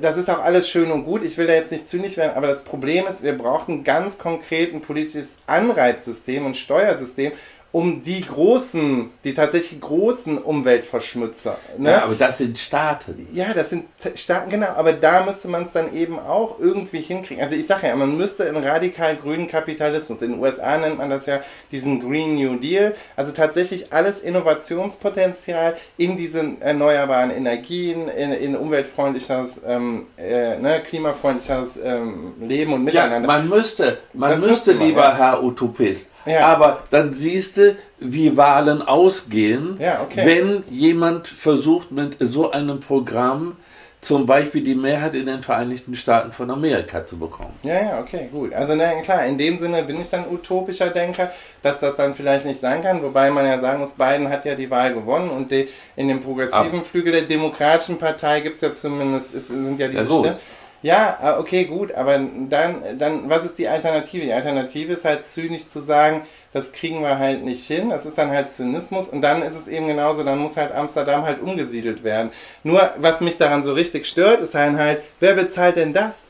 das 0.00 0.16
ist 0.16 0.30
auch 0.30 0.42
alles 0.42 0.68
schön 0.68 0.90
und 0.90 1.04
gut. 1.04 1.22
Ich 1.22 1.36
will 1.36 1.46
da 1.46 1.52
jetzt 1.52 1.70
nicht 1.70 1.88
zynisch 1.88 2.16
werden, 2.16 2.32
aber 2.34 2.46
das 2.46 2.64
Problem 2.64 3.06
ist, 3.06 3.22
wir 3.22 3.36
brauchen 3.36 3.84
ganz 3.84 4.18
konkret 4.18 4.72
ein 4.72 4.80
politisches 4.80 5.36
Anreizsystem 5.46 6.46
und 6.46 6.56
Steuersystem, 6.56 7.32
um 7.72 8.02
die 8.02 8.22
großen, 8.22 9.10
die 9.22 9.32
tatsächlich 9.32 9.80
großen 9.80 10.38
Umweltverschmutzer. 10.38 11.56
Ne? 11.78 11.90
Ja, 11.90 12.04
aber 12.04 12.16
das 12.16 12.38
sind 12.38 12.58
Staaten. 12.58 13.28
Ja, 13.32 13.54
das 13.54 13.70
sind 13.70 13.84
Staaten, 14.16 14.50
genau. 14.50 14.68
Aber 14.76 14.92
da 14.92 15.24
müsste 15.24 15.46
man 15.46 15.66
es 15.66 15.72
dann 15.72 15.94
eben 15.94 16.18
auch 16.18 16.58
irgendwie 16.58 17.00
hinkriegen. 17.00 17.42
Also 17.42 17.54
ich 17.54 17.66
sage 17.66 17.86
ja, 17.86 17.94
man 17.94 18.16
müsste 18.16 18.48
einen 18.48 18.64
radikal 18.64 19.14
grünen 19.16 19.46
Kapitalismus, 19.46 20.20
in 20.22 20.32
den 20.32 20.40
USA 20.40 20.78
nennt 20.78 20.98
man 20.98 21.10
das 21.10 21.26
ja 21.26 21.40
diesen 21.70 22.00
Green 22.00 22.34
New 22.34 22.56
Deal, 22.56 22.94
also 23.14 23.30
tatsächlich 23.30 23.92
alles 23.92 24.20
Innovationspotenzial 24.20 25.76
in 25.96 26.16
diese 26.16 26.56
erneuerbaren 26.58 27.30
Energien, 27.30 28.08
in, 28.08 28.32
in 28.32 28.56
umweltfreundliches, 28.56 29.62
ähm, 29.64 30.06
äh, 30.16 30.58
ne, 30.58 30.80
klimafreundliches 30.80 31.78
ähm, 31.82 32.32
Leben 32.40 32.72
und 32.72 32.82
Miteinander. 32.84 33.28
Ja, 33.28 33.38
man 33.38 33.48
müsste, 33.48 33.98
man 34.12 34.32
das 34.32 34.44
müsste, 34.44 34.74
man, 34.74 34.88
lieber 34.88 35.02
ja. 35.02 35.16
Herr 35.16 35.42
Utopist, 35.44 36.10
ja. 36.26 36.40
Aber 36.46 36.82
dann 36.90 37.12
siehst 37.12 37.56
du, 37.56 37.59
wie 37.98 38.36
Wahlen 38.36 38.82
ausgehen, 38.82 39.76
ja, 39.78 40.02
okay. 40.02 40.22
wenn 40.24 40.64
jemand 40.70 41.28
versucht, 41.28 41.90
mit 41.92 42.16
so 42.20 42.50
einem 42.50 42.80
Programm 42.80 43.56
zum 44.00 44.24
Beispiel 44.24 44.62
die 44.62 44.74
Mehrheit 44.74 45.14
in 45.14 45.26
den 45.26 45.42
Vereinigten 45.42 45.94
Staaten 45.94 46.32
von 46.32 46.50
Amerika 46.50 47.06
zu 47.06 47.18
bekommen. 47.18 47.52
Ja, 47.62 47.82
ja, 47.82 48.00
okay, 48.00 48.30
gut. 48.32 48.54
Also 48.54 48.74
na, 48.74 48.94
klar, 49.02 49.26
in 49.26 49.36
dem 49.36 49.58
Sinne 49.58 49.82
bin 49.82 50.00
ich 50.00 50.08
dann 50.08 50.24
utopischer 50.30 50.88
Denker, 50.88 51.30
dass 51.62 51.80
das 51.80 51.96
dann 51.96 52.14
vielleicht 52.14 52.46
nicht 52.46 52.60
sein 52.60 52.82
kann, 52.82 53.02
wobei 53.02 53.30
man 53.30 53.44
ja 53.44 53.60
sagen 53.60 53.80
muss, 53.80 53.92
Biden 53.92 54.30
hat 54.30 54.46
ja 54.46 54.54
die 54.54 54.70
Wahl 54.70 54.94
gewonnen 54.94 55.28
und 55.28 55.50
die, 55.50 55.68
in 55.96 56.08
dem 56.08 56.20
progressiven 56.20 56.78
Aber. 56.78 56.84
Flügel 56.84 57.12
der 57.12 57.22
Demokratischen 57.22 57.98
Partei 57.98 58.40
gibt 58.40 58.56
es 58.56 58.62
ja 58.62 58.72
zumindest, 58.72 59.34
ist, 59.34 59.48
sind 59.48 59.78
ja 59.78 59.88
diese 59.88 60.04
ja, 60.04 60.06
Stimmen. 60.06 60.36
Ja, 60.82 61.18
ah, 61.20 61.38
okay, 61.38 61.64
gut, 61.64 61.92
aber 61.92 62.18
dann, 62.18 62.98
dann, 62.98 63.28
was 63.28 63.44
ist 63.44 63.58
die 63.58 63.68
Alternative? 63.68 64.24
Die 64.24 64.32
Alternative 64.32 64.94
ist 64.94 65.04
halt 65.04 65.24
zynisch 65.24 65.68
zu 65.68 65.80
sagen, 65.80 66.22
das 66.52 66.72
kriegen 66.72 67.00
wir 67.02 67.18
halt 67.18 67.44
nicht 67.44 67.66
hin, 67.66 67.90
das 67.90 68.06
ist 68.06 68.18
dann 68.18 68.30
halt 68.30 68.50
Zynismus 68.50 69.08
und 69.08 69.22
dann 69.22 69.42
ist 69.42 69.56
es 69.56 69.68
eben 69.68 69.86
genauso, 69.86 70.24
dann 70.24 70.38
muss 70.38 70.56
halt 70.56 70.72
Amsterdam 70.72 71.22
halt 71.22 71.40
umgesiedelt 71.40 72.02
werden. 72.02 72.30
Nur, 72.64 72.92
was 72.98 73.20
mich 73.20 73.38
daran 73.38 73.62
so 73.62 73.72
richtig 73.72 74.06
stört, 74.06 74.40
ist 74.40 74.54
halt, 74.54 74.76
halt 74.76 75.02
wer 75.20 75.34
bezahlt 75.34 75.76
denn 75.76 75.92
das? 75.92 76.26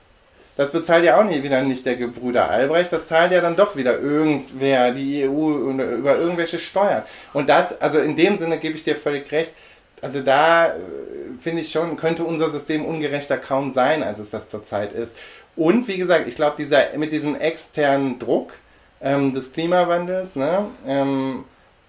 Das 0.56 0.72
bezahlt 0.72 1.04
ja 1.04 1.18
auch 1.18 1.24
nicht 1.24 1.42
wieder 1.42 1.62
nicht 1.62 1.86
der 1.86 1.96
Gebrüder 1.96 2.50
Albrecht, 2.50 2.92
das 2.92 3.08
zahlt 3.08 3.32
ja 3.32 3.40
dann 3.40 3.56
doch 3.56 3.76
wieder 3.76 3.98
irgendwer, 3.98 4.92
die 4.92 5.26
EU 5.26 5.70
über 5.70 6.18
irgendwelche 6.18 6.58
Steuern. 6.58 7.02
Und 7.32 7.48
das, 7.48 7.80
also 7.80 7.98
in 7.98 8.14
dem 8.14 8.36
Sinne 8.36 8.58
gebe 8.58 8.76
ich 8.76 8.84
dir 8.84 8.96
völlig 8.96 9.32
recht, 9.32 9.54
also 10.02 10.20
da 10.20 10.66
äh, 10.66 10.70
finde 11.40 11.62
ich 11.62 11.72
schon, 11.72 11.96
könnte 11.96 12.24
unser 12.24 12.50
System 12.50 12.84
ungerechter 12.84 13.38
kaum 13.38 13.72
sein, 13.72 14.02
als 14.02 14.18
es 14.18 14.30
das 14.30 14.48
zurzeit 14.48 14.92
ist. 14.92 15.16
Und 15.56 15.88
wie 15.88 15.98
gesagt, 15.98 16.28
ich 16.28 16.36
glaube, 16.36 16.56
dieser, 16.58 16.96
mit 16.96 17.12
diesem 17.12 17.36
externen 17.36 18.18
Druck 18.18 18.52
ähm, 19.00 19.34
des 19.34 19.52
Klimawandels, 19.52 20.36
ne, 20.36 20.66
ähm, 20.86 21.44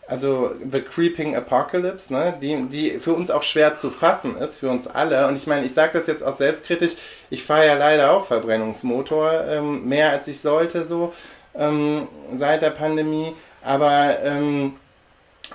also 0.08 0.52
The 0.70 0.82
Creeping 0.82 1.36
Apocalypse, 1.36 2.12
ne, 2.12 2.34
die, 2.42 2.68
die 2.68 3.00
für 3.00 3.14
uns 3.14 3.32
auch 3.32 3.44
schwer 3.44 3.76
zu 3.76 3.90
fassen 3.90 4.36
ist, 4.36 4.58
für 4.58 4.70
uns 4.70 4.88
alle. 4.88 5.28
Und 5.28 5.38
ich 5.38 5.48
meine, 5.48 5.66
ich 5.66 5.74
sage 5.74 5.98
das 5.98 6.08
jetzt 6.08 6.22
auch 6.22 6.36
selbstkritisch, 6.36 6.94
ich 7.30 7.44
fahre 7.44 7.68
ja 7.68 7.76
leider 7.76 8.12
auch 8.12 8.26
Verbrennungsmotor, 8.26 9.46
ähm, 9.48 9.88
mehr 9.88 10.12
als 10.12 10.28
ich 10.28 10.42
sollte 10.42 10.86
so 10.86 11.14
ähm, 11.56 12.08
seit 12.36 12.62
der 12.62 12.72
Pandemie. 12.72 13.34
Aber 13.62 14.18
ähm, 14.24 14.74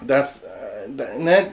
das, 0.07 0.45
äh, 0.45 1.19
ne, 1.19 1.51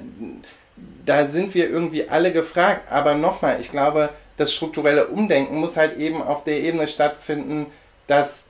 da 1.06 1.26
sind 1.26 1.54
wir 1.54 1.70
irgendwie 1.70 2.10
alle 2.10 2.32
gefragt. 2.32 2.92
Aber 2.92 3.16
nochmal, 3.16 3.60
ich 3.60 3.72
glaube, 3.72 4.10
das 4.38 4.54
strukturelle 4.54 5.08
Umdenken 5.08 5.58
muss 5.58 5.78
halt 5.78 5.98
eben 5.98 6.22
auf 6.22 6.44
der 6.44 6.60
Ebene 6.60 6.88
stattfinden, 6.88 7.68
dass 8.08 8.46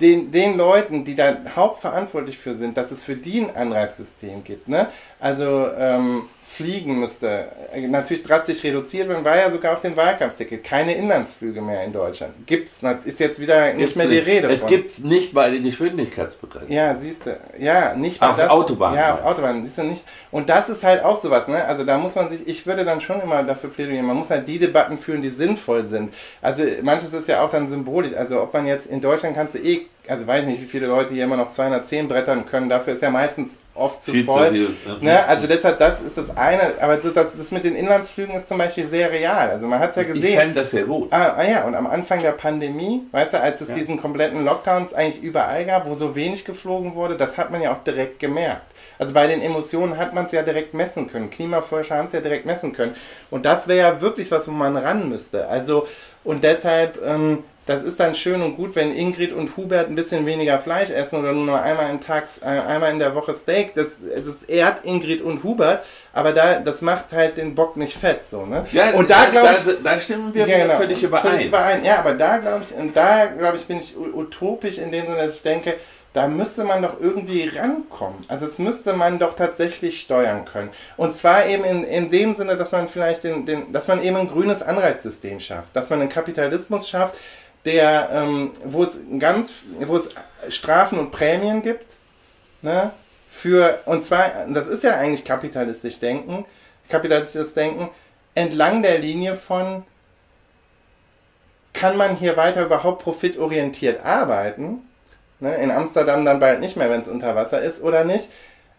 den, 0.00 0.30
den 0.30 0.56
Leuten, 0.56 1.04
die 1.04 1.14
da 1.14 1.36
hauptverantwortlich 1.54 2.38
für 2.38 2.54
sind, 2.54 2.76
dass 2.76 2.90
es 2.90 3.02
für 3.02 3.16
die 3.16 3.40
ein 3.40 3.54
Anreizsystem 3.54 4.44
gibt. 4.44 4.68
Ne? 4.68 4.88
Also 5.18 5.68
ähm, 5.78 6.24
Fliegen 6.42 7.00
müsste 7.00 7.48
äh, 7.72 7.88
natürlich 7.88 8.22
drastisch 8.22 8.62
reduziert 8.62 9.08
werden, 9.08 9.24
war 9.24 9.36
ja 9.36 9.50
sogar 9.50 9.72
auf 9.72 9.80
dem 9.80 9.96
Wahlkampfticket. 9.96 10.62
Keine 10.62 10.94
Inlandsflüge 10.94 11.60
mehr 11.60 11.84
in 11.84 11.92
Deutschland. 11.92 12.34
Gibt's, 12.46 12.82
ist 13.04 13.18
jetzt 13.18 13.40
wieder 13.40 13.72
gibt's 13.72 13.78
nicht 13.78 13.96
mehr 13.96 14.06
die 14.06 14.18
Rede 14.18 14.48
es 14.48 14.60
von. 14.60 14.68
Es 14.68 14.70
gibt 14.70 15.04
nicht 15.04 15.34
bei 15.34 15.50
den 15.50 15.64
Geschwindigkeitsbegrenzungen. 15.64 16.72
Ja, 16.72 16.94
siehst 16.94 17.26
du. 17.26 17.36
Ja, 17.58 17.94
nicht 17.96 18.20
bei 18.20 18.28
Auf 18.28 18.36
das, 18.36 18.50
Autobahnen. 18.50 18.98
Ja, 18.98 19.14
auf 19.14 19.24
Autobahnen, 19.24 19.64
siehst 19.64 19.78
du 19.78 19.84
nicht. 19.84 20.04
Und 20.30 20.48
das 20.48 20.68
ist 20.68 20.84
halt 20.84 21.02
auch 21.02 21.16
sowas, 21.16 21.48
ne? 21.48 21.64
Also 21.64 21.84
da 21.84 21.98
muss 21.98 22.14
man 22.14 22.30
sich, 22.30 22.46
ich 22.46 22.66
würde 22.66 22.84
dann 22.84 23.00
schon 23.00 23.20
immer 23.22 23.42
dafür 23.42 23.70
plädieren, 23.70 24.06
man 24.06 24.16
muss 24.16 24.30
halt 24.30 24.46
die 24.46 24.58
Debatten 24.58 24.98
führen, 24.98 25.22
die 25.22 25.30
sinnvoll 25.30 25.86
sind. 25.86 26.12
Also 26.42 26.62
manches 26.82 27.12
ist 27.14 27.28
ja 27.28 27.42
auch 27.42 27.50
dann 27.50 27.66
symbolisch. 27.66 28.14
Also 28.14 28.42
ob 28.42 28.52
man 28.52 28.66
jetzt 28.66 28.86
in 28.86 29.00
Deutschland 29.00 29.34
kannst 29.34 29.54
du 29.54 29.58
eh 29.58 29.86
also 30.08 30.26
weiß 30.26 30.46
nicht, 30.46 30.60
wie 30.60 30.66
viele 30.66 30.86
Leute 30.86 31.14
hier 31.14 31.24
immer 31.24 31.36
noch 31.36 31.48
210 31.48 32.08
brettern 32.08 32.46
können, 32.46 32.68
dafür 32.68 32.94
ist 32.94 33.02
ja 33.02 33.10
meistens 33.10 33.58
oft 33.74 34.02
zu 34.02 34.12
Viel 34.12 34.24
voll. 34.24 34.50
Zu 34.50 34.56
ja. 34.56 34.96
ne? 35.00 35.26
Also 35.26 35.46
deshalb, 35.46 35.78
das 35.78 36.00
ist 36.00 36.16
das 36.16 36.36
eine, 36.36 36.74
aber 36.80 37.00
so 37.00 37.10
das, 37.10 37.36
das 37.36 37.50
mit 37.50 37.64
den 37.64 37.76
Inlandsflügen 37.76 38.34
ist 38.34 38.48
zum 38.48 38.58
Beispiel 38.58 38.86
sehr 38.86 39.10
real. 39.10 39.50
Also 39.50 39.66
man 39.66 39.78
hat 39.80 39.90
es 39.90 39.96
ja 39.96 40.02
gesehen. 40.04 40.24
Ich 40.24 40.36
kenne 40.36 40.54
das 40.54 40.70
sehr 40.70 40.84
gut. 40.84 41.12
Ah, 41.12 41.34
ah, 41.36 41.44
ja, 41.44 41.64
und 41.64 41.74
am 41.74 41.86
Anfang 41.86 42.22
der 42.22 42.32
Pandemie, 42.32 43.02
weißt 43.12 43.34
du, 43.34 43.40
als 43.40 43.60
es 43.60 43.68
ja. 43.68 43.74
diesen 43.74 43.98
kompletten 43.98 44.44
Lockdowns 44.44 44.94
eigentlich 44.94 45.22
überall 45.22 45.64
gab, 45.64 45.86
wo 45.86 45.94
so 45.94 46.14
wenig 46.14 46.44
geflogen 46.44 46.94
wurde, 46.94 47.16
das 47.16 47.36
hat 47.36 47.50
man 47.50 47.62
ja 47.62 47.72
auch 47.72 47.82
direkt 47.84 48.18
gemerkt. 48.18 48.62
Also 48.98 49.14
bei 49.14 49.26
den 49.26 49.42
Emotionen 49.42 49.98
hat 49.98 50.14
man 50.14 50.24
es 50.24 50.32
ja 50.32 50.42
direkt 50.42 50.74
messen 50.74 51.08
können. 51.10 51.30
Klimaforscher 51.30 51.96
haben 51.96 52.06
es 52.06 52.12
ja 52.12 52.20
direkt 52.20 52.46
messen 52.46 52.72
können. 52.72 52.94
Und 53.30 53.44
das 53.44 53.68
wäre 53.68 53.78
ja 53.78 54.00
wirklich 54.00 54.30
was, 54.30 54.48
wo 54.48 54.52
man 54.52 54.76
ran 54.76 55.08
müsste. 55.08 55.48
Also, 55.48 55.86
und 56.24 56.42
deshalb, 56.42 56.98
ähm, 57.06 57.44
das 57.66 57.82
ist 57.82 57.98
dann 57.98 58.14
schön 58.14 58.42
und 58.42 58.54
gut, 58.54 58.76
wenn 58.76 58.96
Ingrid 58.96 59.32
und 59.32 59.56
Hubert 59.56 59.88
ein 59.88 59.96
bisschen 59.96 60.24
weniger 60.24 60.60
Fleisch 60.60 60.90
essen 60.90 61.18
oder 61.18 61.32
nur 61.32 61.60
einmal 61.60 61.90
im 61.90 62.00
Tag, 62.00 62.24
äh, 62.40 62.46
einmal 62.46 62.92
in 62.92 63.00
der 63.00 63.14
Woche 63.16 63.34
Steak. 63.34 63.74
Das, 63.74 63.86
das 64.14 64.44
ehrt 64.44 64.84
Ingrid 64.84 65.20
und 65.20 65.42
Hubert, 65.42 65.84
aber 66.12 66.32
da, 66.32 66.60
das 66.60 66.80
macht 66.80 67.12
halt 67.12 67.36
den 67.36 67.56
Bock 67.56 67.76
nicht 67.76 67.98
fett, 67.98 68.24
so, 68.24 68.46
ne? 68.46 68.64
Ja, 68.70 68.92
und 68.92 69.10
da, 69.10 69.26
glaube 69.26 69.54
ich. 69.54 69.64
Da, 69.64 69.72
da, 69.82 70.00
stimmen 70.00 70.32
wir 70.32 70.46
ja, 70.46 70.58
genau, 70.58 70.76
völlig 70.76 71.02
überein. 71.02 71.22
Völlig 71.22 71.46
überein. 71.46 71.84
Ja, 71.84 71.98
aber 71.98 72.14
da 72.14 72.38
glaube 72.38 72.62
ich, 72.62 72.76
und 72.76 72.96
da 72.96 73.26
glaube 73.26 73.56
ich, 73.56 73.66
bin 73.66 73.80
ich 73.80 73.96
utopisch 73.96 74.78
in 74.78 74.92
dem 74.92 75.06
Sinne, 75.06 75.24
dass 75.24 75.36
ich 75.36 75.42
denke, 75.42 75.74
da 76.16 76.28
müsste 76.28 76.64
man 76.64 76.80
doch 76.80 76.98
irgendwie 76.98 77.50
rankommen. 77.54 78.24
Also 78.28 78.46
es 78.46 78.58
müsste 78.58 78.94
man 78.94 79.18
doch 79.18 79.36
tatsächlich 79.36 80.00
steuern 80.00 80.46
können. 80.46 80.70
Und 80.96 81.14
zwar 81.14 81.44
eben 81.44 81.62
in, 81.64 81.84
in 81.84 82.10
dem 82.10 82.34
Sinne, 82.34 82.56
dass 82.56 82.72
man 82.72 82.88
vielleicht 82.88 83.24
den, 83.24 83.44
den, 83.44 83.70
dass 83.72 83.86
man 83.86 84.02
eben 84.02 84.16
ein 84.16 84.28
grünes 84.28 84.62
Anreizsystem 84.62 85.40
schafft, 85.40 85.76
dass 85.76 85.90
man 85.90 86.00
einen 86.00 86.08
Kapitalismus 86.08 86.88
schafft, 86.88 87.18
der, 87.66 88.08
ähm, 88.12 88.52
wo 88.64 88.84
es 88.84 88.98
ganz, 89.18 89.56
wo 89.80 89.96
es 89.96 90.08
Strafen 90.54 90.98
und 90.98 91.10
Prämien 91.10 91.62
gibt, 91.62 91.86
ne, 92.62 92.92
für, 93.28 93.80
und 93.84 94.04
zwar, 94.04 94.30
das 94.48 94.66
ist 94.68 94.84
ja 94.84 94.96
eigentlich 94.96 95.24
kapitalistisch 95.24 95.98
denken, 95.98 96.46
kapitalistisches 96.88 97.52
Denken, 97.52 97.90
entlang 98.34 98.82
der 98.82 98.98
Linie 98.98 99.34
von, 99.34 99.82
kann 101.72 101.96
man 101.96 102.16
hier 102.16 102.36
weiter 102.36 102.64
überhaupt 102.64 103.02
profitorientiert 103.02 104.06
arbeiten, 104.06 104.78
ne, 105.40 105.56
in 105.56 105.70
Amsterdam 105.70 106.24
dann 106.24 106.40
bald 106.40 106.60
nicht 106.60 106.76
mehr, 106.76 106.88
wenn 106.88 107.00
es 107.00 107.08
unter 107.08 107.34
Wasser 107.34 107.60
ist, 107.60 107.82
oder 107.82 108.04
nicht, 108.04 108.30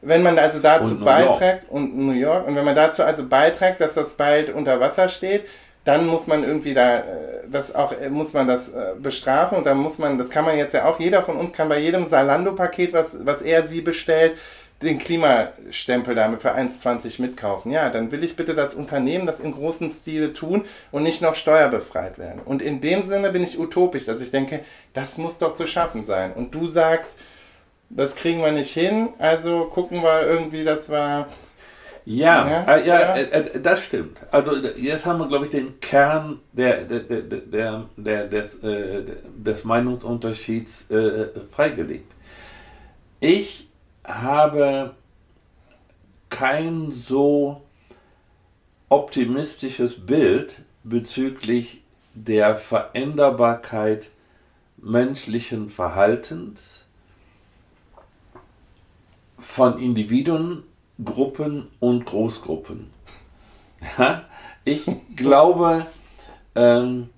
wenn 0.02 0.24
man 0.24 0.40
also 0.40 0.60
dazu 0.60 0.98
beiträgt, 0.98 1.70
und 1.70 1.98
New 1.98 2.14
York, 2.14 2.48
und 2.48 2.56
wenn 2.56 2.66
man 2.66 2.76
dazu 2.76 3.04
also 3.04 3.28
beiträgt, 3.28 3.82
dass 3.82 3.94
das 3.94 4.16
bald 4.16 4.54
unter 4.54 4.80
Wasser 4.80 5.10
steht, 5.10 5.46
dann 5.88 6.06
muss 6.06 6.28
man 6.28 6.44
irgendwie 6.44 6.74
da 6.74 7.00
äh, 7.00 7.04
das 7.50 7.74
auch 7.74 7.94
äh, 7.94 8.10
muss 8.10 8.34
man 8.34 8.46
das 8.46 8.70
äh, 8.70 8.94
bestrafen 9.00 9.58
und 9.58 9.66
dann 9.66 9.78
muss 9.78 10.00
man 10.00 10.18
das 10.18 10.30
kann 10.30 10.44
man 10.44 10.58
jetzt 10.58 10.74
ja 10.74 10.86
auch 10.86 11.00
jeder 11.00 11.24
von 11.24 11.38
uns 11.38 11.54
kann 11.54 11.70
bei 11.70 11.80
jedem 11.80 12.06
Salando 12.06 12.54
Paket 12.54 12.92
was 12.92 13.16
was 13.26 13.42
er 13.42 13.66
sie 13.66 13.82
bestellt 13.82 14.34
den 14.84 15.00
Klimastempel 15.00 16.14
damit 16.14 16.44
für 16.44 16.56
1,20 16.56 17.20
mitkaufen. 17.20 17.72
Ja, 17.72 17.90
dann 17.90 18.12
will 18.12 18.24
ich 18.24 18.36
bitte 18.36 18.54
das 18.54 18.76
Unternehmen 18.76 19.26
das 19.26 19.40
im 19.40 19.52
großen 19.52 19.90
Stile 19.90 20.34
tun 20.34 20.66
und 20.92 21.02
nicht 21.02 21.20
noch 21.20 21.34
steuerbefreit 21.34 22.20
werden. 22.20 22.44
Und 22.46 22.62
in 22.62 22.80
dem 22.80 23.02
Sinne 23.02 23.32
bin 23.32 23.44
ich 23.44 23.58
utopisch, 23.58 24.06
dass 24.06 24.22
ich 24.22 24.30
denke, 24.30 24.60
das 24.94 25.18
muss 25.18 25.40
doch 25.40 25.54
zu 25.54 25.66
schaffen 25.66 26.06
sein. 26.06 26.32
Und 26.32 26.54
du 26.54 26.68
sagst, 26.68 27.18
das 27.90 28.14
kriegen 28.14 28.42
wir 28.42 28.52
nicht 28.52 28.72
hin, 28.72 29.10
also 29.18 29.66
gucken 29.66 30.04
wir 30.04 30.28
irgendwie, 30.28 30.64
dass 30.64 30.90
wir 30.92 31.28
ja, 32.10 32.49
ja, 32.49 32.64
äh, 32.64 32.88
ja, 32.88 32.99
ja. 33.01 33.16
Äh, 33.16 33.22
äh, 33.24 33.60
das 33.60 33.84
stimmt. 33.84 34.18
Also 34.32 34.55
jetzt 34.78 35.05
haben 35.05 35.20
wir, 35.20 35.28
glaube 35.28 35.43
ich, 35.43 35.51
den 35.51 35.78
Kern 35.82 36.39
der, 36.53 36.86
der, 36.86 37.01
der, 37.01 37.22
der, 37.22 37.86
der 37.97 38.28
des, 38.28 38.64
äh, 38.64 39.03
des 39.36 39.66
Meinungsunterschieds 39.66 40.89
äh, 40.89 41.28
freigelegt. 41.51 42.10
Ich 43.20 43.68
habe 44.05 44.95
kein 46.30 46.93
so 46.93 47.62
optimistisches 48.88 50.05
Bild 50.05 50.62
bezüglich 50.86 51.84
der 52.14 52.55
Veränderbarkeit 52.55 54.12
menschlichen 54.78 55.68
Verhaltens 55.68 56.86
von 59.38 59.78
Individuen 59.78 60.64
Gruppen 61.04 61.68
und 61.80 62.06
Großgruppen. 62.06 62.91
Ich 64.66 64.86
glaube, 65.16 65.86
ähm, 66.56 67.10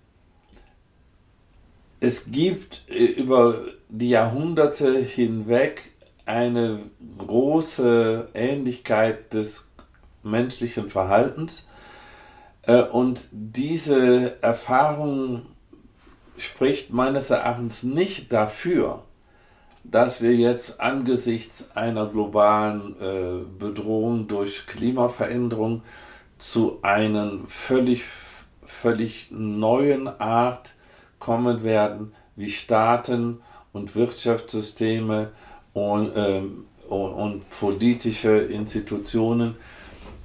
es 1.99 2.25
gibt 2.29 2.83
äh, 2.89 3.05
über 3.05 3.55
die 3.89 4.09
Jahrhunderte 4.09 4.99
hinweg 4.99 5.93
eine 6.25 6.83
große 7.17 8.29
Ähnlichkeit 8.35 9.33
des 9.33 9.67
menschlichen 10.21 10.89
Verhaltens 10.89 11.65
äh, 12.63 12.83
und 12.83 13.29
diese 13.31 14.41
Erfahrung 14.43 15.47
spricht 16.37 16.91
meines 16.91 17.31
Erachtens 17.31 17.83
nicht 17.83 18.31
dafür, 18.31 19.03
dass 19.83 20.21
wir 20.21 20.35
jetzt 20.35 20.79
angesichts 20.79 21.65
einer 21.75 22.05
globalen 22.07 22.95
äh, 22.99 23.45
Bedrohung 23.59 24.27
durch 24.27 24.67
Klimaveränderung 24.67 25.83
zu 26.37 26.79
einer 26.81 27.31
völlig, 27.47 28.03
völlig 28.65 29.27
neuen 29.31 30.07
Art 30.07 30.73
kommen 31.19 31.63
werden, 31.63 32.13
wie 32.35 32.49
Staaten 32.49 33.41
und 33.73 33.95
Wirtschaftssysteme 33.95 35.31
und, 35.73 36.11
ähm, 36.15 36.65
und, 36.87 37.11
und, 37.11 37.49
politische 37.49 38.37
Institutionen 38.37 39.55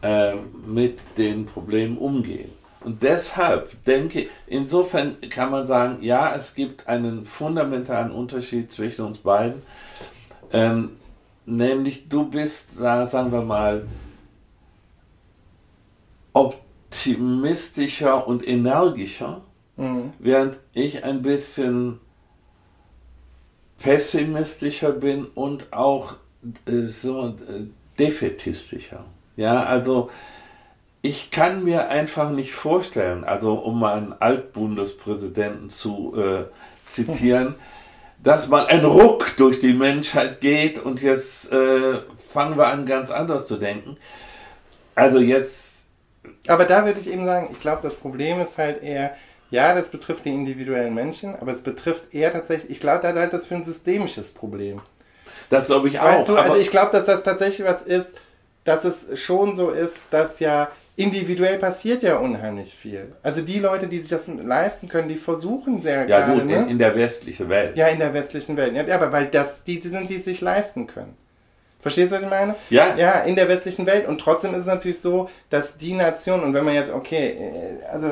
äh, 0.03 0.35
mit 0.67 1.19
den 1.19 1.47
Problemen 1.47 1.99
umgehen. 1.99 2.53
Und 2.85 3.03
deshalb 3.03 3.83
denke 3.85 4.23
ich, 4.23 4.31
insofern 4.47 5.17
kann 5.31 5.51
man 5.51 5.67
sagen, 5.67 5.99
ja, 6.03 6.35
es 6.37 6.55
gibt 6.55 6.87
einen 6.87 7.25
fundamentalen 7.25 8.13
Unterschied 8.13 8.71
zwischen 8.71 9.07
uns 9.07 9.19
beiden. 9.19 9.63
Ähm, 10.53 10.91
nämlich 11.47 12.09
du 12.11 12.29
bist, 12.29 12.73
sagen 12.73 13.33
wir 13.33 13.41
mal, 13.41 13.87
optimistischer 16.35 18.29
und 18.29 18.47
energischer, 18.47 19.41
mhm. 19.77 20.13
während 20.19 20.59
ich 20.75 21.05
ein 21.05 21.23
bisschen 21.23 22.01
pessimistischer 23.79 24.93
bin 24.93 25.25
und 25.25 25.73
auch 25.73 26.17
äh, 26.67 26.83
so 26.83 27.29
äh, 27.29 27.67
defetistischer. 27.99 29.05
Ja, 29.37 29.65
also 29.65 30.11
ich 31.05 31.31
kann 31.31 31.65
mir 31.65 31.91
einfach 31.91 32.31
nicht 32.31 32.55
vorstellen, 32.55 33.25
also 33.25 33.57
um 33.57 33.85
einen 33.85 34.15
Altbundespräsidenten 34.21 35.69
zu 35.69 36.15
äh, 36.17 36.45
zitieren, 36.87 37.57
dass 38.23 38.49
mal 38.49 38.67
ein 38.69 38.87
Ruck 38.87 39.37
durch 39.37 39.59
die 39.59 39.75
Menschheit 39.75 40.41
geht 40.41 40.79
und 40.79 41.03
jetzt 41.03 41.53
äh, 41.53 42.01
fangen 42.33 42.57
wir 42.57 42.69
an, 42.69 42.87
ganz 42.87 43.11
anders 43.11 43.47
zu 43.47 43.59
denken. 43.59 43.99
Also 44.95 45.19
jetzt. 45.19 45.85
Aber 46.49 46.65
da 46.65 46.87
würde 46.87 47.01
ich 47.01 47.13
eben 47.13 47.27
sagen, 47.27 47.51
ich 47.53 47.61
glaube, 47.61 47.83
das 47.83 47.97
Problem 47.97 48.41
ist 48.41 48.57
halt 48.57 48.83
eher, 48.83 49.15
ja, 49.51 49.75
das 49.75 49.91
betrifft 49.91 50.25
die 50.25 50.33
individuellen 50.33 50.95
Menschen, 50.95 51.37
aber 51.37 51.53
es 51.53 51.61
betrifft 51.61 52.15
eher 52.15 52.33
tatsächlich, 52.33 52.71
ich 52.71 52.81
glaube, 52.81 53.03
da 53.03 53.13
halt 53.13 53.35
das 53.35 53.45
für 53.45 53.57
ein 53.57 53.65
systemisches 53.65 54.31
Problem. 54.31 54.81
Das 55.51 55.67
glaube 55.67 55.89
ich 55.89 56.01
auch. 56.01 56.07
Weißt 56.07 56.29
du, 56.31 56.37
also 56.39 56.59
ich 56.59 56.71
glaube, 56.71 56.93
dass 56.93 57.05
das 57.05 57.23
tatsächlich 57.23 57.67
was 57.67 57.83
ist, 57.83 58.15
dass 58.65 58.85
es 58.85 59.21
schon 59.21 59.55
so 59.55 59.69
ist, 59.69 59.99
dass 60.11 60.41
ja 60.41 60.71
individuell 60.97 61.59
passiert 61.59 62.03
ja 62.03 62.17
unheimlich 62.17 62.75
viel. 62.75 63.13
Also 63.23 63.43
die 63.43 63.59
Leute, 63.59 63.89
die 63.89 63.99
sich 63.99 64.11
das 64.11 64.29
leisten 64.29 64.89
können, 64.89 65.09
die 65.09 65.17
versuchen 65.17 65.81
sehr 65.81 66.07
ja, 66.07 66.21
gerade. 66.21 66.41
gut, 66.41 66.47
ne? 66.47 66.57
in, 66.57 66.69
in, 66.71 66.79
der 66.79 66.95
westlichen 66.95 67.49
Welt. 67.49 67.77
Ja, 67.77 67.89
in 67.89 67.99
der 67.99 68.15
westlichen 68.15 68.57
Welt. 68.57 68.75
Ja, 68.77 68.95
aber 68.95 69.13
weil 69.13 69.27
das 69.27 69.65
die, 69.65 69.81
die 69.81 69.89
sind, 69.89 70.09
die 70.11 70.17
es 70.17 70.25
sich 70.25 70.41
leisten 70.41 70.87
können. 70.87 71.17
Verstehst 71.85 72.13
du, 72.13 72.17
was 72.17 72.23
ich 72.23 72.31
meine? 72.31 72.55
Ja. 72.71 72.97
Ja, 72.97 73.19
in 73.25 73.37
der 73.37 73.47
westlichen 73.47 73.85
Welt. 73.85 74.09
Und 74.09 74.19
trotzdem 74.19 74.55
ist 74.55 74.61
es 74.61 74.67
natürlich 74.67 75.01
so, 75.01 75.29
dass 75.51 75.77
die 75.77 75.93
Nation, 75.93 76.43
und 76.43 76.55
wenn 76.55 76.65
man 76.65 76.73
jetzt, 76.73 76.91
okay, 76.91 77.37
äh, 77.39 77.85
also 77.93 78.09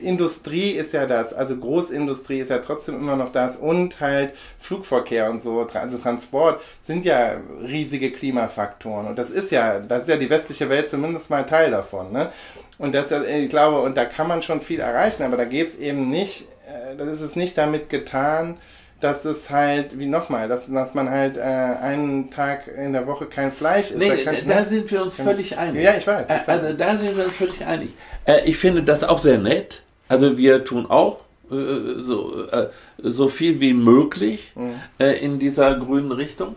Industrie 0.00 0.70
ist 0.70 0.92
ja 0.92 1.04
das, 1.04 1.32
also 1.34 1.56
Großindustrie 1.56 2.38
ist 2.38 2.50
ja 2.50 2.58
trotzdem 2.58 2.94
immer 2.94 3.16
noch 3.16 3.32
das 3.32 3.56
und 3.56 3.98
halt 3.98 4.34
Flugverkehr 4.60 5.28
und 5.30 5.42
so, 5.42 5.66
also 5.74 5.98
Transport 5.98 6.60
sind 6.80 7.04
ja 7.04 7.38
riesige 7.60 8.12
Klimafaktoren. 8.12 9.08
Und 9.08 9.18
das 9.18 9.30
ist 9.30 9.50
ja, 9.50 9.80
das 9.80 10.02
ist 10.02 10.10
ja 10.10 10.16
die 10.16 10.30
westliche 10.30 10.70
Welt 10.70 10.88
zumindest 10.88 11.28
mal 11.28 11.42
Teil 11.42 11.72
davon. 11.72 12.12
Ne? 12.12 12.30
Und 12.78 12.94
das, 12.94 13.10
ich 13.10 13.50
glaube, 13.50 13.80
und 13.80 13.96
da 13.96 14.04
kann 14.04 14.28
man 14.28 14.42
schon 14.42 14.60
viel 14.60 14.78
erreichen, 14.78 15.24
aber 15.24 15.36
da 15.36 15.44
geht 15.44 15.70
es 15.70 15.74
eben 15.74 16.08
nicht, 16.08 16.46
äh, 16.68 16.94
das 16.94 17.08
ist 17.08 17.20
es 17.22 17.34
nicht 17.34 17.58
damit 17.58 17.90
getan, 17.90 18.58
dass 19.00 19.24
es 19.24 19.50
halt, 19.50 19.98
wie 19.98 20.06
nochmal, 20.06 20.48
dass, 20.48 20.70
dass 20.70 20.94
man 20.94 21.08
halt 21.08 21.36
äh, 21.36 21.40
einen 21.40 22.30
Tag 22.30 22.66
in 22.66 22.92
der 22.92 23.06
Woche 23.06 23.26
kein 23.26 23.52
Fleisch 23.52 23.90
isst. 23.90 23.98
Nee, 23.98 24.24
da, 24.24 24.32
kann, 24.32 24.46
da 24.46 24.64
sind 24.64 24.90
wir 24.90 25.02
uns 25.02 25.16
völlig 25.16 25.56
einig. 25.56 25.82
Ja, 25.82 25.94
ich 25.96 26.06
weiß. 26.06 26.26
Ich 26.26 26.48
also 26.48 26.72
da 26.72 26.96
sind 26.96 27.16
wir 27.16 27.26
uns 27.26 27.36
völlig 27.36 27.64
einig. 27.64 27.94
Äh, 28.24 28.40
ich 28.44 28.56
finde 28.56 28.82
das 28.82 29.04
auch 29.04 29.18
sehr 29.18 29.38
nett. 29.38 29.82
Also 30.08 30.36
wir 30.36 30.64
tun 30.64 30.86
auch 30.88 31.20
äh, 31.50 32.00
so, 32.00 32.46
äh, 32.50 32.68
so 32.98 33.28
viel 33.28 33.60
wie 33.60 33.74
möglich 33.74 34.52
mhm. 34.56 34.74
Äh, 34.98 35.24
in 35.24 35.38
dieser 35.38 35.76
grünen 35.76 36.10
Richtung. 36.10 36.56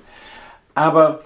Aber 0.74 1.22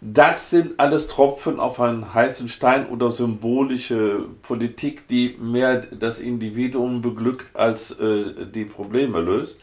das 0.00 0.50
sind 0.50 0.78
alles 0.78 1.08
Tropfen 1.08 1.58
auf 1.58 1.80
einen 1.80 2.14
heißen 2.14 2.48
Stein 2.48 2.88
oder 2.88 3.10
symbolische 3.10 4.20
Politik, 4.42 5.08
die 5.08 5.36
mehr 5.40 5.82
das 5.90 6.20
Individuum 6.20 7.02
beglückt 7.02 7.56
als 7.56 7.90
äh, 7.98 8.46
die 8.54 8.64
Probleme 8.64 9.20
löst. 9.20 9.58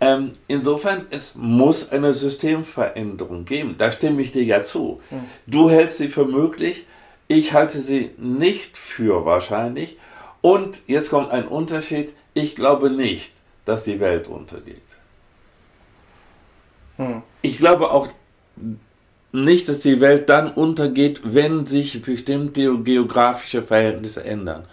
Ähm, 0.00 0.32
insofern, 0.48 1.06
es 1.10 1.34
muss 1.34 1.90
eine 1.90 2.12
Systemveränderung 2.12 3.44
geben. 3.44 3.76
Da 3.78 3.92
stimme 3.92 4.22
ich 4.22 4.32
dir 4.32 4.44
ja 4.44 4.62
zu. 4.62 5.00
Mhm. 5.10 5.24
Du 5.46 5.70
hältst 5.70 5.98
sie 5.98 6.08
für 6.08 6.26
möglich, 6.26 6.86
ich 7.28 7.52
halte 7.52 7.78
sie 7.78 8.10
nicht 8.18 8.76
für 8.76 9.24
wahrscheinlich. 9.24 9.96
Und 10.40 10.82
jetzt 10.86 11.10
kommt 11.10 11.30
ein 11.30 11.48
Unterschied. 11.48 12.12
Ich 12.34 12.54
glaube 12.54 12.90
nicht, 12.90 13.32
dass 13.64 13.84
die 13.84 14.00
Welt 14.00 14.28
untergeht. 14.28 14.82
Mhm. 16.98 17.22
Ich 17.42 17.58
glaube 17.58 17.90
auch 17.90 18.08
nicht, 19.32 19.68
dass 19.68 19.80
die 19.80 20.00
Welt 20.00 20.28
dann 20.28 20.52
untergeht, 20.52 21.22
wenn 21.24 21.66
sich 21.66 22.02
bestimmte 22.02 22.78
geografische 22.78 23.62
Verhältnisse 23.62 24.24
ändern. 24.24 24.64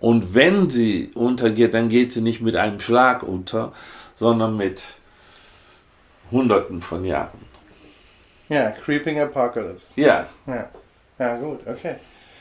Und 0.00 0.34
wenn 0.34 0.70
sie 0.70 1.10
untergeht, 1.14 1.74
dann 1.74 1.88
geht 1.88 2.12
sie 2.12 2.20
nicht 2.20 2.40
mit 2.40 2.56
einem 2.56 2.80
Schlag 2.80 3.22
unter, 3.22 3.72
sondern 4.18 4.56
mit 4.56 4.84
Hunderten 6.30 6.82
von 6.82 7.04
Jahren. 7.04 7.46
Ja, 8.48 8.70
Creeping 8.70 9.20
Apocalypse. 9.20 9.92
Ja. 9.96 10.26
Ja, 10.46 10.68
ja 11.18 11.36
gut, 11.36 11.60
okay. 11.66 11.96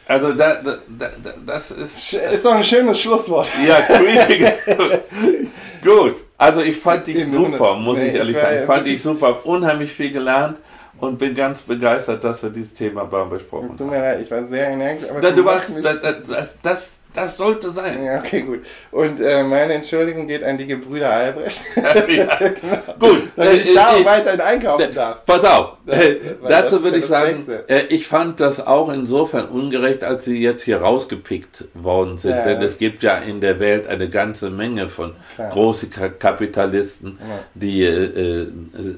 Also 0.07 0.33
da, 0.33 0.61
da, 0.61 0.77
da, 0.87 1.09
das 1.45 1.71
ist... 1.71 2.13
Ist 2.13 2.45
doch 2.45 2.53
ein 2.53 2.63
schönes 2.63 3.01
Schlusswort. 3.01 3.49
Ja, 3.65 3.81
Creeping... 3.81 4.47
gut, 5.83 6.15
also 6.37 6.61
ich 6.61 6.77
fand 6.77 7.07
dich 7.07 7.25
super, 7.25 7.75
muss 7.75 7.97
nee, 7.97 8.09
ich 8.09 8.15
ehrlich 8.15 8.37
sagen. 8.37 8.57
Ich 8.59 8.65
fand 8.65 8.85
dich 8.85 9.01
super, 9.01 9.45
unheimlich 9.45 9.91
viel 9.91 10.11
gelernt 10.11 10.57
und 10.99 11.19
bin 11.19 11.35
ganz 11.35 11.61
begeistert, 11.61 12.23
dass 12.23 12.41
wir 12.41 12.49
dieses 12.49 12.73
Thema 12.73 13.03
besprochen 13.03 13.65
haben. 13.65 13.71
Es 13.71 13.77
tut 13.77 13.89
mir 13.89 13.99
leid, 13.99 14.21
ich 14.21 14.31
war 14.31 14.45
sehr 14.45 14.69
energisch. 14.69 15.09
Aber 15.09 15.19
da, 15.19 15.31
du 15.31 15.43
warst, 15.43 15.75
das, 15.83 15.99
das, 16.25 16.55
das, 16.61 16.91
das 17.17 17.35
sollte 17.35 17.71
sein. 17.71 18.03
Ja, 18.03 18.19
okay, 18.19 18.41
gut. 18.41 18.61
Und 18.91 19.19
äh, 19.19 19.43
meine 19.43 19.73
Entschuldigung 19.73 20.27
geht 20.27 20.43
an 20.43 20.57
die 20.57 20.67
Gebrüder 20.67 21.11
Albrecht. 21.11 21.61
ja, 21.75 22.35
genau. 22.37 22.95
Gut. 22.99 23.29
Damit 23.35 23.61
ich 23.61 23.71
äh, 23.71 23.73
da 23.73 23.87
auch 23.87 23.99
äh, 23.99 24.05
weiterhin 24.05 24.41
einkaufen 24.41 24.93
darf. 24.93 25.25
Pass 25.25 25.43
auf. 25.43 25.77
Äh, 25.87 26.17
dazu 26.45 26.83
würde 26.83 26.97
ich 26.97 27.05
sagen, 27.05 27.45
äh, 27.69 27.83
ich 27.85 28.07
fand 28.07 28.41
das 28.41 28.67
auch 28.67 28.91
insofern 28.91 29.47
ungerecht, 29.47 30.03
als 30.03 30.25
sie 30.25 30.37
jetzt 30.41 30.63
hier 30.63 30.81
rausgepickt 30.81 31.63
worden 31.73 32.17
sind. 32.17 32.31
Ja, 32.31 32.43
Denn 32.43 32.61
es 32.61 32.77
gibt 32.77 33.03
ja 33.03 33.17
in 33.19 33.39
der 33.39 33.61
Welt 33.61 33.87
eine 33.87 34.09
ganze 34.09 34.49
Menge 34.49 34.89
von 34.89 35.15
klar. 35.35 35.49
großen 35.49 35.89
Kapitalisten, 36.19 37.17
ja. 37.21 37.39
die 37.53 37.83
äh, 37.85 38.47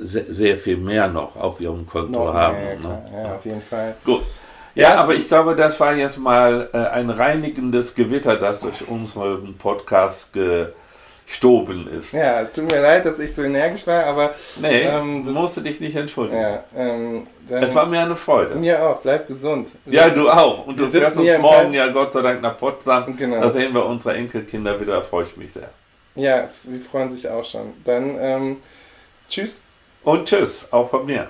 sehr, 0.01 0.25
sehr, 0.25 0.57
viel 0.57 0.77
mehr 0.77 1.09
noch 1.09 1.37
auf 1.37 1.61
ihrem 1.61 1.85
Konto 1.85 2.25
noch 2.25 2.33
haben. 2.33 2.57
Ne? 2.81 3.03
Ja, 3.13 3.35
auf 3.35 3.45
jeden 3.45 3.61
Fall. 3.61 3.95
Gut. 4.03 4.23
Ja, 4.79 4.95
aber 4.95 5.13
ich 5.13 5.27
glaube, 5.27 5.55
das 5.55 5.79
war 5.79 5.95
jetzt 5.95 6.17
mal 6.17 6.69
äh, 6.73 6.77
ein 6.77 7.09
reinigendes 7.09 7.95
Gewitter, 7.95 8.37
das 8.37 8.59
durch 8.59 8.87
unseren 8.87 9.57
Podcast 9.57 10.31
gestoben 10.33 11.87
ist. 11.87 12.13
Ja, 12.13 12.41
es 12.41 12.53
tut 12.53 12.71
mir 12.71 12.81
leid, 12.81 13.05
dass 13.05 13.19
ich 13.19 13.35
so 13.35 13.43
energisch 13.43 13.85
war, 13.85 14.05
aber. 14.05 14.33
Nee, 14.61 14.83
ähm, 14.83 15.25
das, 15.25 15.33
musst 15.33 15.57
du 15.57 15.61
dich 15.61 15.79
nicht 15.79 15.95
entschuldigen. 15.95 16.41
Ja, 16.41 16.63
ähm, 16.75 17.27
es 17.49 17.75
war 17.75 17.85
mir 17.87 17.99
eine 17.99 18.15
Freude. 18.15 18.55
Mir 18.55 18.81
auch, 18.81 19.01
bleib 19.01 19.27
gesund. 19.27 19.69
Ja, 19.85 20.09
du 20.09 20.29
auch. 20.29 20.65
Und 20.65 20.79
du 20.79 20.87
fährst 20.87 21.17
uns 21.17 21.37
morgen 21.39 21.73
ja 21.73 21.87
Gott 21.89 22.13
sei 22.13 22.21
Dank 22.21 22.41
nach 22.41 22.57
Potsdam. 22.57 23.17
Genau. 23.17 23.41
Da 23.41 23.51
sehen 23.51 23.73
wir 23.73 23.85
unsere 23.85 24.15
Enkelkinder 24.15 24.79
wieder, 24.79 24.93
da 24.93 25.01
freue 25.01 25.25
ich 25.25 25.35
mich 25.35 25.51
sehr. 25.51 25.69
Ja, 26.15 26.49
wir 26.63 26.81
freuen 26.81 27.11
sich 27.11 27.27
auch 27.29 27.43
schon. 27.43 27.73
Dann, 27.83 28.17
ähm, 28.19 28.57
tschüss. 29.27 29.61
Und 30.03 30.27
tschüss, 30.27 30.67
auch 30.71 30.89
von 30.89 31.05
mir. 31.05 31.27